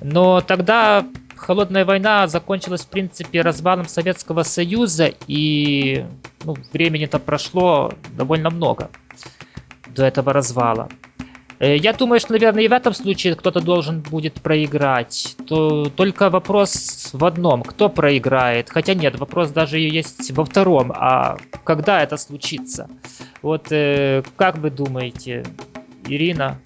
Но 0.00 0.40
тогда 0.40 1.06
холодная 1.36 1.84
война 1.84 2.26
закончилась, 2.26 2.82
в 2.82 2.88
принципе, 2.88 3.42
развалом 3.42 3.88
Советского 3.88 4.42
Союза, 4.42 5.12
и 5.26 6.04
ну, 6.44 6.56
времени-то 6.72 7.18
прошло 7.18 7.92
довольно 8.16 8.50
много 8.50 8.90
до 9.86 10.04
этого 10.04 10.32
развала. 10.32 10.88
Э, 11.62 11.76
я 11.76 11.92
думаю, 11.92 12.18
что, 12.18 12.32
наверное, 12.32 12.64
и 12.64 12.68
в 12.68 12.72
этом 12.72 12.92
случае 12.92 13.36
кто-то 13.36 13.60
должен 13.60 14.00
будет 14.00 14.34
проиграть. 14.42 15.36
То 15.46 15.84
только 15.84 16.28
вопрос 16.28 17.10
в 17.12 17.24
одном, 17.24 17.62
кто 17.62 17.88
проиграет. 17.88 18.68
Хотя 18.68 18.94
нет, 18.94 19.16
вопрос 19.18 19.50
даже 19.50 19.78
есть 19.78 20.32
во 20.32 20.44
втором, 20.44 20.92
а 20.92 21.36
когда 21.62 22.02
это 22.02 22.16
случится. 22.16 22.88
Вот 23.42 23.70
э, 23.70 24.24
как 24.36 24.58
вы 24.58 24.70
думаете, 24.70 25.44
Ирина? 26.08 26.58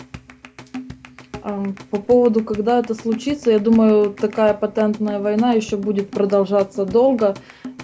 По 1.91 1.99
поводу, 1.99 2.43
когда 2.43 2.81
это 2.81 2.95
случится, 2.95 3.53
я 3.53 3.59
думаю, 3.59 4.15
такая 4.15 4.55
патентная 4.55 5.21
война 5.21 5.53
еще 5.53 5.77
будет 5.77 6.11
продолжаться 6.11 6.85
долго, 6.87 7.37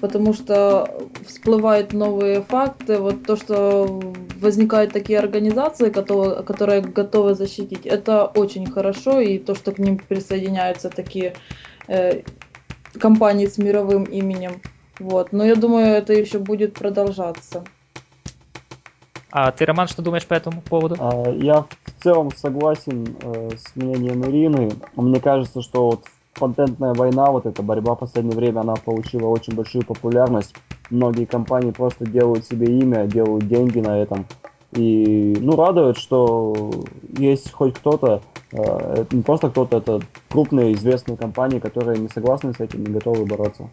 потому 0.02 0.34
что 0.34 0.98
всплывают 1.24 1.92
новые 1.92 2.42
факты. 2.42 2.98
Вот 2.98 3.24
то, 3.24 3.36
что 3.36 4.00
возникают 4.40 4.92
такие 4.92 5.20
организации, 5.20 5.90
которые, 5.90 6.42
которые 6.42 6.80
готовы 6.80 7.34
защитить, 7.36 7.86
это 7.86 8.26
очень 8.26 8.68
хорошо, 8.68 9.20
и 9.20 9.38
то, 9.38 9.54
что 9.54 9.70
к 9.70 9.78
ним 9.78 9.98
присоединяются 9.98 10.90
такие 10.90 11.34
э, 11.86 12.22
компании 12.98 13.46
с 13.46 13.58
мировым 13.58 14.02
именем. 14.02 14.60
Вот. 14.98 15.32
Но 15.32 15.44
я 15.44 15.54
думаю, 15.54 15.86
это 15.86 16.12
еще 16.12 16.40
будет 16.40 16.74
продолжаться. 16.74 17.62
А 19.30 19.52
ты, 19.52 19.64
Роман, 19.64 19.86
что 19.86 20.02
думаешь 20.02 20.26
по 20.26 20.34
этому 20.34 20.62
поводу? 20.62 20.96
А, 20.98 21.30
я 21.30 21.62
в 21.62 22.02
целом 22.02 22.32
согласен 22.36 23.16
э, 23.22 23.50
с 23.56 23.76
мнением 23.76 24.28
Ирины. 24.28 24.72
Мне 24.96 25.20
кажется, 25.20 25.62
что 25.62 25.90
вот 25.90 26.06
патентная 26.34 26.94
война, 26.94 27.30
вот 27.30 27.46
эта 27.46 27.62
борьба 27.62 27.94
в 27.94 28.00
последнее 28.00 28.36
время, 28.36 28.60
она 28.60 28.74
получила 28.74 29.26
очень 29.26 29.54
большую 29.54 29.84
популярность. 29.84 30.54
Многие 30.90 31.24
компании 31.24 31.70
просто 31.70 32.06
делают 32.06 32.46
себе 32.46 32.66
имя, 32.78 33.06
делают 33.06 33.46
деньги 33.48 33.80
на 33.80 33.98
этом. 33.98 34.26
И, 34.72 35.36
ну, 35.40 35.56
радует, 35.56 35.98
что 35.98 36.70
есть 37.16 37.52
хоть 37.52 37.74
кто-то, 37.74 38.22
э, 38.52 39.04
не 39.10 39.22
просто 39.22 39.50
кто-то, 39.50 39.78
это 39.78 40.00
крупные 40.30 40.72
известные 40.72 41.16
компании, 41.16 41.58
которые 41.58 41.98
не 41.98 42.08
согласны 42.08 42.54
с 42.54 42.60
этим 42.60 42.84
и 42.84 42.90
готовы 42.90 43.26
бороться. 43.26 43.68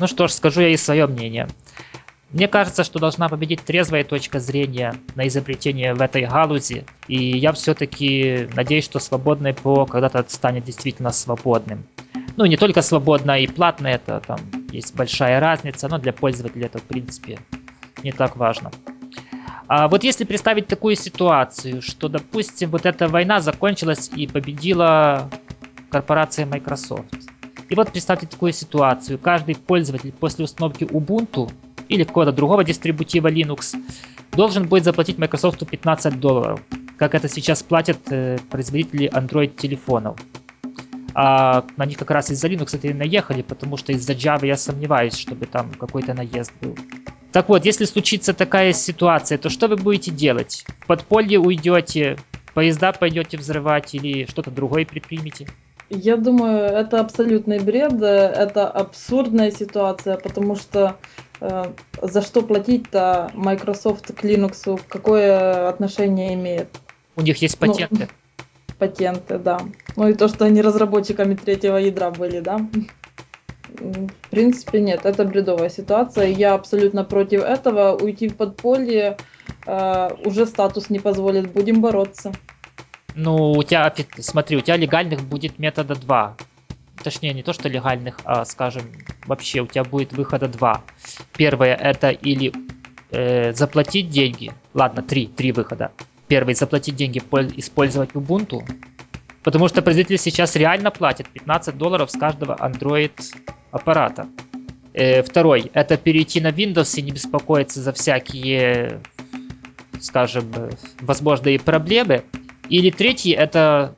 Ну 0.00 0.08
что 0.08 0.26
ж, 0.26 0.32
скажу 0.32 0.60
я 0.60 0.68
и 0.68 0.76
свое 0.76 1.06
мнение. 1.06 1.48
Мне 2.34 2.48
кажется, 2.48 2.82
что 2.82 2.98
должна 2.98 3.28
победить 3.28 3.60
трезвая 3.60 4.02
точка 4.02 4.40
зрения 4.40 4.96
на 5.14 5.28
изобретение 5.28 5.94
в 5.94 6.00
этой 6.02 6.26
галузи, 6.26 6.84
и 7.06 7.38
я 7.38 7.52
все-таки 7.52 8.48
надеюсь, 8.56 8.86
что 8.86 8.98
свободное 8.98 9.54
ПО 9.54 9.86
когда-то 9.86 10.24
станет 10.26 10.64
действительно 10.64 11.12
свободным. 11.12 11.84
Ну, 12.36 12.44
не 12.46 12.56
только 12.56 12.82
свободное 12.82 13.38
и 13.38 13.46
платное, 13.46 13.94
это 13.94 14.20
там 14.26 14.40
есть 14.72 14.96
большая 14.96 15.38
разница, 15.38 15.86
но 15.86 15.98
для 15.98 16.12
пользователя 16.12 16.66
это, 16.66 16.78
в 16.78 16.82
принципе, 16.82 17.38
не 18.02 18.10
так 18.10 18.34
важно. 18.34 18.72
А 19.68 19.86
вот 19.86 20.02
если 20.02 20.24
представить 20.24 20.66
такую 20.66 20.96
ситуацию, 20.96 21.82
что, 21.82 22.08
допустим, 22.08 22.70
вот 22.70 22.84
эта 22.84 23.06
война 23.06 23.38
закончилась 23.38 24.10
и 24.12 24.26
победила 24.26 25.30
корпорация 25.88 26.46
Microsoft. 26.46 27.14
И 27.68 27.76
вот 27.76 27.92
представьте 27.92 28.26
такую 28.26 28.52
ситуацию. 28.52 29.20
Каждый 29.20 29.54
пользователь 29.54 30.10
после 30.10 30.44
установки 30.44 30.82
Ubuntu 30.82 31.48
или 31.88 32.04
какого-то 32.04 32.32
другого 32.32 32.64
дистрибутива 32.64 33.28
Linux, 33.28 33.76
должен 34.32 34.66
будет 34.66 34.84
заплатить 34.84 35.18
Microsoft 35.18 35.66
15 35.66 36.20
долларов, 36.20 36.60
как 36.96 37.14
это 37.14 37.28
сейчас 37.28 37.62
платят 37.62 37.98
э, 38.10 38.38
производители 38.50 39.10
Android 39.10 39.54
телефонов. 39.56 40.18
А 41.14 41.64
на 41.76 41.86
них 41.86 41.96
как 41.98 42.10
раз 42.10 42.30
из-за 42.30 42.48
Linux 42.48 42.76
это 42.76 42.88
и 42.88 42.92
наехали, 42.92 43.42
потому 43.42 43.76
что 43.76 43.92
из-за 43.92 44.14
Java 44.14 44.46
я 44.46 44.56
сомневаюсь, 44.56 45.16
чтобы 45.16 45.46
там 45.46 45.70
какой-то 45.72 46.12
наезд 46.12 46.52
был. 46.60 46.76
Так 47.30 47.48
вот, 47.48 47.64
если 47.64 47.84
случится 47.84 48.32
такая 48.34 48.72
ситуация, 48.72 49.38
то 49.38 49.48
что 49.48 49.68
вы 49.68 49.76
будете 49.76 50.10
делать? 50.10 50.64
В 50.80 50.86
подполье 50.86 51.38
уйдете, 51.38 52.16
поезда 52.52 52.92
пойдете 52.92 53.36
взрывать 53.36 53.94
или 53.94 54.26
что-то 54.26 54.50
другое 54.50 54.84
предпримете? 54.84 55.46
Я 55.90 56.16
думаю, 56.16 56.64
это 56.64 57.00
абсолютный 57.00 57.60
бред, 57.60 58.00
это 58.00 58.68
абсурдная 58.68 59.50
ситуация, 59.50 60.16
потому 60.16 60.56
что 60.56 60.96
Э, 61.16 61.23
за 61.40 62.22
что 62.22 62.42
платить-то 62.42 63.30
Microsoft 63.34 64.14
к 64.14 64.24
Linux, 64.24 64.80
какое 64.88 65.68
отношение 65.68 66.34
имеет? 66.34 66.68
У 67.16 67.22
них 67.22 67.40
есть 67.42 67.60
ну, 67.60 67.68
патенты. 67.68 68.08
Ну, 68.68 68.74
патенты, 68.78 69.38
да. 69.38 69.60
Ну 69.96 70.08
и 70.08 70.14
то, 70.14 70.28
что 70.28 70.44
они 70.44 70.62
разработчиками 70.62 71.34
третьего 71.34 71.76
ядра 71.76 72.10
были, 72.10 72.40
да. 72.40 72.58
В 73.78 74.30
принципе, 74.30 74.80
нет, 74.80 75.04
это 75.04 75.24
бредовая 75.24 75.68
ситуация. 75.68 76.26
Я 76.26 76.54
абсолютно 76.54 77.04
против 77.04 77.42
этого. 77.42 77.96
Уйти 77.96 78.28
в 78.28 78.36
подполье 78.36 79.16
э, 79.66 80.10
уже 80.24 80.46
статус 80.46 80.90
не 80.90 81.00
позволит. 81.00 81.52
Будем 81.52 81.80
бороться. 81.80 82.32
Ну, 83.16 83.52
у 83.52 83.62
тебя, 83.64 83.92
смотри, 84.18 84.56
у 84.56 84.60
тебя 84.60 84.76
легальных 84.76 85.22
будет 85.22 85.58
метода 85.58 85.94
2 85.96 86.36
точнее 87.04 87.34
не 87.34 87.42
то 87.42 87.52
что 87.52 87.68
легальных, 87.68 88.18
а 88.24 88.44
скажем, 88.44 88.82
вообще 89.26 89.60
у 89.60 89.66
тебя 89.66 89.84
будет 89.84 90.12
выхода 90.12 90.48
два. 90.48 90.82
Первое 91.36 91.74
это 91.74 92.10
или 92.10 92.52
э, 93.10 93.52
заплатить 93.52 94.08
деньги, 94.08 94.52
ладно, 94.72 95.02
три, 95.02 95.28
три 95.28 95.52
выхода. 95.52 95.92
Первый 96.26 96.54
заплатить 96.54 96.96
деньги, 96.96 97.18
использовать 97.56 98.12
Ubuntu, 98.12 98.66
потому 99.42 99.68
что 99.68 99.82
производители 99.82 100.16
сейчас 100.16 100.56
реально 100.56 100.90
платят 100.90 101.28
15 101.28 101.76
долларов 101.76 102.10
с 102.10 102.18
каждого 102.18 102.56
Android 102.56 103.12
аппарата. 103.70 104.26
Э, 104.94 105.22
второй 105.22 105.70
это 105.74 105.96
перейти 105.96 106.40
на 106.40 106.48
Windows 106.48 106.98
и 106.98 107.02
не 107.02 107.10
беспокоиться 107.10 107.82
за 107.82 107.92
всякие, 107.92 109.00
скажем, 110.00 110.50
возможные 111.00 111.60
проблемы. 111.60 112.24
Или 112.70 112.90
третий 112.90 113.32
это 113.32 113.94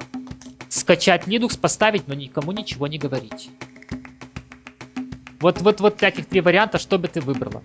скачать 0.76 1.26
Linux, 1.26 1.58
поставить, 1.58 2.06
но 2.06 2.14
никому 2.14 2.52
ничего 2.52 2.86
не 2.86 2.98
говорить. 2.98 3.50
Вот, 5.40 5.60
вот, 5.60 5.80
вот 5.80 6.02
этих 6.02 6.26
три 6.26 6.40
варианта, 6.40 6.78
что 6.78 6.98
бы 6.98 7.08
ты 7.08 7.20
выбрала? 7.20 7.62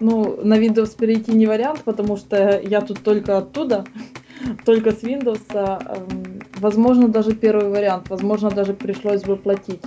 Ну, 0.00 0.40
на 0.42 0.58
Windows 0.58 0.96
перейти 0.96 1.32
не 1.32 1.46
вариант, 1.46 1.82
потому 1.84 2.16
что 2.16 2.58
я 2.60 2.80
тут 2.80 3.02
только 3.02 3.38
оттуда, 3.38 3.84
только 4.64 4.92
с 4.92 5.02
Windows. 5.02 5.42
Эм, 5.52 6.42
возможно, 6.56 7.08
даже 7.08 7.34
первый 7.34 7.68
вариант, 7.68 8.08
возможно, 8.08 8.50
даже 8.50 8.72
пришлось 8.72 9.22
бы 9.22 9.36
платить, 9.36 9.82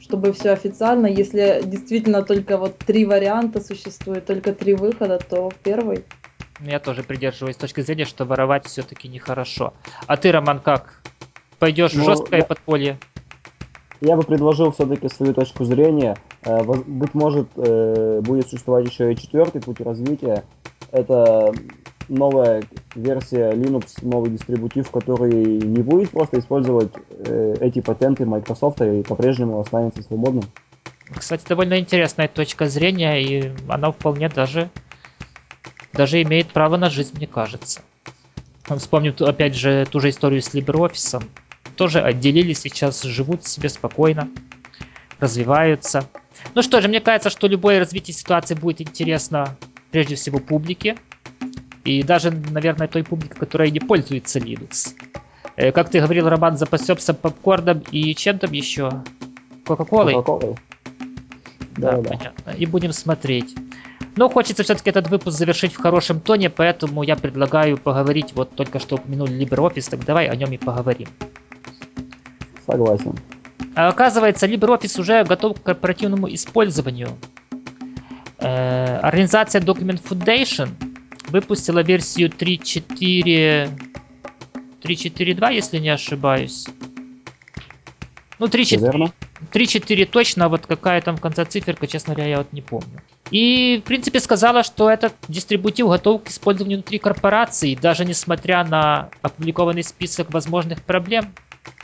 чтобы 0.00 0.32
все 0.32 0.50
официально. 0.50 1.06
Если 1.06 1.62
действительно 1.64 2.22
только 2.22 2.58
вот 2.58 2.78
три 2.78 3.04
варианта 3.04 3.60
существует, 3.60 4.26
только 4.26 4.52
три 4.54 4.74
выхода, 4.74 5.18
то 5.18 5.50
первый. 5.64 6.04
Я 6.62 6.78
тоже 6.78 7.02
придерживаюсь 7.02 7.56
точки 7.56 7.80
зрения, 7.80 8.04
что 8.04 8.24
воровать 8.24 8.66
все-таки 8.66 9.08
нехорошо. 9.08 9.72
А 10.06 10.16
ты, 10.16 10.30
Роман, 10.30 10.60
как? 10.60 11.00
Пойдешь 11.58 11.92
ну, 11.94 12.02
в 12.02 12.06
жесткое 12.06 12.40
я... 12.40 12.44
подполье? 12.44 12.98
Я 14.00 14.16
бы 14.16 14.22
предложил 14.22 14.72
все-таки 14.72 15.08
свою 15.08 15.34
точку 15.34 15.64
зрения. 15.64 16.16
Э, 16.42 16.62
быть 16.62 17.14
может, 17.14 17.48
э, 17.56 18.20
будет 18.22 18.48
существовать 18.48 18.86
еще 18.86 19.12
и 19.12 19.16
четвертый 19.16 19.60
путь 19.60 19.80
развития. 19.80 20.44
Это 20.90 21.52
новая 22.08 22.62
версия 22.94 23.52
Linux, 23.52 23.98
новый 24.02 24.30
дистрибутив, 24.30 24.90
который 24.90 25.32
не 25.32 25.82
будет 25.82 26.10
просто 26.10 26.38
использовать 26.38 26.92
э, 27.10 27.56
эти 27.60 27.80
патенты 27.80 28.26
Microsoft 28.26 28.82
и 28.82 29.02
по-прежнему 29.02 29.60
останется 29.60 30.02
свободным. 30.02 30.44
Кстати, 31.14 31.44
довольно 31.48 31.78
интересная 31.78 32.28
точка 32.28 32.66
зрения, 32.66 33.20
и 33.20 33.52
она 33.68 33.90
вполне 33.90 34.28
даже 34.28 34.70
даже 35.92 36.22
имеет 36.22 36.48
право 36.48 36.76
на 36.76 36.90
жизнь, 36.90 37.16
мне 37.16 37.26
кажется. 37.26 37.82
Вспомним 38.76 39.14
опять 39.20 39.56
же 39.56 39.86
ту 39.90 40.00
же 40.00 40.10
историю 40.10 40.42
с 40.42 40.54
LibreOffice. 40.54 41.22
Тоже 41.76 42.00
отделились 42.00 42.60
сейчас, 42.60 43.02
живут 43.02 43.46
себе 43.46 43.68
спокойно, 43.68 44.28
развиваются. 45.18 46.08
Ну 46.54 46.62
что 46.62 46.80
же, 46.80 46.88
мне 46.88 47.00
кажется, 47.00 47.30
что 47.30 47.46
любое 47.48 47.78
развитие 47.78 48.14
ситуации 48.14 48.54
будет 48.54 48.80
интересно 48.80 49.56
прежде 49.90 50.14
всего 50.14 50.38
публике. 50.38 50.96
И 51.84 52.02
даже, 52.02 52.30
наверное, 52.30 52.88
той 52.88 53.02
публики, 53.02 53.32
которая 53.32 53.70
не 53.70 53.80
пользуется 53.80 54.38
Linux. 54.38 54.94
Э, 55.56 55.72
как 55.72 55.90
ты 55.90 56.00
говорил, 56.00 56.28
Роман, 56.28 56.56
запасемся 56.56 57.14
попкорном 57.14 57.82
и 57.90 58.14
чем 58.14 58.38
там 58.38 58.52
еще? 58.52 58.90
Кока-колой? 59.66 60.14
Кока-колой. 60.14 60.56
Да, 61.76 61.92
Да, 61.92 62.02
да. 62.02 62.08
понятно. 62.10 62.50
И 62.50 62.66
будем 62.66 62.92
смотреть. 62.92 63.54
Но 64.16 64.28
хочется 64.28 64.62
все-таки 64.62 64.90
этот 64.90 65.08
выпуск 65.08 65.36
завершить 65.36 65.72
в 65.72 65.80
хорошем 65.80 66.20
тоне, 66.20 66.50
поэтому 66.50 67.02
я 67.02 67.16
предлагаю 67.16 67.78
поговорить, 67.78 68.32
вот 68.34 68.54
только 68.54 68.78
что 68.78 68.96
упомянули 68.96 69.32
LibreOffice, 69.44 69.90
так 69.90 70.04
давай 70.04 70.26
о 70.26 70.36
нем 70.36 70.52
и 70.52 70.58
поговорим. 70.58 71.08
Согласен. 72.66 73.14
А 73.74 73.88
оказывается, 73.88 74.46
LibreOffice 74.46 75.00
уже 75.00 75.24
готов 75.24 75.60
к 75.60 75.64
корпоративному 75.64 76.32
использованию. 76.34 77.16
Э, 78.38 78.98
Организация 78.98 79.60
Document 79.60 80.02
Foundation 80.02 80.70
выпустила 81.28 81.82
версию 81.82 82.30
3.4... 82.30 83.70
3.4.2, 84.82 85.54
если 85.54 85.78
не 85.78 85.90
ошибаюсь. 85.90 86.66
Ну, 88.40 88.48
Всё 88.48 88.58
3.4 88.58 88.80
верно? 88.80 89.12
3-4 89.52 90.06
точно, 90.06 90.46
а 90.46 90.48
вот 90.48 90.66
какая 90.66 91.02
там 91.02 91.16
в 91.16 91.20
конце 91.20 91.44
циферка, 91.44 91.86
честно 91.86 92.14
говоря, 92.14 92.30
я 92.30 92.38
вот 92.38 92.52
не 92.52 92.62
помню. 92.62 93.02
И, 93.30 93.80
в 93.84 93.86
принципе, 93.86 94.18
сказала, 94.18 94.64
что 94.64 94.90
этот 94.90 95.12
дистрибутив 95.28 95.86
готов 95.88 96.24
к 96.24 96.28
использованию 96.28 96.78
внутри 96.78 96.98
корпорации, 96.98 97.74
даже 97.74 98.06
несмотря 98.06 98.64
на 98.64 99.10
опубликованный 99.20 99.82
список 99.82 100.30
возможных 100.30 100.82
проблем. 100.82 101.32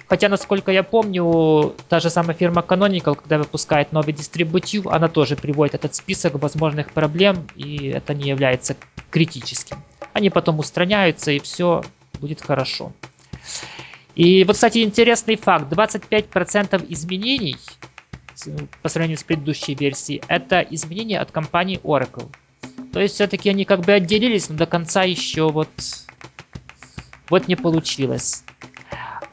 Хотя, 0.08 0.30
насколько 0.30 0.72
я 0.72 0.82
помню, 0.82 1.74
та 1.90 2.00
же 2.00 2.08
самая 2.08 2.34
фирма 2.34 2.64
Canonical, 2.66 3.16
когда 3.16 3.36
выпускает 3.36 3.92
новый 3.92 4.14
дистрибутив, 4.14 4.86
она 4.86 5.08
тоже 5.08 5.36
приводит 5.36 5.74
этот 5.74 5.94
список 5.94 6.40
возможных 6.40 6.90
проблем, 6.90 7.46
и 7.54 7.88
это 7.88 8.14
не 8.14 8.30
является 8.30 8.76
критическим. 9.10 9.76
Они 10.14 10.30
потом 10.30 10.58
устраняются, 10.58 11.32
и 11.32 11.38
все 11.38 11.82
будет 12.18 12.40
хорошо. 12.40 12.92
И 14.16 14.44
вот, 14.44 14.54
кстати, 14.54 14.78
интересный 14.82 15.36
факт. 15.36 15.72
25% 15.72 16.84
изменений 16.88 17.56
по 18.82 18.88
сравнению 18.88 19.18
с 19.18 19.22
предыдущей 19.22 19.74
версией, 19.74 20.22
это 20.28 20.60
изменения 20.60 21.20
от 21.20 21.30
компании 21.30 21.80
Oracle. 21.82 22.28
То 22.92 23.00
есть 23.00 23.14
все-таки 23.14 23.48
они 23.48 23.64
как 23.64 23.80
бы 23.80 23.92
отделились, 23.92 24.48
но 24.48 24.56
до 24.56 24.66
конца 24.66 25.02
еще 25.04 25.50
вот, 25.50 25.68
вот 27.30 27.48
не 27.48 27.56
получилось. 27.56 28.44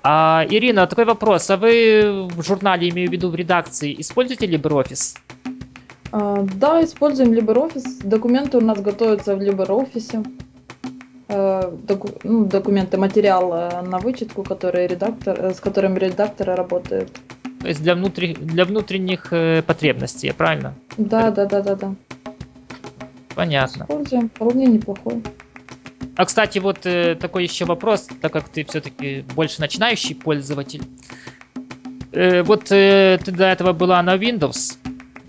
А, 0.03 0.45
Ирина, 0.49 0.85
такой 0.87 1.05
вопрос. 1.05 1.49
А 1.49 1.57
вы 1.57 2.27
в 2.29 2.43
журнале, 2.43 2.89
имею 2.89 3.09
в 3.09 3.11
виду 3.11 3.29
в 3.29 3.35
редакции, 3.35 3.95
используете 3.99 4.47
LibreOffice? 4.47 5.17
А, 6.11 6.45
Да, 6.55 6.83
используем 6.83 7.31
LibreOffice. 7.31 8.05
Документы 8.05 8.57
у 8.57 8.61
нас 8.61 8.81
готовятся 8.81 9.35
в 9.35 9.41
LibreOffice. 9.41 10.25
Доку- 11.71 12.19
ну, 12.23 12.45
документы, 12.45 12.97
материал 12.97 13.53
э, 13.53 13.81
на 13.81 13.99
вычетку, 13.99 14.43
который 14.43 14.87
редактор, 14.87 15.37
э, 15.39 15.53
с 15.53 15.59
которым 15.59 15.97
редакторы 15.97 16.55
работают. 16.55 17.09
То 17.61 17.67
есть 17.67 17.81
для, 17.81 17.95
внутри, 17.95 18.33
для 18.33 18.65
внутренних 18.65 19.31
э, 19.31 19.61
потребностей, 19.61 20.31
правильно? 20.31 20.73
Да, 20.97 21.31
да, 21.31 21.45
да, 21.45 21.61
да, 21.61 21.75
да. 21.75 21.95
Понятно. 23.35 23.83
Используем. 23.83 24.29
Вполне 24.29 24.65
неплохой. 24.67 25.23
А 26.15 26.25
кстати, 26.25 26.59
вот 26.59 26.85
э, 26.85 27.15
такой 27.15 27.43
еще 27.43 27.65
вопрос, 27.65 28.07
так 28.21 28.31
как 28.31 28.49
ты 28.49 28.63
все-таки 28.65 29.25
больше 29.35 29.61
начинающий 29.61 30.15
пользователь. 30.15 30.83
Э, 32.11 32.43
вот 32.43 32.71
э, 32.71 33.19
ты 33.23 33.31
до 33.31 33.45
этого 33.45 33.73
была 33.73 34.01
на 34.03 34.15
Windows, 34.15 34.77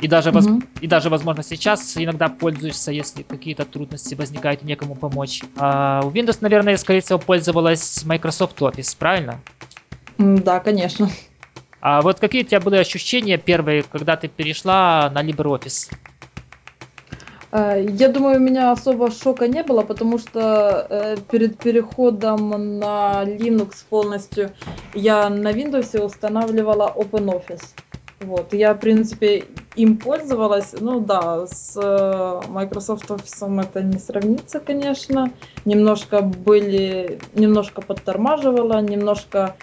и 0.05 0.09
даже, 0.09 0.33
воз- 0.33 0.47
Мгм. 0.47 0.69
и 0.81 0.87
даже, 0.87 1.09
возможно, 1.09 1.43
сейчас 1.43 1.97
иногда 1.97 2.29
пользуешься, 2.29 2.93
если 2.93 3.23
какие-то 3.23 3.65
трудности 3.65 4.15
возникают 4.15 4.63
и 4.63 4.67
некому 4.67 4.97
помочь. 4.97 5.43
А 5.57 6.05
у 6.05 6.11
Windows, 6.13 6.39
наверное, 6.43 6.77
скорее 6.77 7.01
всего, 7.01 7.19
пользовалась 7.19 8.05
Microsoft 8.05 8.61
Office, 8.61 8.95
правильно? 8.99 9.43
М, 10.19 10.43
Да, 10.43 10.61
конечно. 10.61 11.09
А 11.81 12.03
вот 12.03 12.19
какие 12.19 12.43
у 12.43 12.47
тебя 12.47 12.59
были 12.61 12.77
ощущения 12.77 13.39
первые, 13.39 13.85
когда 13.85 14.17
ты 14.17 14.27
перешла 14.29 15.09
на 15.15 15.23
LibreOffice? 15.23 15.93
Э, 17.53 17.81
Я 17.83 18.09
думаю, 18.09 18.37
у 18.39 18.43
меня 18.43 18.73
особо 18.73 19.11
шока 19.11 19.49
не 19.49 19.63
было, 19.63 19.83
потому 19.83 20.19
что 20.19 20.87
э, 20.91 21.21
перед 21.31 21.61
переходом 21.61 22.79
на 22.79 23.25
Linux 23.27 23.85
полностью 23.89 24.55
я 24.93 25.29
на 25.31 25.53
Windows 25.53 25.99
устанавливала 25.99 26.93
OpenOffice. 26.97 27.77
Вот, 28.25 28.53
я, 28.53 28.75
в 28.75 28.81
принципе, 28.81 29.49
им 29.75 29.99
пользовалась. 30.01 30.73
Ну 30.73 31.01
да, 31.01 31.47
с 31.47 31.75
э, 31.77 32.47
Microsoft 32.49 33.11
Office 33.11 33.63
это 33.63 33.83
не 33.83 33.99
сравнится, 33.99 34.61
конечно. 34.61 35.35
Немножко 35.65 36.21
были, 36.23 37.21
немножко 37.35 37.83
подтормаживала, 37.83 38.81
немножко 38.81 39.57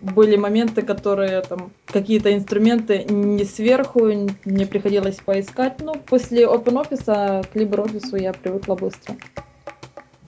были 0.00 0.36
моменты, 0.36 0.82
которые 0.82 1.42
там 1.42 1.74
какие-то 1.90 2.34
инструменты 2.34 3.04
не 3.04 3.44
сверху, 3.44 4.06
н- 4.06 4.38
мне 4.44 4.66
приходилось 4.66 5.20
поискать. 5.20 5.78
Ну, 5.80 6.00
после 6.00 6.44
OpenOffice 6.46 7.44
к 7.50 7.56
LibreOffice 7.56 8.18
я 8.18 8.32
привыкла 8.32 8.76
быстро. 8.76 9.16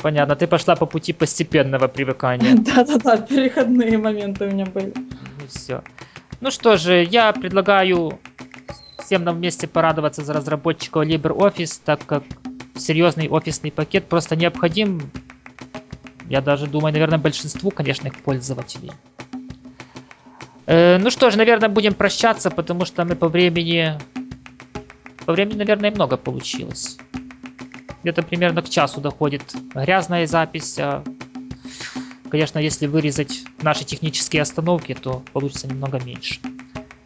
Понятно, 0.03 0.35
ты 0.35 0.47
пошла 0.49 0.75
по 0.75 0.87
пути 0.87 1.13
постепенного 1.13 1.87
привыкания. 1.89 2.57
Да-да-да, 2.65 3.19
переходные 3.19 3.99
моменты 3.99 4.47
у 4.47 4.51
меня 4.51 4.67
были. 4.67 4.93
Ну 5.39 5.47
все. 5.47 5.83
Ну 6.43 6.51
что 6.51 6.77
же, 6.77 7.05
я 7.05 7.33
предлагаю 7.33 8.19
всем 8.99 9.23
нам 9.23 9.37
вместе 9.37 9.69
порадоваться 9.69 10.25
за 10.25 10.33
разработчиков 10.33 11.07
LibreOffice, 11.07 11.81
так 11.85 12.05
как 12.05 12.25
серьезный 12.75 13.29
офисный 13.29 13.71
пакет 13.71 14.09
просто 14.09 14.35
необходим. 14.35 15.09
Я 16.29 16.41
даже 16.41 16.67
думаю, 16.67 16.93
наверное, 16.93 17.21
большинству, 17.21 17.71
конечно, 17.71 18.09
их 18.09 18.17
пользователей. 18.25 18.91
Э, 20.67 20.99
ну 20.99 21.11
что 21.11 21.31
ж, 21.31 21.37
наверное, 21.37 21.69
будем 21.69 21.95
прощаться, 21.95 22.51
потому 22.51 22.87
что 22.87 23.05
мы 23.05 23.15
по 23.15 23.29
времени... 23.29 23.97
По 25.25 25.35
времени, 25.35 25.59
наверное, 25.59 25.93
много 25.93 26.17
получилось. 26.17 26.99
Где-то 28.03 28.25
примерно 28.25 28.63
к 28.63 28.69
часу 28.69 29.01
доходит 29.01 29.45
грязная 29.77 30.27
запись, 30.27 30.77
а 30.81 31.05
Конечно, 32.33 32.59
если 32.59 32.87
вырезать 32.87 33.43
наши 33.61 33.85
технические 33.85 34.41
остановки, 34.41 34.95
то 34.95 35.23
получится 35.35 35.69
немного 35.69 36.03
меньше. 36.03 36.41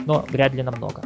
Но 0.04 0.24
вряд 0.30 0.54
ли 0.54 0.62
намного. 0.62 1.02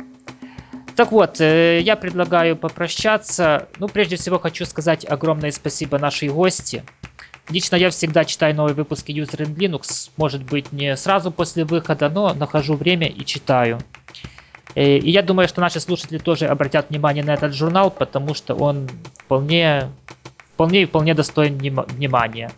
Так 0.95 1.11
вот, 1.11 1.41
э, 1.41 1.81
я 1.81 1.97
предлагаю 1.97 2.55
попрощаться. 2.55 3.69
Ну, 3.79 3.89
прежде 3.89 4.17
всего, 4.17 4.39
хочу 4.39 4.67
сказать 4.67 5.07
огромное 5.09 5.51
спасибо 5.53 5.99
нашей 5.99 6.29
гости. 6.29 6.85
Лично 7.49 7.77
я 7.77 7.89
всегда 7.89 8.27
читаю 8.27 8.55
новые 8.55 8.75
выпуски 8.75 9.11
User 9.11 9.39
in 9.39 9.55
Linux. 9.55 10.11
Может 10.19 10.43
быть, 10.45 10.71
не 10.71 10.99
сразу 10.99 11.31
после 11.31 11.65
выхода, 11.65 12.11
но 12.11 12.35
нахожу 12.35 12.75
время 12.75 13.07
и 13.07 13.25
читаю. 13.25 13.79
Э, 14.75 14.99
И 14.99 15.11
я 15.11 15.23
думаю, 15.23 15.49
что 15.49 15.63
наши 15.63 15.81
слушатели 15.81 16.19
тоже 16.19 16.45
обратят 16.45 16.91
внимание 16.91 17.25
на 17.25 17.33
этот 17.33 17.55
журнал, 17.55 17.91
потому 17.91 18.35
что 18.35 18.55
он 18.55 18.87
вполне, 19.25 19.91
вполне 20.53 20.83
и 20.83 20.85
вполне 20.85 21.15
достоин 21.15 21.57
внима- 21.57 21.91
внимания. 21.91 22.53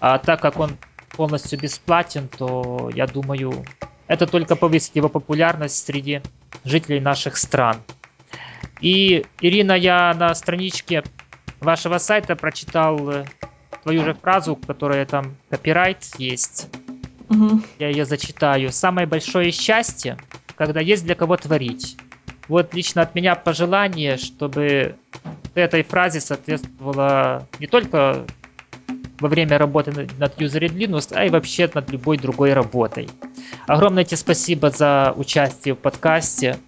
А 0.00 0.16
так 0.16 0.40
как 0.40 0.58
он 0.58 0.78
полностью 1.16 1.58
бесплатен, 1.58 2.28
то 2.28 2.90
я 2.94 3.06
думаю, 3.06 3.64
это 4.06 4.26
только 4.26 4.56
повысит 4.56 4.96
его 4.96 5.08
популярность 5.08 5.86
среди 5.86 6.20
жителей 6.64 7.00
наших 7.00 7.36
стран. 7.36 7.78
И, 8.80 9.24
Ирина, 9.40 9.72
я 9.72 10.12
на 10.14 10.34
страничке 10.34 11.04
вашего 11.60 11.98
сайта 11.98 12.36
прочитал 12.36 13.08
э, 13.08 13.24
твою 13.82 14.04
же 14.04 14.14
фразу, 14.14 14.56
которая 14.56 15.06
там 15.06 15.36
копирайт 15.48 16.04
есть. 16.18 16.68
Мгм. 17.28 17.64
Я 17.78 17.88
ее 17.88 18.04
зачитаю. 18.04 18.72
Самое 18.72 19.06
большое 19.06 19.50
счастье, 19.52 20.18
когда 20.56 20.80
есть 20.80 21.04
для 21.04 21.14
кого 21.14 21.36
творить. 21.36 21.96
Вот 22.48 22.74
лично 22.74 23.02
от 23.02 23.14
меня 23.14 23.34
пожелание, 23.34 24.18
чтобы 24.18 24.96
этой 25.54 25.82
фразе 25.82 26.20
соответствовало 26.20 27.48
не 27.58 27.66
только 27.66 28.26
во 29.24 29.28
время 29.28 29.56
работы 29.56 29.90
над- 29.90 30.18
над 30.18 30.38
User 30.38 30.60
in 30.60 30.76
Linux, 30.76 31.08
а 31.14 31.24
и 31.24 31.30
вообще 31.30 31.70
над 31.72 31.90
любой 31.90 32.18
другой 32.18 32.52
работой. 32.52 33.08
Огромное 33.66 34.04
тебе 34.04 34.18
спасибо 34.18 34.68
за 34.68 35.14
участие 35.16 35.72
в 35.74 35.78
подкасте. 35.78 36.58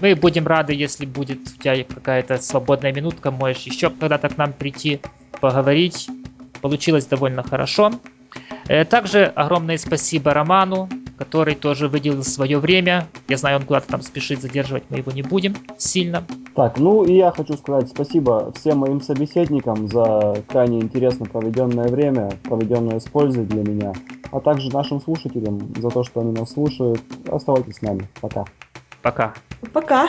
Мы 0.00 0.14
будем 0.14 0.46
рады, 0.46 0.72
если 0.72 1.04
будет 1.04 1.40
у 1.40 1.60
тебя 1.60 1.82
какая-то 1.82 2.38
свободная 2.38 2.92
минутка, 2.92 3.32
можешь 3.32 3.64
еще 3.64 3.90
когда-то 3.90 4.28
к 4.28 4.36
нам 4.38 4.52
прийти, 4.52 5.00
поговорить. 5.40 6.08
Получилось 6.62 7.06
довольно 7.06 7.42
хорошо. 7.42 7.90
Э, 8.68 8.84
Также 8.84 9.24
огромное 9.24 9.76
спасибо 9.76 10.32
Роману, 10.32 10.88
который 11.16 11.54
тоже 11.54 11.88
выделил 11.88 12.22
свое 12.22 12.58
время. 12.58 13.08
Я 13.28 13.36
знаю, 13.36 13.58
он 13.58 13.64
куда-то 13.64 13.88
там 13.88 14.02
спешит, 14.02 14.40
задерживать 14.40 14.84
мы 14.90 14.98
его 14.98 15.12
не 15.12 15.22
будем 15.22 15.54
сильно. 15.78 16.24
Так, 16.54 16.78
ну 16.78 17.04
и 17.04 17.14
я 17.14 17.30
хочу 17.30 17.54
сказать 17.54 17.88
спасибо 17.88 18.52
всем 18.52 18.78
моим 18.78 19.00
собеседникам 19.00 19.88
за 19.88 20.42
крайне 20.48 20.80
интересно 20.80 21.26
проведенное 21.26 21.88
время, 21.88 22.30
проведенное 22.44 23.00
с 23.00 23.04
пользой 23.04 23.44
для 23.44 23.62
меня, 23.62 23.92
а 24.32 24.40
также 24.40 24.70
нашим 24.70 25.00
слушателям 25.00 25.60
за 25.80 25.90
то, 25.90 26.04
что 26.04 26.20
они 26.20 26.32
нас 26.32 26.52
слушают. 26.52 27.02
Оставайтесь 27.30 27.76
с 27.76 27.82
нами. 27.82 28.08
Пока. 28.20 28.44
Пока. 29.02 29.34
Пока. 29.72 30.08